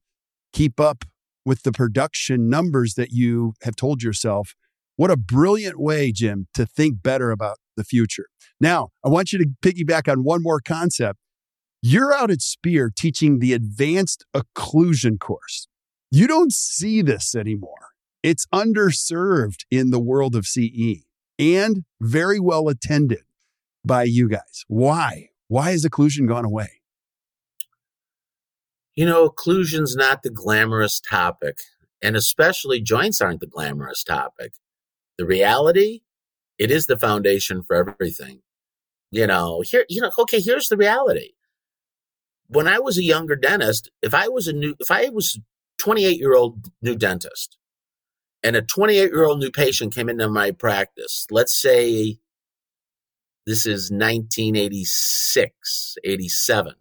keep 0.53 0.79
up 0.79 1.05
with 1.45 1.63
the 1.63 1.71
production 1.71 2.49
numbers 2.49 2.95
that 2.95 3.11
you 3.11 3.53
have 3.63 3.75
told 3.75 4.03
yourself. 4.03 4.55
What 4.95 5.11
a 5.11 5.17
brilliant 5.17 5.79
way, 5.79 6.11
Jim, 6.11 6.47
to 6.53 6.65
think 6.65 7.01
better 7.01 7.31
about 7.31 7.57
the 7.77 7.83
future. 7.83 8.27
Now, 8.59 8.89
I 9.03 9.09
want 9.09 9.31
you 9.31 9.39
to 9.39 9.49
piggyback 9.61 10.11
on 10.11 10.23
one 10.23 10.43
more 10.43 10.59
concept. 10.59 11.19
You're 11.81 12.13
out 12.13 12.29
at 12.29 12.41
Spear 12.41 12.91
teaching 12.93 13.39
the 13.39 13.53
advanced 13.53 14.25
occlusion 14.35 15.17
course. 15.19 15.67
You 16.11 16.27
don't 16.27 16.51
see 16.51 17.01
this 17.01 17.35
anymore. 17.35 17.91
It's 18.21 18.45
underserved 18.53 19.63
in 19.71 19.91
the 19.91 19.99
world 19.99 20.35
of 20.35 20.45
CE 20.45 21.05
and 21.37 21.85
very 22.01 22.39
well 22.39 22.67
attended 22.67 23.23
by 23.85 24.03
you 24.03 24.27
guys. 24.27 24.65
Why? 24.67 25.29
Why 25.47 25.71
has 25.71 25.85
occlusion 25.85 26.27
gone 26.27 26.43
away? 26.43 26.78
You 28.99 29.05
know, 29.05 29.29
occlusion's 29.29 29.95
not 29.95 30.23
the 30.23 30.29
glamorous 30.29 30.99
topic, 30.99 31.59
and 32.01 32.17
especially 32.17 32.81
joints 32.81 33.21
aren't 33.21 33.39
the 33.39 33.47
glamorous 33.47 34.03
topic. 34.03 34.51
The 35.17 35.25
reality, 35.25 36.01
it 36.57 36.69
is 36.69 36.87
the 36.87 36.97
foundation 36.97 37.63
for 37.63 37.77
everything. 37.77 38.41
You 39.09 39.25
know, 39.25 39.61
here, 39.61 39.85
you 39.87 40.01
know, 40.01 40.11
okay, 40.19 40.41
here's 40.41 40.67
the 40.67 40.75
reality. 40.75 41.29
When 42.47 42.67
I 42.67 42.79
was 42.79 42.97
a 42.97 43.03
younger 43.03 43.37
dentist, 43.37 43.89
if 44.01 44.13
I 44.13 44.27
was 44.27 44.49
a 44.49 44.53
new, 44.53 44.75
if 44.81 44.91
I 44.91 45.07
was 45.07 45.39
28 45.77 46.17
year 46.17 46.35
old 46.35 46.65
new 46.81 46.97
dentist 46.97 47.57
and 48.43 48.57
a 48.57 48.61
28 48.61 49.13
year 49.13 49.23
old 49.23 49.39
new 49.39 49.49
patient 49.49 49.95
came 49.95 50.09
into 50.09 50.27
my 50.27 50.51
practice, 50.51 51.25
let's 51.31 51.55
say 51.55 52.17
this 53.45 53.65
is 53.65 53.91
1986, 53.91 55.95
87. 56.03 56.73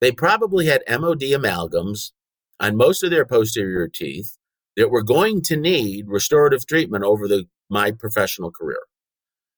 They 0.00 0.12
probably 0.12 0.66
had 0.66 0.82
MOD 0.88 1.20
amalgams 1.20 2.12
on 2.60 2.76
most 2.76 3.02
of 3.02 3.10
their 3.10 3.26
posterior 3.26 3.88
teeth 3.88 4.36
that 4.76 4.90
were 4.90 5.02
going 5.02 5.42
to 5.42 5.56
need 5.56 6.08
restorative 6.08 6.66
treatment 6.66 7.04
over 7.04 7.26
the, 7.26 7.46
my 7.70 7.90
professional 7.92 8.50
career. 8.50 8.80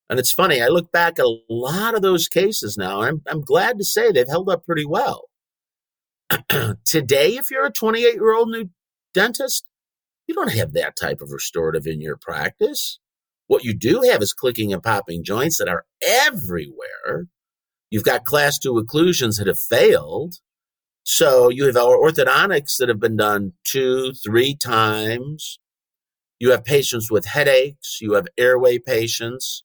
And 0.09 0.19
it's 0.19 0.33
funny, 0.33 0.63
I 0.63 0.69
look 0.69 0.91
back 0.91 1.19
at 1.19 1.27
a 1.27 1.39
lot 1.51 1.95
of 1.95 2.03
those 2.03 2.29
cases 2.29 2.79
now, 2.79 3.03
and 3.03 3.21
I'm, 3.27 3.39
I'm 3.39 3.41
glad 3.43 3.79
to 3.79 3.85
say 3.85 4.11
they've 4.11 4.29
held 4.29 4.49
up 4.49 4.65
pretty 4.65 4.87
well. 4.87 5.25
Today, 6.85 7.37
if 7.37 7.51
you're 7.51 7.67
a 7.67 7.73
28 7.73 8.15
year 8.15 8.35
old 8.35 8.49
new 8.49 8.71
dentist, 9.13 9.69
you 10.27 10.35
don't 10.35 10.53
have 10.53 10.73
that 10.75 10.97
type 10.97 11.21
of 11.21 11.31
restorative 11.31 11.87
in 11.87 12.01
your 12.01 12.17
practice. 12.17 13.01
What 13.49 13.65
you 13.65 13.75
do 13.75 14.03
have 14.03 14.23
is 14.23 14.35
clicking 14.35 14.73
and 14.73 14.83
popping 14.83 15.25
joints 15.25 15.59
that 15.59 15.69
are 15.69 15.85
everywhere. 16.03 17.27
You've 17.91 18.05
got 18.05 18.25
class 18.25 18.59
two 18.59 18.75
occlusions 18.75 19.39
that 19.39 19.47
have 19.47 19.61
failed. 19.61 20.37
So 21.05 21.49
you 21.49 21.65
have 21.65 21.75
orthodontics 21.77 22.77
that 22.79 22.89
have 22.89 23.01
been 23.01 23.17
done 23.17 23.55
two, 23.65 24.13
three 24.13 24.55
times. 24.55 25.59
You 26.39 26.51
have 26.51 26.65
patients 26.65 27.11
with 27.11 27.25
headaches. 27.25 27.99
You 28.01 28.13
have 28.13 28.29
airway 28.37 28.79
patients. 28.79 29.65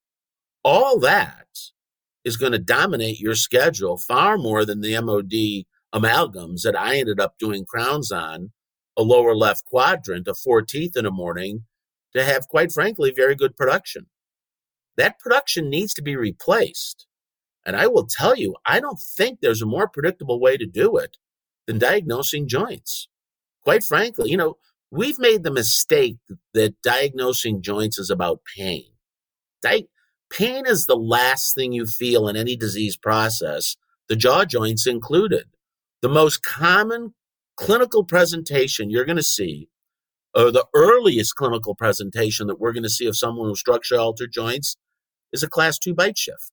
All 0.64 1.00
that 1.02 1.48
is 2.24 2.38
going 2.38 2.54
to 2.54 2.60
dominate 2.60 3.20
your 3.20 3.36
schedule 3.36 3.98
far 3.98 4.38
more 4.38 4.64
than 4.64 4.80
the 4.80 5.00
MOD 5.02 5.66
amalgams 5.94 6.62
that 6.62 6.80
I 6.80 6.98
ended 6.98 7.20
up 7.20 7.38
doing 7.38 7.66
crowns 7.66 8.12
on, 8.12 8.52
a 8.98 9.04
lower 9.04 9.36
left 9.36 9.66
quadrant 9.66 10.28
of 10.28 10.38
four 10.38 10.62
teeth 10.62 10.96
in 10.96 11.04
the 11.04 11.12
morning 11.12 11.66
to 12.16 12.24
have, 12.24 12.48
quite 12.48 12.72
frankly, 12.72 13.12
very 13.14 13.36
good 13.36 13.56
production. 13.56 14.08
That 14.96 15.20
production 15.20 15.70
needs 15.70 15.94
to 15.96 16.02
be 16.02 16.16
replaced. 16.16 17.06
And 17.66 17.76
I 17.76 17.88
will 17.88 18.06
tell 18.06 18.36
you, 18.36 18.56
I 18.66 18.80
don't 18.80 19.00
think 19.00 19.40
there's 19.40 19.62
a 19.62 19.68
more 19.68 19.88
predictable 19.88 20.40
way 20.40 20.58
to 20.58 20.66
do 20.66 20.98
it 20.98 21.18
than 21.68 21.80
diagnosing 21.80 22.48
joints. 22.48 23.08
Quite 23.64 23.84
frankly, 23.84 24.30
you 24.30 24.38
know, 24.38 24.58
we've 24.92 25.20
made 25.20 25.44
the 25.44 25.52
mistake 25.52 26.18
that 26.54 26.82
diagnosing 26.82 27.62
joints 27.62 27.98
is 27.98 28.10
about 28.10 28.42
pain. 28.58 28.86
Di- 29.62 29.88
pain 30.30 30.66
is 30.68 30.86
the 30.86 30.96
last 30.96 31.56
thing 31.56 31.72
you 31.72 31.86
feel 31.86 32.28
in 32.28 32.36
any 32.36 32.58
disease 32.58 32.98
process, 32.98 33.78
the 34.10 34.16
jaw 34.16 34.44
joints 34.44 34.86
included. 34.86 35.46
The 36.02 36.10
most 36.10 36.44
common 36.44 37.14
clinical 37.56 38.04
presentation 38.04 38.90
you're 38.90 39.06
going 39.06 39.16
to 39.16 39.24
see 39.24 39.70
or 40.36 40.52
the 40.52 40.66
earliest 40.74 41.36
clinical 41.36 41.76
presentation 41.76 42.48
that 42.48 42.60
we're 42.60 42.74
going 42.74 42.84
to 42.84 42.90
see 42.90 43.06
of 43.06 43.18
someone 43.18 43.50
with 43.50 43.60
structure 43.60 43.98
altered 43.98 44.32
joints 44.32 44.78
is 45.32 45.44
a 45.44 45.50
class 45.50 45.78
two 45.78 45.94
bite 45.94 46.18
shift. 46.18 46.52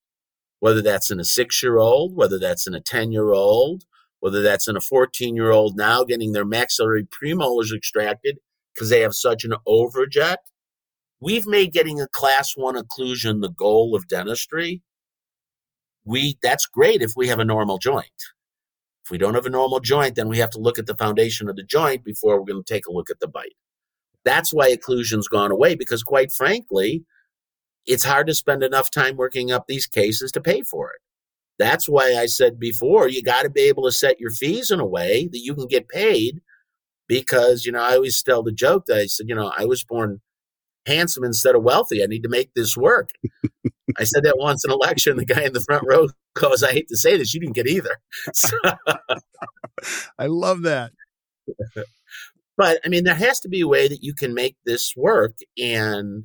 Whether 0.61 0.82
that's 0.82 1.11
in 1.11 1.18
a 1.20 1.24
six 1.24 1.62
year 1.62 1.78
old, 1.78 2.14
whether 2.14 2.38
that's 2.38 2.66
in 2.66 2.74
a 2.74 2.80
10 2.80 3.12
year 3.12 3.32
old, 3.32 3.84
whether 4.20 4.42
that's 4.42 4.68
in 4.68 4.76
a 4.76 4.80
14 4.80 5.34
year 5.34 5.50
old 5.50 5.76
now 5.76 6.04
getting 6.04 6.32
their 6.32 6.44
maxillary 6.44 7.04
premolars 7.04 7.74
extracted 7.74 8.38
because 8.74 8.90
they 8.90 9.00
have 9.00 9.14
such 9.14 9.44
an 9.44 9.54
overjet. 9.66 10.36
We've 11.20 11.46
made 11.46 11.72
getting 11.72 12.00
a 12.00 12.08
class 12.08 12.52
one 12.56 12.76
occlusion 12.76 13.40
the 13.40 13.50
goal 13.50 13.94
of 13.94 14.08
dentistry. 14.08 14.82
We, 16.04 16.38
that's 16.42 16.66
great 16.66 17.02
if 17.02 17.12
we 17.14 17.28
have 17.28 17.38
a 17.38 17.44
normal 17.44 17.78
joint. 17.78 18.06
If 19.04 19.11
we 19.11 19.18
don't 19.18 19.34
have 19.34 19.46
a 19.46 19.50
normal 19.50 19.80
joint, 19.80 20.14
then 20.14 20.28
we 20.28 20.38
have 20.38 20.50
to 20.50 20.58
look 20.58 20.78
at 20.78 20.86
the 20.86 20.96
foundation 20.96 21.48
of 21.48 21.56
the 21.56 21.62
joint 21.62 22.04
before 22.04 22.38
we're 22.38 22.46
going 22.46 22.62
to 22.62 22.72
take 22.72 22.86
a 22.86 22.92
look 22.92 23.11
at 23.11 23.20
the 23.20 23.28
bite. 23.28 23.56
That's 24.24 24.52
why 24.52 24.70
occlusion's 24.70 25.28
gone 25.28 25.50
away 25.50 25.74
because, 25.74 26.02
quite 26.02 26.32
frankly, 26.32 27.04
it's 27.86 28.04
hard 28.04 28.26
to 28.26 28.34
spend 28.34 28.62
enough 28.62 28.90
time 28.90 29.16
working 29.16 29.50
up 29.50 29.66
these 29.66 29.86
cases 29.86 30.32
to 30.32 30.40
pay 30.40 30.62
for 30.62 30.90
it. 30.90 31.00
That's 31.58 31.88
why 31.88 32.14
I 32.14 32.26
said 32.26 32.58
before, 32.58 33.08
you 33.08 33.22
got 33.22 33.42
to 33.42 33.50
be 33.50 33.62
able 33.62 33.84
to 33.84 33.92
set 33.92 34.20
your 34.20 34.30
fees 34.30 34.70
in 34.70 34.80
a 34.80 34.86
way 34.86 35.28
that 35.30 35.40
you 35.40 35.54
can 35.54 35.66
get 35.66 35.88
paid. 35.88 36.40
Because, 37.06 37.66
you 37.66 37.72
know, 37.72 37.82
I 37.82 37.96
always 37.96 38.22
tell 38.22 38.42
the 38.42 38.52
joke 38.52 38.84
that 38.86 38.96
I 38.96 39.06
said, 39.06 39.28
you 39.28 39.34
know, 39.34 39.52
I 39.56 39.64
was 39.64 39.82
born 39.82 40.20
handsome 40.86 41.24
instead 41.24 41.54
of 41.54 41.62
wealthy. 41.62 42.02
I 42.02 42.06
need 42.06 42.22
to 42.22 42.28
make 42.28 42.54
this 42.54 42.76
work. 42.76 43.10
I 43.98 44.04
said 44.04 44.22
that 44.24 44.38
once 44.38 44.64
in 44.64 44.70
a 44.70 44.76
lecture, 44.76 45.10
and 45.10 45.18
the 45.18 45.24
guy 45.24 45.42
in 45.42 45.52
the 45.52 45.60
front 45.60 45.84
row 45.86 46.08
goes, 46.34 46.62
I 46.62 46.72
hate 46.72 46.88
to 46.88 46.96
say 46.96 47.16
this, 47.16 47.34
you 47.34 47.40
didn't 47.40 47.56
get 47.56 47.66
either. 47.66 47.96
So, 48.34 48.56
I 50.18 50.26
love 50.26 50.62
that. 50.62 50.92
But 52.56 52.80
I 52.84 52.88
mean, 52.88 53.04
there 53.04 53.14
has 53.14 53.40
to 53.40 53.48
be 53.48 53.60
a 53.60 53.68
way 53.68 53.88
that 53.88 54.02
you 54.02 54.14
can 54.14 54.34
make 54.34 54.56
this 54.64 54.92
work. 54.96 55.38
And 55.58 56.24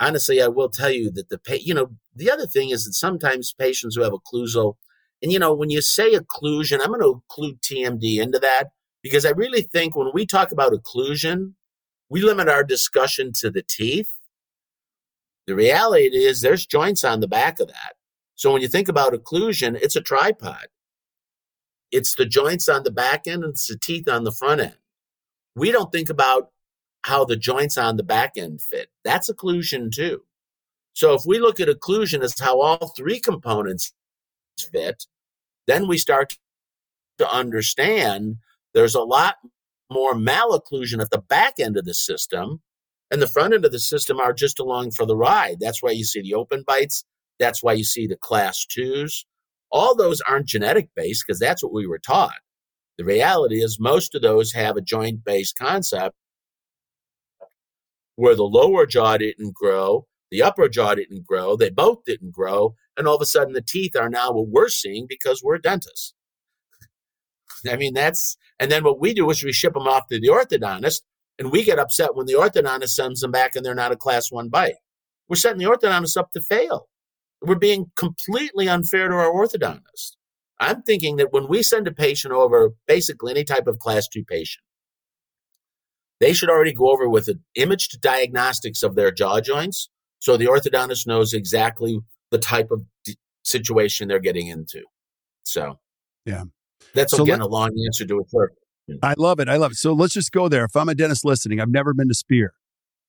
honestly, 0.00 0.42
I 0.42 0.48
will 0.48 0.68
tell 0.68 0.90
you 0.90 1.10
that 1.12 1.28
the 1.28 1.38
pay, 1.38 1.60
you 1.60 1.74
know, 1.74 1.90
the 2.14 2.30
other 2.30 2.46
thing 2.46 2.70
is 2.70 2.84
that 2.84 2.94
sometimes 2.94 3.52
patients 3.52 3.96
who 3.96 4.02
have 4.02 4.12
occlusal, 4.12 4.74
and 5.22 5.30
you 5.30 5.38
know, 5.38 5.54
when 5.54 5.70
you 5.70 5.82
say 5.82 6.14
occlusion, 6.14 6.80
I'm 6.80 6.88
going 6.88 7.00
to 7.00 7.22
include 7.22 7.60
TMD 7.62 8.20
into 8.20 8.38
that 8.38 8.70
because 9.02 9.24
I 9.26 9.30
really 9.30 9.62
think 9.62 9.94
when 9.94 10.10
we 10.14 10.26
talk 10.26 10.50
about 10.50 10.72
occlusion, 10.72 11.52
we 12.08 12.22
limit 12.22 12.48
our 12.48 12.64
discussion 12.64 13.32
to 13.34 13.50
the 13.50 13.62
teeth. 13.62 14.10
The 15.46 15.54
reality 15.54 16.06
is 16.06 16.40
there's 16.40 16.66
joints 16.66 17.04
on 17.04 17.20
the 17.20 17.28
back 17.28 17.60
of 17.60 17.68
that. 17.68 17.94
So 18.34 18.52
when 18.52 18.62
you 18.62 18.68
think 18.68 18.88
about 18.88 19.12
occlusion, 19.12 19.78
it's 19.80 19.96
a 19.96 20.00
tripod. 20.00 20.66
It's 21.90 22.14
the 22.14 22.24
joints 22.24 22.68
on 22.68 22.84
the 22.84 22.90
back 22.90 23.26
end 23.26 23.44
and 23.44 23.52
it's 23.52 23.66
the 23.66 23.76
teeth 23.76 24.08
on 24.08 24.24
the 24.24 24.32
front 24.32 24.60
end 24.60 24.76
we 25.54 25.72
don't 25.72 25.92
think 25.92 26.10
about 26.10 26.50
how 27.02 27.24
the 27.24 27.36
joints 27.36 27.78
on 27.78 27.96
the 27.96 28.02
back 28.02 28.32
end 28.36 28.60
fit. 28.60 28.88
That's 29.04 29.30
occlusion 29.30 29.92
too. 29.92 30.22
So 30.92 31.14
if 31.14 31.22
we 31.26 31.38
look 31.38 31.60
at 31.60 31.68
occlusion 31.68 32.22
as 32.22 32.38
how 32.38 32.60
all 32.60 32.92
three 32.96 33.20
components 33.20 33.92
fit, 34.72 35.06
then 35.66 35.86
we 35.88 35.98
start 35.98 36.36
to 37.18 37.30
understand 37.30 38.36
there's 38.74 38.94
a 38.94 39.00
lot 39.00 39.36
more 39.90 40.14
malocclusion 40.14 41.00
at 41.00 41.10
the 41.10 41.22
back 41.28 41.54
end 41.58 41.76
of 41.76 41.84
the 41.84 41.94
system 41.94 42.60
and 43.10 43.20
the 43.20 43.26
front 43.26 43.54
end 43.54 43.64
of 43.64 43.72
the 43.72 43.80
system 43.80 44.20
are 44.20 44.32
just 44.32 44.60
along 44.60 44.92
for 44.92 45.04
the 45.04 45.16
ride. 45.16 45.56
That's 45.60 45.82
why 45.82 45.90
you 45.90 46.04
see 46.04 46.22
the 46.22 46.34
open 46.34 46.64
bites. 46.66 47.04
That's 47.38 47.62
why 47.62 47.72
you 47.72 47.84
see 47.84 48.06
the 48.06 48.16
class 48.16 48.64
twos. 48.66 49.24
All 49.72 49.96
those 49.96 50.20
aren't 50.20 50.46
genetic 50.46 50.88
based 50.94 51.24
because 51.26 51.40
that's 51.40 51.62
what 51.62 51.72
we 51.72 51.86
were 51.86 51.98
taught. 51.98 52.38
The 52.98 53.04
reality 53.04 53.62
is, 53.62 53.78
most 53.80 54.14
of 54.14 54.22
those 54.22 54.52
have 54.52 54.76
a 54.76 54.82
joint 54.82 55.24
based 55.24 55.56
concept 55.58 56.14
where 58.20 58.36
the 58.36 58.42
lower 58.42 58.84
jaw 58.84 59.16
didn't 59.16 59.54
grow, 59.54 60.06
the 60.30 60.42
upper 60.42 60.68
jaw 60.68 60.94
didn't 60.94 61.26
grow, 61.26 61.56
they 61.56 61.70
both 61.70 62.04
didn't 62.04 62.32
grow, 62.32 62.74
and 62.98 63.08
all 63.08 63.16
of 63.16 63.22
a 63.22 63.26
sudden 63.26 63.54
the 63.54 63.62
teeth 63.62 63.96
are 63.96 64.10
now 64.10 64.30
what 64.30 64.48
we're 64.48 64.68
seeing 64.68 65.06
because 65.08 65.42
we're 65.42 65.56
dentists. 65.56 66.12
I 67.66 67.76
mean, 67.76 67.94
that's, 67.94 68.36
and 68.58 68.70
then 68.70 68.84
what 68.84 69.00
we 69.00 69.14
do 69.14 69.30
is 69.30 69.42
we 69.42 69.54
ship 69.54 69.72
them 69.72 69.88
off 69.88 70.06
to 70.08 70.20
the 70.20 70.28
orthodontist, 70.28 71.00
and 71.38 71.50
we 71.50 71.64
get 71.64 71.78
upset 71.78 72.14
when 72.14 72.26
the 72.26 72.34
orthodontist 72.34 72.90
sends 72.90 73.22
them 73.22 73.30
back 73.30 73.56
and 73.56 73.64
they're 73.64 73.74
not 73.74 73.92
a 73.92 73.96
class 73.96 74.30
one 74.30 74.50
bite. 74.50 74.74
We're 75.26 75.36
setting 75.36 75.58
the 75.58 75.70
orthodontist 75.70 76.18
up 76.18 76.30
to 76.32 76.42
fail. 76.42 76.88
We're 77.40 77.54
being 77.54 77.90
completely 77.96 78.68
unfair 78.68 79.08
to 79.08 79.14
our 79.14 79.32
orthodontist. 79.32 80.16
I'm 80.58 80.82
thinking 80.82 81.16
that 81.16 81.32
when 81.32 81.48
we 81.48 81.62
send 81.62 81.88
a 81.88 81.92
patient 81.92 82.34
over, 82.34 82.72
basically 82.86 83.30
any 83.30 83.44
type 83.44 83.66
of 83.66 83.78
class 83.78 84.06
two 84.08 84.24
patient, 84.26 84.62
they 86.20 86.32
should 86.32 86.50
already 86.50 86.72
go 86.72 86.90
over 86.90 87.08
with 87.08 87.28
an 87.28 87.42
imaged 87.54 88.00
diagnostics 88.00 88.82
of 88.82 88.94
their 88.94 89.10
jaw 89.10 89.40
joints 89.40 89.88
so 90.20 90.36
the 90.36 90.46
orthodontist 90.46 91.06
knows 91.06 91.32
exactly 91.32 91.98
the 92.30 92.38
type 92.38 92.70
of 92.70 92.84
d- 93.04 93.16
situation 93.42 94.06
they're 94.06 94.20
getting 94.20 94.46
into. 94.46 94.82
So, 95.44 95.78
yeah. 96.24 96.44
That's 96.94 97.16
so 97.16 97.22
again 97.22 97.40
let, 97.40 97.46
a 97.46 97.48
long 97.48 97.70
answer 97.86 98.06
to 98.06 98.20
a 98.20 98.28
short. 98.30 98.54
I 99.02 99.14
love 99.16 99.40
it. 99.40 99.48
I 99.48 99.56
love 99.56 99.72
it. 99.72 99.76
So 99.76 99.92
let's 99.92 100.12
just 100.12 100.32
go 100.32 100.48
there. 100.48 100.64
If 100.64 100.76
I'm 100.76 100.88
a 100.88 100.94
dentist 100.94 101.24
listening, 101.24 101.60
I've 101.60 101.70
never 101.70 101.94
been 101.94 102.08
to 102.08 102.14
Spear 102.14 102.52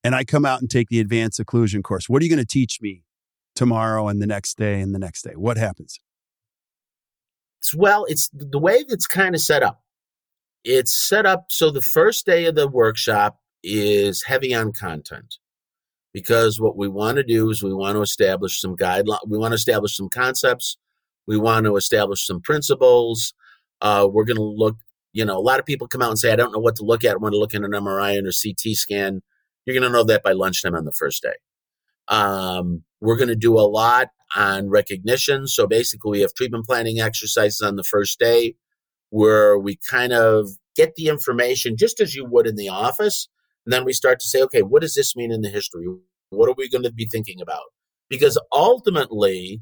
and 0.02 0.14
I 0.14 0.24
come 0.24 0.44
out 0.44 0.60
and 0.60 0.70
take 0.70 0.88
the 0.88 1.00
advanced 1.00 1.38
occlusion 1.38 1.82
course, 1.82 2.08
what 2.08 2.22
are 2.22 2.24
you 2.24 2.30
going 2.30 2.44
to 2.44 2.46
teach 2.46 2.78
me 2.80 3.04
tomorrow 3.54 4.08
and 4.08 4.22
the 4.22 4.26
next 4.26 4.56
day 4.56 4.80
and 4.80 4.94
the 4.94 4.98
next 4.98 5.22
day? 5.22 5.32
What 5.34 5.56
happens? 5.58 6.00
It's, 7.60 7.74
well, 7.74 8.06
it's 8.08 8.30
the 8.32 8.58
way 8.58 8.84
it's 8.88 9.06
kind 9.06 9.34
of 9.34 9.40
set 9.40 9.62
up. 9.62 9.82
It's 10.64 10.94
set 11.08 11.26
up 11.26 11.46
so 11.48 11.70
the 11.70 11.82
first 11.82 12.26
day 12.26 12.46
of 12.46 12.54
the 12.54 12.68
workshop 12.68 13.38
is 13.62 14.24
heavy 14.24 14.54
on 14.54 14.72
content 14.72 15.38
because 16.12 16.60
what 16.60 16.76
we 16.76 16.88
want 16.88 17.16
to 17.16 17.24
do 17.24 17.50
is 17.50 17.62
we 17.62 17.74
want 17.74 17.96
to 17.96 18.02
establish 18.02 18.60
some 18.60 18.76
guidelines, 18.76 19.26
we 19.26 19.38
want 19.38 19.52
to 19.52 19.56
establish 19.56 19.96
some 19.96 20.08
concepts, 20.08 20.76
we 21.26 21.36
want 21.36 21.66
to 21.66 21.76
establish 21.76 22.26
some 22.26 22.40
principles. 22.40 23.34
Uh, 23.80 24.08
we're 24.10 24.24
going 24.24 24.36
to 24.36 24.42
look, 24.42 24.76
you 25.12 25.24
know, 25.24 25.36
a 25.36 25.40
lot 25.40 25.58
of 25.58 25.66
people 25.66 25.88
come 25.88 26.02
out 26.02 26.10
and 26.10 26.18
say, 26.18 26.32
I 26.32 26.36
don't 26.36 26.52
know 26.52 26.58
what 26.58 26.76
to 26.76 26.84
look 26.84 27.04
at. 27.04 27.20
when 27.20 27.32
to 27.32 27.38
look 27.38 27.54
at 27.54 27.62
an 27.62 27.72
MRI 27.72 28.16
and 28.16 28.26
a 28.26 28.32
CT 28.32 28.76
scan. 28.76 29.22
You're 29.64 29.78
going 29.78 29.90
to 29.90 29.96
know 29.96 30.04
that 30.04 30.22
by 30.22 30.32
lunchtime 30.32 30.74
on 30.74 30.84
the 30.84 30.92
first 30.92 31.22
day. 31.22 31.34
Um, 32.08 32.84
we're 33.00 33.16
going 33.16 33.28
to 33.28 33.36
do 33.36 33.58
a 33.58 33.62
lot 33.62 34.08
on 34.36 34.68
recognition. 34.68 35.46
So 35.46 35.66
basically, 35.66 36.10
we 36.12 36.20
have 36.20 36.34
treatment 36.34 36.66
planning 36.66 37.00
exercises 37.00 37.60
on 37.60 37.76
the 37.76 37.84
first 37.84 38.18
day 38.18 38.54
where 39.12 39.58
we 39.58 39.78
kind 39.90 40.14
of 40.14 40.48
get 40.74 40.94
the 40.94 41.08
information 41.08 41.76
just 41.76 42.00
as 42.00 42.14
you 42.14 42.24
would 42.24 42.46
in 42.46 42.56
the 42.56 42.70
office. 42.70 43.28
And 43.66 43.72
then 43.72 43.84
we 43.84 43.92
start 43.92 44.18
to 44.20 44.26
say, 44.26 44.40
okay, 44.44 44.62
what 44.62 44.80
does 44.80 44.94
this 44.94 45.14
mean 45.14 45.30
in 45.30 45.42
the 45.42 45.50
history? 45.50 45.84
What 46.30 46.48
are 46.48 46.54
we 46.56 46.70
going 46.70 46.84
to 46.84 46.92
be 46.92 47.04
thinking 47.04 47.38
about? 47.38 47.64
Because 48.08 48.40
ultimately, 48.54 49.60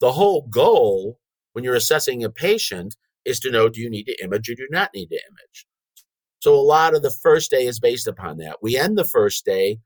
the 0.00 0.12
whole 0.12 0.46
goal 0.48 1.18
when 1.54 1.64
you're 1.64 1.74
assessing 1.74 2.22
a 2.22 2.30
patient 2.30 2.94
is 3.24 3.40
to 3.40 3.50
know 3.50 3.68
do 3.68 3.80
you 3.80 3.90
need 3.90 4.04
to 4.04 4.22
image 4.22 4.48
or 4.48 4.54
do 4.54 4.62
you 4.62 4.68
not 4.70 4.90
need 4.94 5.08
to 5.08 5.16
image? 5.16 5.66
So 6.38 6.54
a 6.54 6.62
lot 6.62 6.94
of 6.94 7.02
the 7.02 7.10
first 7.10 7.50
day 7.50 7.66
is 7.66 7.80
based 7.80 8.06
upon 8.06 8.36
that. 8.38 8.58
We 8.62 8.76
end 8.76 8.96
the 8.96 9.04
first 9.04 9.44
day 9.44 9.78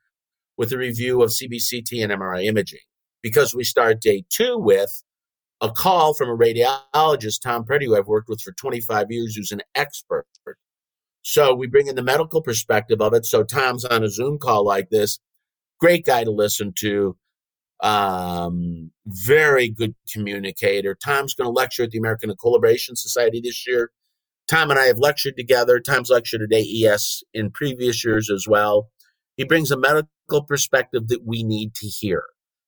with 0.58 0.70
a 0.70 0.76
review 0.76 1.22
of 1.22 1.30
CBCT 1.30 2.02
and 2.02 2.12
MRI 2.12 2.44
imaging 2.44 2.80
because 3.22 3.54
we 3.54 3.64
start 3.64 4.02
day 4.02 4.24
two 4.28 4.58
with 4.58 5.02
a 5.60 5.70
call 5.70 6.14
from 6.14 6.28
a 6.28 6.36
radiologist, 6.36 7.42
Tom 7.42 7.64
Pretty, 7.64 7.86
who 7.86 7.96
I've 7.96 8.06
worked 8.06 8.28
with 8.28 8.40
for 8.40 8.52
25 8.52 9.10
years, 9.10 9.34
who's 9.34 9.52
an 9.52 9.62
expert. 9.74 10.26
So 11.22 11.54
we 11.54 11.66
bring 11.66 11.88
in 11.88 11.96
the 11.96 12.02
medical 12.02 12.40
perspective 12.40 13.00
of 13.00 13.12
it. 13.12 13.26
So 13.26 13.42
Tom's 13.42 13.84
on 13.84 14.02
a 14.02 14.08
Zoom 14.08 14.38
call 14.38 14.64
like 14.64 14.88
this. 14.90 15.18
Great 15.80 16.06
guy 16.06 16.24
to 16.24 16.30
listen 16.30 16.72
to. 16.78 17.16
Um, 17.80 18.90
very 19.06 19.68
good 19.68 19.94
communicator. 20.12 20.94
Tom's 20.94 21.34
going 21.34 21.46
to 21.46 21.52
lecture 21.52 21.84
at 21.84 21.90
the 21.90 21.98
American 21.98 22.30
Equilibration 22.30 22.96
Society 22.96 23.40
this 23.40 23.66
year. 23.66 23.90
Tom 24.48 24.70
and 24.70 24.80
I 24.80 24.86
have 24.86 24.98
lectured 24.98 25.36
together. 25.36 25.78
Tom's 25.78 26.10
lectured 26.10 26.42
at 26.42 26.52
AES 26.52 27.22
in 27.34 27.50
previous 27.50 28.04
years 28.04 28.30
as 28.30 28.46
well. 28.48 28.88
He 29.36 29.44
brings 29.44 29.70
a 29.70 29.76
medical 29.76 30.42
perspective 30.48 31.08
that 31.08 31.26
we 31.26 31.42
need 31.42 31.74
to 31.74 31.86
hear. 31.86 32.24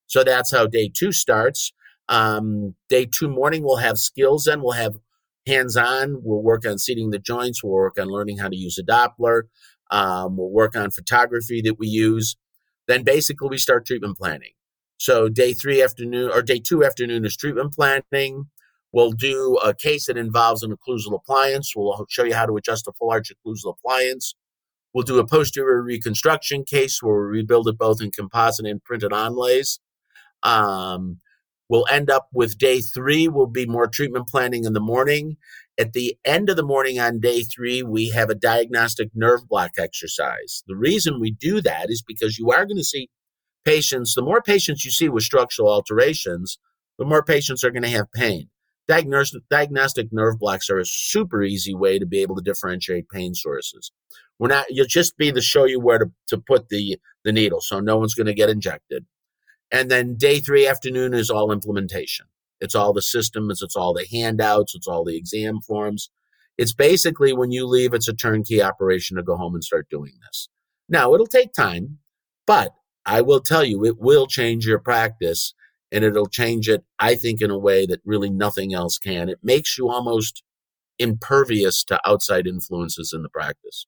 So 0.06 0.22
that's 0.22 0.52
how 0.52 0.66
day 0.66 0.90
two 0.94 1.12
starts. 1.12 1.72
Um, 2.10 2.74
day 2.88 3.06
two 3.06 3.28
morning, 3.28 3.62
we'll 3.62 3.76
have 3.76 3.96
skills 3.96 4.46
and 4.46 4.62
we'll 4.62 4.72
have 4.72 4.96
hands 5.46 5.76
on. 5.76 6.18
We'll 6.22 6.42
work 6.42 6.66
on 6.66 6.76
seating 6.76 7.10
the 7.10 7.18
joints. 7.18 7.62
We'll 7.62 7.72
work 7.72 7.98
on 7.98 8.08
learning 8.08 8.38
how 8.38 8.48
to 8.48 8.56
use 8.56 8.78
a 8.78 8.82
Doppler. 8.82 9.42
Um, 9.90 10.36
we'll 10.36 10.50
work 10.50 10.76
on 10.76 10.90
photography 10.90 11.62
that 11.62 11.78
we 11.78 11.86
use. 11.86 12.36
Then 12.88 13.04
basically, 13.04 13.48
we 13.48 13.58
start 13.58 13.86
treatment 13.86 14.18
planning. 14.18 14.52
So 14.98 15.28
day 15.28 15.54
three 15.54 15.82
afternoon 15.82 16.30
or 16.30 16.42
day 16.42 16.58
two 16.58 16.84
afternoon 16.84 17.24
is 17.24 17.36
treatment 17.36 17.72
planning. 17.72 18.50
We'll 18.92 19.12
do 19.12 19.58
a 19.64 19.72
case 19.72 20.06
that 20.06 20.18
involves 20.18 20.64
an 20.64 20.76
occlusal 20.76 21.14
appliance. 21.14 21.74
We'll 21.76 22.04
show 22.08 22.24
you 22.24 22.34
how 22.34 22.46
to 22.46 22.56
adjust 22.56 22.88
a 22.88 22.92
full 22.92 23.10
arch 23.10 23.30
occlusal 23.30 23.76
appliance. 23.78 24.34
We'll 24.92 25.04
do 25.04 25.20
a 25.20 25.26
posterior 25.26 25.80
reconstruction 25.80 26.64
case 26.64 27.00
where 27.00 27.14
we 27.14 27.38
rebuild 27.38 27.68
it 27.68 27.78
both 27.78 28.02
in 28.02 28.10
composite 28.10 28.66
and 28.66 28.82
printed 28.82 29.12
onlays. 29.12 29.78
Um, 30.42 31.20
we'll 31.70 31.86
end 31.88 32.10
up 32.10 32.28
with 32.34 32.58
day 32.58 32.80
three 32.80 33.28
will 33.28 33.46
be 33.46 33.64
more 33.64 33.86
treatment 33.86 34.28
planning 34.28 34.64
in 34.64 34.74
the 34.74 34.80
morning. 34.80 35.36
At 35.78 35.92
the 35.94 36.18
end 36.24 36.50
of 36.50 36.56
the 36.56 36.64
morning 36.64 36.98
on 36.98 37.20
day 37.20 37.44
three, 37.44 37.82
we 37.82 38.10
have 38.10 38.28
a 38.28 38.34
diagnostic 38.34 39.08
nerve 39.14 39.48
block 39.48 39.70
exercise. 39.78 40.62
The 40.66 40.76
reason 40.76 41.20
we 41.20 41.30
do 41.30 41.62
that 41.62 41.88
is 41.88 42.02
because 42.06 42.38
you 42.38 42.50
are 42.50 42.66
going 42.66 42.76
to 42.76 42.84
see 42.84 43.08
patients, 43.64 44.14
the 44.14 44.22
more 44.22 44.42
patients 44.42 44.84
you 44.84 44.90
see 44.90 45.08
with 45.08 45.22
structural 45.22 45.70
alterations, 45.70 46.58
the 46.98 47.04
more 47.06 47.22
patients 47.22 47.62
are 47.62 47.70
going 47.70 47.84
to 47.84 47.88
have 47.88 48.12
pain. 48.12 48.48
Diagnostic, 48.88 49.42
diagnostic 49.48 50.08
nerve 50.10 50.40
blocks 50.40 50.68
are 50.68 50.80
a 50.80 50.84
super 50.84 51.44
easy 51.44 51.74
way 51.74 52.00
to 52.00 52.06
be 52.06 52.20
able 52.20 52.34
to 52.34 52.42
differentiate 52.42 53.08
pain 53.08 53.34
sources. 53.34 53.92
We're 54.40 54.48
not, 54.48 54.66
you'll 54.70 54.86
just 54.86 55.16
be 55.16 55.30
to 55.30 55.40
show 55.40 55.66
you 55.66 55.78
where 55.78 55.98
to, 55.98 56.06
to 56.28 56.38
put 56.38 56.68
the, 56.68 56.98
the 57.24 57.32
needle 57.32 57.60
so 57.60 57.78
no 57.78 57.96
one's 57.96 58.14
going 58.14 58.26
to 58.26 58.34
get 58.34 58.50
injected. 58.50 59.06
And 59.72 59.90
then 59.90 60.16
day 60.16 60.40
three 60.40 60.66
afternoon 60.66 61.14
is 61.14 61.30
all 61.30 61.52
implementation. 61.52 62.26
It's 62.60 62.74
all 62.74 62.92
the 62.92 63.02
systems, 63.02 63.62
it's 63.62 63.76
all 63.76 63.94
the 63.94 64.06
handouts, 64.10 64.74
it's 64.74 64.86
all 64.86 65.04
the 65.04 65.16
exam 65.16 65.60
forms. 65.60 66.10
It's 66.58 66.74
basically 66.74 67.32
when 67.32 67.52
you 67.52 67.66
leave, 67.66 67.94
it's 67.94 68.08
a 68.08 68.12
turnkey 68.12 68.62
operation 68.62 69.16
to 69.16 69.22
go 69.22 69.36
home 69.36 69.54
and 69.54 69.64
start 69.64 69.88
doing 69.88 70.12
this. 70.26 70.48
Now, 70.88 71.14
it'll 71.14 71.26
take 71.26 71.52
time, 71.52 71.98
but 72.46 72.72
I 73.06 73.22
will 73.22 73.40
tell 73.40 73.64
you, 73.64 73.84
it 73.84 73.98
will 73.98 74.26
change 74.26 74.66
your 74.66 74.78
practice 74.78 75.54
and 75.90 76.04
it'll 76.04 76.26
change 76.26 76.68
it, 76.68 76.84
I 76.98 77.14
think, 77.14 77.40
in 77.40 77.50
a 77.50 77.58
way 77.58 77.86
that 77.86 78.00
really 78.04 78.30
nothing 78.30 78.74
else 78.74 78.98
can. 78.98 79.28
It 79.28 79.38
makes 79.42 79.78
you 79.78 79.88
almost 79.88 80.42
impervious 80.98 81.82
to 81.84 82.00
outside 82.06 82.46
influences 82.46 83.12
in 83.14 83.22
the 83.22 83.28
practice. 83.28 83.86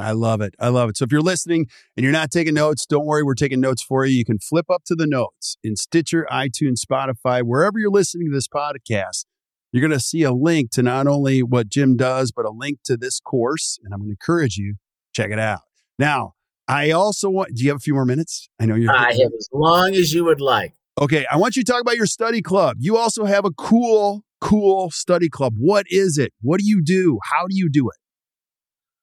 I 0.00 0.12
love 0.12 0.40
it. 0.40 0.54
I 0.58 0.68
love 0.68 0.90
it. 0.90 0.96
So 0.96 1.04
if 1.04 1.12
you're 1.12 1.20
listening 1.20 1.66
and 1.96 2.04
you're 2.04 2.12
not 2.12 2.30
taking 2.30 2.54
notes, 2.54 2.86
don't 2.86 3.06
worry. 3.06 3.22
We're 3.22 3.34
taking 3.34 3.60
notes 3.60 3.82
for 3.82 4.04
you. 4.04 4.16
You 4.16 4.24
can 4.24 4.38
flip 4.38 4.66
up 4.70 4.84
to 4.86 4.94
the 4.94 5.06
notes 5.06 5.56
in 5.62 5.76
Stitcher, 5.76 6.26
iTunes, 6.30 6.80
Spotify, 6.84 7.42
wherever 7.42 7.78
you're 7.78 7.90
listening 7.90 8.28
to 8.28 8.34
this 8.34 8.48
podcast. 8.48 9.26
You're 9.72 9.82
going 9.82 9.92
to 9.92 10.00
see 10.00 10.22
a 10.22 10.32
link 10.32 10.70
to 10.72 10.82
not 10.82 11.06
only 11.06 11.42
what 11.42 11.68
Jim 11.68 11.96
does, 11.96 12.32
but 12.32 12.44
a 12.44 12.50
link 12.50 12.80
to 12.84 12.96
this 12.96 13.20
course. 13.20 13.78
And 13.84 13.94
I'm 13.94 14.00
going 14.00 14.08
to 14.08 14.12
encourage 14.12 14.56
you, 14.56 14.74
check 15.14 15.30
it 15.30 15.38
out. 15.38 15.60
Now, 15.98 16.34
I 16.66 16.90
also 16.90 17.30
want, 17.30 17.54
do 17.54 17.62
you 17.62 17.70
have 17.70 17.76
a 17.76 17.80
few 17.80 17.94
more 17.94 18.04
minutes? 18.04 18.48
I 18.60 18.66
know 18.66 18.74
you're. 18.74 18.90
I 18.90 19.12
have 19.12 19.32
as 19.36 19.48
long 19.52 19.94
as 19.94 20.12
you 20.12 20.24
would 20.24 20.40
like. 20.40 20.74
Okay. 21.00 21.24
I 21.30 21.36
want 21.36 21.56
you 21.56 21.62
to 21.62 21.70
talk 21.70 21.80
about 21.80 21.96
your 21.96 22.06
study 22.06 22.42
club. 22.42 22.78
You 22.80 22.96
also 22.96 23.24
have 23.24 23.44
a 23.44 23.50
cool, 23.52 24.24
cool 24.40 24.90
study 24.90 25.28
club. 25.28 25.54
What 25.56 25.86
is 25.88 26.18
it? 26.18 26.32
What 26.40 26.58
do 26.58 26.66
you 26.66 26.82
do? 26.82 27.18
How 27.30 27.46
do 27.46 27.56
you 27.56 27.68
do 27.70 27.88
it? 27.90 27.96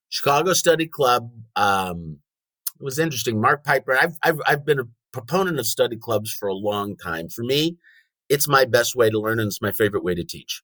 Chicago 0.10 0.54
Study 0.54 0.88
Club. 0.88 1.32
Um, 1.56 2.20
it 2.80 2.84
was 2.84 3.00
interesting. 3.00 3.42
Mark 3.42 3.64
Piper. 3.64 3.98
I've, 4.00 4.18
I've 4.24 4.40
I've 4.48 4.66
been 4.66 4.80
a 4.80 4.88
proponent 5.12 5.60
of 5.60 5.66
study 5.66 5.98
clubs 5.98 6.32
for 6.32 6.48
a 6.48 6.54
long 6.54 6.96
time. 6.96 7.30
For 7.30 7.44
me, 7.44 7.78
it's 8.30 8.48
my 8.48 8.66
best 8.66 8.96
way 8.96 9.10
to 9.10 9.20
learn, 9.20 9.40
and 9.40 9.48
it's 9.48 9.62
my 9.62 9.72
favorite 9.72 10.04
way 10.04 10.16
to 10.16 10.24
teach. 10.24 10.62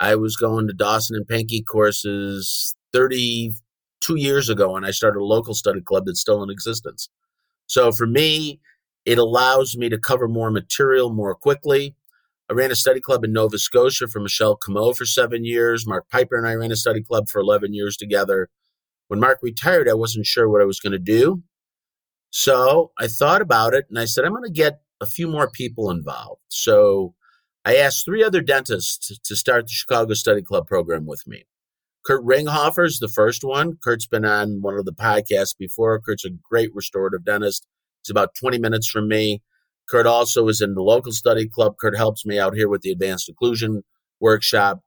I 0.00 0.16
was 0.16 0.36
going 0.36 0.66
to 0.66 0.72
Dawson 0.72 1.16
and 1.16 1.26
Pankey 1.26 1.64
courses 1.64 2.74
32 2.92 4.16
years 4.16 4.48
ago, 4.48 4.76
and 4.76 4.84
I 4.84 4.90
started 4.90 5.20
a 5.20 5.24
local 5.24 5.54
study 5.54 5.80
club 5.80 6.06
that's 6.06 6.20
still 6.20 6.42
in 6.42 6.50
existence. 6.50 7.08
So 7.68 7.92
for 7.92 8.06
me, 8.06 8.60
it 9.04 9.18
allows 9.18 9.76
me 9.76 9.88
to 9.88 9.98
cover 9.98 10.26
more 10.28 10.50
material 10.50 11.10
more 11.10 11.34
quickly. 11.34 11.94
I 12.50 12.54
ran 12.54 12.70
a 12.70 12.76
study 12.76 13.00
club 13.00 13.24
in 13.24 13.32
Nova 13.32 13.58
Scotia 13.58 14.08
for 14.08 14.20
Michelle 14.20 14.58
Comeau 14.58 14.96
for 14.96 15.06
seven 15.06 15.44
years. 15.44 15.86
Mark 15.86 16.08
Piper 16.10 16.36
and 16.36 16.46
I 16.46 16.54
ran 16.54 16.72
a 16.72 16.76
study 16.76 17.02
club 17.02 17.28
for 17.28 17.40
11 17.40 17.72
years 17.72 17.96
together. 17.96 18.48
When 19.12 19.20
Mark 19.20 19.40
retired, 19.42 19.90
I 19.90 19.92
wasn't 19.92 20.24
sure 20.24 20.48
what 20.48 20.62
I 20.62 20.64
was 20.64 20.80
going 20.80 20.94
to 20.94 20.98
do. 20.98 21.42
So 22.30 22.92
I 22.98 23.08
thought 23.08 23.42
about 23.42 23.74
it 23.74 23.84
and 23.90 23.98
I 23.98 24.06
said, 24.06 24.24
I'm 24.24 24.32
going 24.32 24.42
to 24.44 24.50
get 24.50 24.80
a 25.02 25.06
few 25.06 25.28
more 25.28 25.50
people 25.50 25.90
involved. 25.90 26.40
So 26.48 27.14
I 27.62 27.76
asked 27.76 28.06
three 28.06 28.24
other 28.24 28.40
dentists 28.40 29.18
to 29.22 29.36
start 29.36 29.66
the 29.66 29.74
Chicago 29.74 30.14
Study 30.14 30.40
Club 30.40 30.66
program 30.66 31.04
with 31.04 31.26
me. 31.26 31.44
Kurt 32.06 32.24
Ringhofer 32.24 32.86
is 32.86 33.00
the 33.00 33.08
first 33.08 33.44
one. 33.44 33.76
Kurt's 33.84 34.06
been 34.06 34.24
on 34.24 34.62
one 34.62 34.78
of 34.78 34.86
the 34.86 34.94
podcasts 34.94 35.58
before. 35.58 36.00
Kurt's 36.00 36.24
a 36.24 36.30
great 36.30 36.74
restorative 36.74 37.22
dentist. 37.22 37.66
He's 38.02 38.10
about 38.10 38.34
20 38.40 38.58
minutes 38.60 38.88
from 38.88 39.08
me. 39.08 39.42
Kurt 39.90 40.06
also 40.06 40.48
is 40.48 40.62
in 40.62 40.72
the 40.72 40.80
local 40.80 41.12
study 41.12 41.46
club. 41.46 41.74
Kurt 41.78 41.98
helps 41.98 42.24
me 42.24 42.38
out 42.38 42.54
here 42.54 42.70
with 42.70 42.80
the 42.80 42.90
advanced 42.90 43.30
occlusion 43.30 43.82
workshop. 44.20 44.80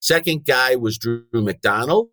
Second 0.00 0.44
guy 0.44 0.76
was 0.76 0.98
Drew 0.98 1.24
McDonald. 1.32 2.10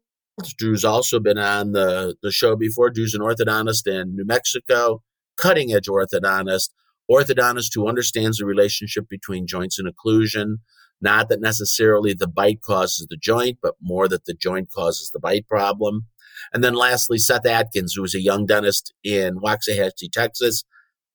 Drew's 0.57 0.85
also 0.85 1.19
been 1.19 1.37
on 1.37 1.71
the, 1.71 2.15
the 2.21 2.31
show 2.31 2.55
before. 2.55 2.89
Drew's 2.89 3.15
an 3.15 3.21
orthodontist 3.21 3.87
in 3.87 4.15
New 4.15 4.25
Mexico, 4.25 5.01
cutting 5.35 5.73
edge 5.73 5.87
orthodontist, 5.87 6.69
orthodontist 7.09 7.71
who 7.73 7.87
understands 7.87 8.37
the 8.37 8.45
relationship 8.45 9.09
between 9.09 9.47
joints 9.47 9.79
and 9.79 9.91
occlusion. 9.91 10.57
Not 11.01 11.29
that 11.29 11.41
necessarily 11.41 12.13
the 12.13 12.27
bite 12.27 12.61
causes 12.61 13.07
the 13.09 13.17
joint, 13.17 13.57
but 13.61 13.75
more 13.81 14.07
that 14.07 14.25
the 14.25 14.33
joint 14.33 14.69
causes 14.71 15.09
the 15.11 15.19
bite 15.19 15.47
problem. 15.47 16.05
And 16.53 16.63
then 16.63 16.73
lastly, 16.73 17.17
Seth 17.17 17.45
Atkins, 17.45 17.93
who 17.95 18.03
is 18.03 18.15
a 18.15 18.21
young 18.21 18.45
dentist 18.45 18.93
in 19.03 19.39
Waxahachie, 19.39 20.11
Texas. 20.11 20.63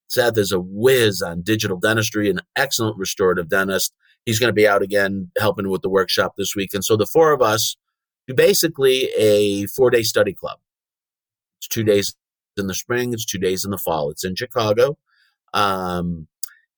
Seth 0.09 0.37
is 0.37 0.53
a 0.53 0.61
whiz 0.61 1.23
on 1.23 1.43
digital 1.43 1.79
dentistry, 1.79 2.29
an 2.29 2.41
excellent 2.57 2.99
restorative 2.99 3.49
dentist. 3.49 3.95
He's 4.27 4.39
going 4.39 4.49
to 4.49 4.55
be 4.55 4.68
out 4.68 4.83
again 4.83 5.31
helping 5.39 5.68
with 5.68 5.83
the 5.83 5.89
workshop 5.89 6.35
this 6.37 6.55
week. 6.55 6.70
And 6.75 6.85
so 6.85 6.97
the 6.97 7.07
four 7.07 7.33
of 7.33 7.41
us 7.41 7.77
do 8.27 8.35
basically 8.35 9.11
a 9.16 9.66
four 9.66 9.91
day 9.91 10.03
study 10.03 10.33
club. 10.33 10.59
It's 11.59 11.68
two 11.68 11.85
days 11.85 12.14
in 12.57 12.66
the 12.66 12.75
spring, 12.75 13.12
it's 13.12 13.25
two 13.25 13.39
days 13.39 13.64
in 13.64 13.70
the 13.70 13.79
fall. 13.79 14.11
It's 14.11 14.25
in 14.25 14.35
Chicago. 14.35 14.99
Um, 15.55 16.29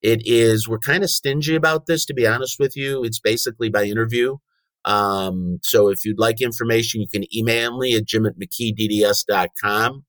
it 0.03 0.23
is, 0.27 0.69
we're 0.69 0.79
kind 0.79 1.03
of 1.03 1.11
stingy 1.11 1.55
about 1.55 1.87
this, 1.87 2.05
to 2.07 2.15
be 2.15 2.27
honest 2.27 2.59
with 2.59 2.77
you. 2.77 3.05
It's 3.05 3.19
basically 3.19 3.71
by 3.71 3.85
interview. 3.85 4.37
Um, 4.85 5.61
so 5.63 5.89
if 5.89 6.05
you'd 6.05 6.19
like 6.19 6.43
information, 6.43 7.01
you 7.01 7.09
can 7.09 7.25
email 7.35 7.79
me 7.79 7.97
at 7.97 8.05
jim 8.05 8.27
at 8.27 8.39
mckeedds.com. 8.39 10.05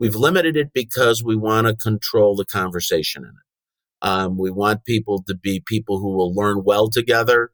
We've 0.00 0.14
limited 0.14 0.56
it 0.56 0.72
because 0.72 1.22
we 1.22 1.36
want 1.36 1.66
to 1.66 1.76
control 1.76 2.34
the 2.34 2.46
conversation 2.46 3.22
in 3.22 3.30
it. 3.30 4.08
Um, 4.08 4.38
we 4.38 4.50
want 4.50 4.84
people 4.84 5.22
to 5.26 5.34
be 5.34 5.62
people 5.64 5.98
who 5.98 6.16
will 6.16 6.34
learn 6.34 6.62
well 6.64 6.88
together. 6.88 7.50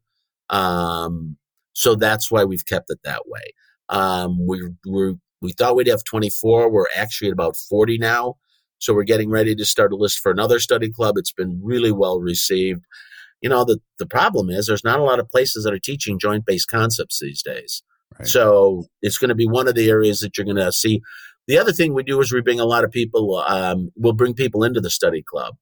Um, 0.48 1.36
so 1.80 1.94
that's 1.94 2.30
why 2.30 2.44
we've 2.44 2.66
kept 2.66 2.90
it 2.90 2.98
that 3.04 3.22
way. 3.26 3.54
Um, 3.88 4.46
we 4.46 4.68
we 4.86 5.16
we 5.40 5.52
thought 5.52 5.74
we'd 5.74 5.86
have 5.86 6.04
24. 6.04 6.70
We're 6.70 6.84
actually 6.94 7.28
at 7.28 7.32
about 7.32 7.56
40 7.56 7.96
now. 7.96 8.34
So 8.80 8.92
we're 8.92 9.04
getting 9.04 9.30
ready 9.30 9.54
to 9.54 9.64
start 9.64 9.90
a 9.90 9.96
list 9.96 10.18
for 10.18 10.30
another 10.30 10.60
study 10.60 10.90
club. 10.90 11.16
It's 11.16 11.32
been 11.32 11.58
really 11.64 11.90
well 11.90 12.20
received. 12.20 12.84
You 13.40 13.48
know, 13.48 13.64
the, 13.64 13.80
the 13.98 14.04
problem 14.04 14.50
is 14.50 14.66
there's 14.66 14.84
not 14.84 15.00
a 15.00 15.02
lot 15.02 15.20
of 15.20 15.30
places 15.30 15.64
that 15.64 15.72
are 15.72 15.78
teaching 15.78 16.18
joint 16.18 16.44
based 16.44 16.68
concepts 16.68 17.18
these 17.18 17.42
days. 17.42 17.82
Right. 18.18 18.28
So 18.28 18.84
it's 19.00 19.16
going 19.16 19.30
to 19.30 19.34
be 19.34 19.46
one 19.46 19.66
of 19.66 19.74
the 19.74 19.88
areas 19.88 20.20
that 20.20 20.36
you're 20.36 20.44
going 20.44 20.56
to 20.56 20.72
see. 20.72 21.00
The 21.48 21.56
other 21.56 21.72
thing 21.72 21.94
we 21.94 22.02
do 22.02 22.20
is 22.20 22.30
we 22.30 22.42
bring 22.42 22.60
a 22.60 22.66
lot 22.66 22.84
of 22.84 22.90
people, 22.90 23.38
um, 23.48 23.90
we'll 23.96 24.12
bring 24.12 24.34
people 24.34 24.64
into 24.64 24.82
the 24.82 24.90
study 24.90 25.22
club. 25.22 25.56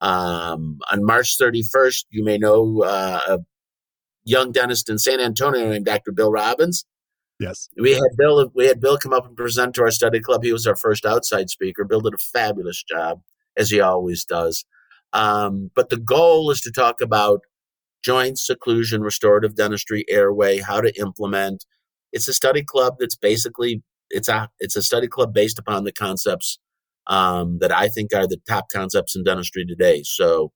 Um, 0.00 0.78
on 0.92 1.04
March 1.04 1.36
31st, 1.36 2.04
you 2.10 2.24
may 2.24 2.38
know 2.38 2.82
uh, 2.82 3.38
young 4.24 4.52
dentist 4.52 4.88
in 4.88 4.98
San 4.98 5.20
Antonio 5.20 5.68
named 5.68 5.86
Dr. 5.86 6.12
Bill 6.12 6.30
Robbins. 6.30 6.84
Yes. 7.40 7.68
We 7.76 7.92
had 7.92 8.16
Bill 8.16 8.50
we 8.54 8.66
had 8.66 8.80
Bill 8.80 8.96
come 8.96 9.12
up 9.12 9.26
and 9.26 9.36
present 9.36 9.74
to 9.74 9.82
our 9.82 9.90
study 9.90 10.20
club. 10.20 10.44
He 10.44 10.52
was 10.52 10.66
our 10.66 10.76
first 10.76 11.04
outside 11.04 11.50
speaker. 11.50 11.84
Bill 11.84 12.00
did 12.00 12.14
a 12.14 12.18
fabulous 12.18 12.82
job, 12.82 13.20
as 13.56 13.70
he 13.70 13.80
always 13.80 14.24
does. 14.24 14.64
Um, 15.12 15.70
but 15.74 15.88
the 15.88 15.96
goal 15.96 16.50
is 16.50 16.60
to 16.62 16.72
talk 16.72 17.00
about 17.00 17.40
joints, 18.04 18.48
occlusion, 18.48 19.02
restorative 19.02 19.56
dentistry, 19.56 20.04
airway, 20.08 20.58
how 20.58 20.80
to 20.80 20.96
implement. 21.00 21.64
It's 22.12 22.28
a 22.28 22.34
study 22.34 22.62
club 22.62 22.96
that's 23.00 23.16
basically 23.16 23.82
it's 24.10 24.28
a 24.28 24.48
it's 24.60 24.76
a 24.76 24.82
study 24.82 25.08
club 25.08 25.34
based 25.34 25.58
upon 25.58 25.84
the 25.84 25.92
concepts 25.92 26.58
um, 27.08 27.58
that 27.58 27.72
I 27.72 27.88
think 27.88 28.14
are 28.14 28.28
the 28.28 28.40
top 28.48 28.66
concepts 28.72 29.16
in 29.16 29.24
dentistry 29.24 29.64
today. 29.64 30.02
So 30.04 30.52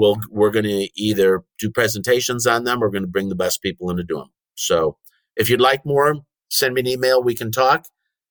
we'll 0.00 0.16
we're 0.30 0.50
going 0.50 0.64
to 0.64 0.88
either 0.96 1.44
do 1.58 1.70
presentations 1.70 2.46
on 2.46 2.64
them 2.64 2.82
or 2.82 2.86
we're 2.86 2.92
going 2.92 3.02
to 3.02 3.08
bring 3.08 3.28
the 3.28 3.34
best 3.34 3.60
people 3.60 3.90
in 3.90 3.98
to 3.98 4.02
do 4.02 4.16
them. 4.16 4.30
So 4.54 4.96
if 5.36 5.50
you'd 5.50 5.60
like 5.60 5.84
more, 5.84 6.14
send 6.48 6.74
me 6.74 6.80
an 6.80 6.86
email. 6.86 7.22
We 7.22 7.34
can 7.34 7.52
talk, 7.52 7.84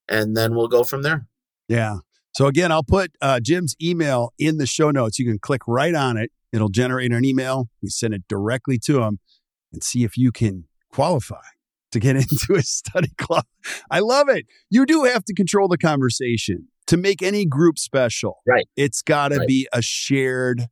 and 0.09 0.35
then 0.35 0.55
we'll 0.55 0.67
go 0.67 0.83
from 0.83 1.03
there. 1.03 1.27
Yeah. 1.67 1.97
So 2.33 2.47
again, 2.47 2.71
I'll 2.71 2.83
put 2.83 3.11
uh, 3.21 3.39
Jim's 3.39 3.75
email 3.81 4.33
in 4.39 4.57
the 4.57 4.65
show 4.65 4.89
notes. 4.89 5.19
You 5.19 5.25
can 5.25 5.37
click 5.37 5.61
right 5.67 5.93
on 5.93 6.17
it. 6.17 6.31
It'll 6.51 6.69
generate 6.69 7.13
an 7.13 7.23
email. 7.23 7.69
You 7.81 7.89
send 7.89 8.15
it 8.15 8.23
directly 8.27 8.79
to 8.85 9.03
him, 9.03 9.19
and 9.71 9.83
see 9.83 10.03
if 10.03 10.17
you 10.17 10.31
can 10.31 10.65
qualify 10.91 11.45
to 11.91 11.99
get 11.99 12.15
into 12.15 12.55
a 12.55 12.63
study 12.63 13.13
club. 13.19 13.45
I 13.91 13.99
love 13.99 14.27
it. 14.27 14.47
You 14.71 14.87
do 14.87 15.03
have 15.03 15.23
to 15.25 15.35
control 15.35 15.67
the 15.67 15.77
conversation 15.77 16.67
to 16.87 16.97
make 16.97 17.21
any 17.21 17.45
group 17.45 17.77
special. 17.77 18.41
Right. 18.47 18.67
It's 18.75 19.03
got 19.03 19.27
to 19.27 19.37
right. 19.37 19.47
be 19.47 19.67
a 19.71 19.83
shared 19.83 20.67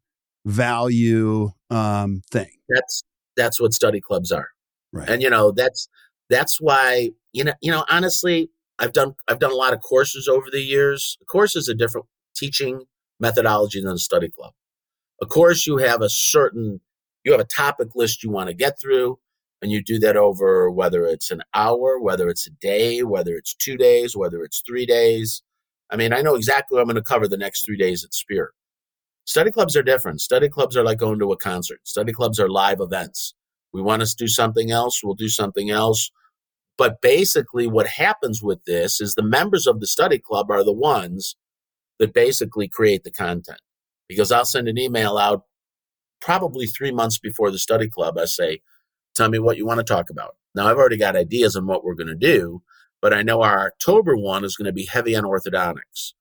value 0.47 1.51
um, 1.69 2.21
thing. 2.31 2.51
That's 2.69 3.03
that's 3.35 3.61
what 3.61 3.73
study 3.73 4.01
clubs 4.01 4.31
are. 4.31 4.49
Right. 4.91 5.09
And 5.09 5.21
you 5.21 5.29
know 5.29 5.51
that's 5.51 5.87
that's 6.29 6.59
why 6.59 7.11
you 7.33 7.43
know 7.43 7.53
you 7.61 7.71
know 7.71 7.85
honestly 7.89 8.49
I've 8.79 8.93
done 8.93 9.15
I've 9.27 9.39
done 9.39 9.51
a 9.51 9.55
lot 9.55 9.73
of 9.73 9.81
courses 9.81 10.27
over 10.27 10.47
the 10.51 10.61
years. 10.61 11.17
A 11.21 11.25
course 11.25 11.55
is 11.55 11.67
a 11.67 11.75
different 11.75 12.07
teaching 12.35 12.85
methodology 13.19 13.81
than 13.81 13.93
a 13.93 13.97
study 13.97 14.29
club. 14.29 14.53
Of 15.21 15.29
course, 15.29 15.67
you 15.67 15.77
have 15.77 16.01
a 16.01 16.09
certain 16.09 16.81
you 17.23 17.31
have 17.31 17.41
a 17.41 17.45
topic 17.45 17.89
list 17.95 18.23
you 18.23 18.31
want 18.31 18.49
to 18.49 18.55
get 18.55 18.79
through, 18.79 19.19
and 19.61 19.71
you 19.71 19.83
do 19.83 19.99
that 19.99 20.15
over 20.15 20.71
whether 20.71 21.05
it's 21.05 21.31
an 21.31 21.41
hour, 21.53 21.99
whether 21.99 22.29
it's 22.29 22.47
a 22.47 22.51
day, 22.61 23.03
whether 23.03 23.35
it's 23.35 23.53
two 23.55 23.75
days, 23.77 24.15
whether 24.15 24.43
it's 24.43 24.63
three 24.65 24.85
days. 24.85 25.43
I 25.89 25.95
mean, 25.95 26.13
I 26.13 26.21
know 26.21 26.35
exactly 26.35 26.75
what 26.75 26.81
I'm 26.81 26.87
going 26.87 26.95
to 26.95 27.01
cover 27.01 27.27
the 27.27 27.37
next 27.37 27.65
three 27.65 27.77
days 27.77 28.03
at 28.03 28.13
Spear. 28.13 28.51
Study 29.27 29.51
clubs 29.51 29.75
are 29.75 29.83
different. 29.83 30.21
Study 30.21 30.49
clubs 30.49 30.77
are 30.77 30.85
like 30.85 30.99
going 30.99 31.19
to 31.19 31.33
a 31.33 31.37
concert. 31.37 31.79
Study 31.83 32.13
clubs 32.13 32.39
are 32.39 32.49
live 32.49 32.79
events. 32.79 33.35
We 33.73 33.81
want 33.81 34.01
to 34.01 34.15
do 34.17 34.27
something 34.27 34.71
else, 34.71 35.03
we'll 35.03 35.15
do 35.15 35.29
something 35.29 35.69
else. 35.69 36.11
But 36.77 37.01
basically, 37.01 37.67
what 37.67 37.87
happens 37.87 38.41
with 38.41 38.63
this 38.65 39.01
is 39.01 39.15
the 39.15 39.23
members 39.23 39.67
of 39.67 39.81
the 39.81 39.87
study 39.87 40.19
club 40.19 40.49
are 40.51 40.63
the 40.63 40.73
ones 40.73 41.35
that 41.99 42.13
basically 42.13 42.69
create 42.69 43.03
the 43.03 43.11
content. 43.11 43.59
Because 44.07 44.31
I'll 44.31 44.45
send 44.45 44.69
an 44.69 44.77
email 44.79 45.17
out 45.17 45.43
probably 46.21 46.67
three 46.67 46.91
months 46.91 47.19
before 47.19 47.51
the 47.51 47.59
study 47.59 47.89
club. 47.89 48.17
I 48.17 48.25
say, 48.25 48.61
tell 49.15 49.29
me 49.29 49.39
what 49.39 49.57
you 49.57 49.65
want 49.65 49.79
to 49.79 49.83
talk 49.83 50.09
about. 50.09 50.35
Now, 50.55 50.67
I've 50.67 50.77
already 50.77 50.97
got 50.97 51.17
ideas 51.17 51.55
on 51.55 51.67
what 51.67 51.83
we're 51.83 51.95
going 51.95 52.07
to 52.07 52.15
do, 52.15 52.61
but 53.01 53.13
I 53.13 53.23
know 53.23 53.41
our 53.41 53.67
October 53.67 54.15
one 54.15 54.45
is 54.45 54.55
going 54.55 54.67
to 54.67 54.73
be 54.73 54.85
heavy 54.85 55.15
on 55.15 55.23
orthodontics. 55.23 56.13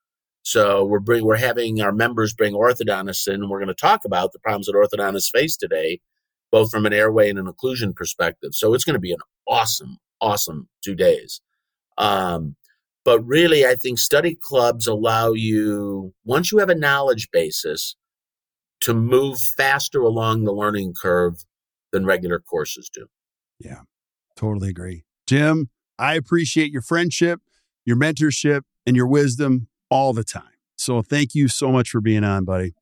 So 0.46 0.84
we're 0.84 1.00
bring, 1.00 1.24
we're 1.24 1.34
having 1.34 1.82
our 1.82 1.90
members 1.90 2.32
bring 2.32 2.54
orthodontists 2.54 3.26
in, 3.26 3.34
and 3.34 3.50
we're 3.50 3.58
going 3.58 3.66
to 3.66 3.74
talk 3.74 4.04
about 4.04 4.32
the 4.32 4.38
problems 4.38 4.66
that 4.66 4.76
orthodontists 4.76 5.28
face 5.28 5.56
today 5.56 5.98
both 6.52 6.70
from 6.70 6.86
an 6.86 6.92
airway 6.92 7.28
and 7.28 7.36
an 7.36 7.46
occlusion 7.46 7.92
perspective. 7.92 8.50
So 8.54 8.72
it's 8.72 8.84
going 8.84 8.94
to 8.94 9.00
be 9.00 9.10
an 9.10 9.18
awesome, 9.48 9.98
awesome 10.20 10.68
two 10.84 10.94
days. 10.94 11.40
Um, 11.98 12.54
but 13.04 13.26
really, 13.26 13.66
I 13.66 13.74
think 13.74 13.98
study 13.98 14.38
clubs 14.40 14.86
allow 14.86 15.32
you, 15.32 16.14
once 16.24 16.52
you 16.52 16.58
have 16.58 16.70
a 16.70 16.76
knowledge 16.76 17.28
basis, 17.32 17.96
to 18.82 18.94
move 18.94 19.40
faster 19.56 20.00
along 20.00 20.44
the 20.44 20.52
learning 20.52 20.94
curve 20.94 21.44
than 21.90 22.06
regular 22.06 22.38
courses 22.38 22.88
do. 22.88 23.08
Yeah, 23.58 23.80
totally 24.36 24.68
agree. 24.68 25.02
Jim, 25.26 25.70
I 25.98 26.14
appreciate 26.14 26.70
your 26.70 26.82
friendship, 26.82 27.40
your 27.84 27.96
mentorship, 27.96 28.60
and 28.86 28.94
your 28.94 29.08
wisdom 29.08 29.66
all 29.90 30.12
the 30.12 30.24
time. 30.24 30.44
So 30.76 31.02
thank 31.02 31.34
you 31.34 31.48
so 31.48 31.72
much 31.72 31.88
for 31.88 32.00
being 32.00 32.24
on, 32.24 32.44
buddy. 32.44 32.74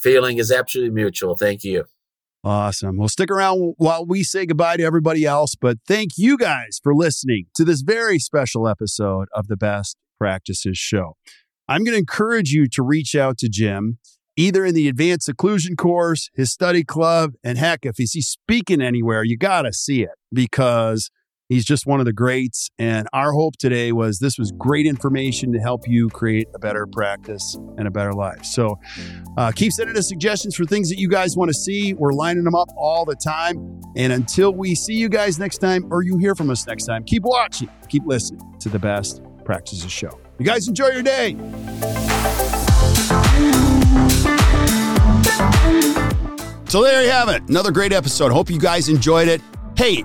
Feeling 0.00 0.38
is 0.38 0.52
absolutely 0.52 0.94
mutual. 0.94 1.36
Thank 1.36 1.64
you. 1.64 1.84
Awesome. 2.44 2.98
Well, 2.98 3.08
stick 3.08 3.30
around 3.30 3.74
while 3.78 4.04
we 4.04 4.22
say 4.22 4.44
goodbye 4.44 4.76
to 4.76 4.82
everybody 4.82 5.24
else. 5.24 5.54
But 5.54 5.78
thank 5.88 6.18
you 6.18 6.36
guys 6.36 6.78
for 6.82 6.94
listening 6.94 7.46
to 7.54 7.64
this 7.64 7.80
very 7.80 8.18
special 8.18 8.68
episode 8.68 9.28
of 9.32 9.48
the 9.48 9.56
Best 9.56 9.96
Practices 10.18 10.76
Show. 10.76 11.16
I'm 11.68 11.84
going 11.84 11.94
to 11.94 11.98
encourage 11.98 12.50
you 12.50 12.68
to 12.68 12.82
reach 12.82 13.14
out 13.14 13.38
to 13.38 13.48
Jim, 13.48 13.98
either 14.36 14.66
in 14.66 14.74
the 14.74 14.88
advanced 14.88 15.26
occlusion 15.26 15.78
course, 15.78 16.28
his 16.34 16.52
study 16.52 16.84
club, 16.84 17.32
and 17.42 17.56
heck, 17.56 17.86
if 17.86 17.96
he's 17.96 18.28
speaking 18.28 18.82
anywhere, 18.82 19.24
you 19.24 19.38
got 19.38 19.62
to 19.62 19.72
see 19.72 20.02
it 20.02 20.10
because 20.30 21.10
He's 21.48 21.64
just 21.64 21.86
one 21.86 22.00
of 22.00 22.06
the 22.06 22.12
greats. 22.12 22.70
And 22.78 23.06
our 23.12 23.32
hope 23.32 23.56
today 23.58 23.92
was 23.92 24.18
this 24.18 24.38
was 24.38 24.52
great 24.52 24.86
information 24.86 25.52
to 25.52 25.58
help 25.58 25.82
you 25.86 26.08
create 26.08 26.48
a 26.54 26.58
better 26.58 26.86
practice 26.86 27.56
and 27.76 27.86
a 27.86 27.90
better 27.90 28.12
life. 28.12 28.44
So 28.44 28.78
uh, 29.36 29.52
keep 29.52 29.72
sending 29.72 29.96
us 29.96 30.08
suggestions 30.08 30.56
for 30.56 30.64
things 30.64 30.88
that 30.88 30.98
you 30.98 31.08
guys 31.08 31.36
want 31.36 31.50
to 31.50 31.54
see. 31.54 31.94
We're 31.94 32.12
lining 32.12 32.44
them 32.44 32.54
up 32.54 32.68
all 32.76 33.04
the 33.04 33.16
time. 33.16 33.80
And 33.96 34.12
until 34.12 34.54
we 34.54 34.74
see 34.74 34.94
you 34.94 35.08
guys 35.08 35.38
next 35.38 35.58
time 35.58 35.92
or 35.92 36.02
you 36.02 36.16
hear 36.16 36.34
from 36.34 36.50
us 36.50 36.66
next 36.66 36.84
time, 36.84 37.04
keep 37.04 37.22
watching, 37.24 37.68
keep 37.88 38.04
listening 38.06 38.40
to 38.60 38.68
the 38.68 38.78
best 38.78 39.22
practices 39.44 39.92
show. 39.92 40.18
You 40.38 40.46
guys 40.46 40.66
enjoy 40.66 40.88
your 40.88 41.02
day. 41.02 41.36
So 46.68 46.82
there 46.82 47.04
you 47.04 47.10
have 47.10 47.28
it. 47.28 47.42
Another 47.48 47.70
great 47.70 47.92
episode. 47.92 48.32
Hope 48.32 48.50
you 48.50 48.58
guys 48.58 48.88
enjoyed 48.88 49.28
it. 49.28 49.40
Hey, 49.76 50.04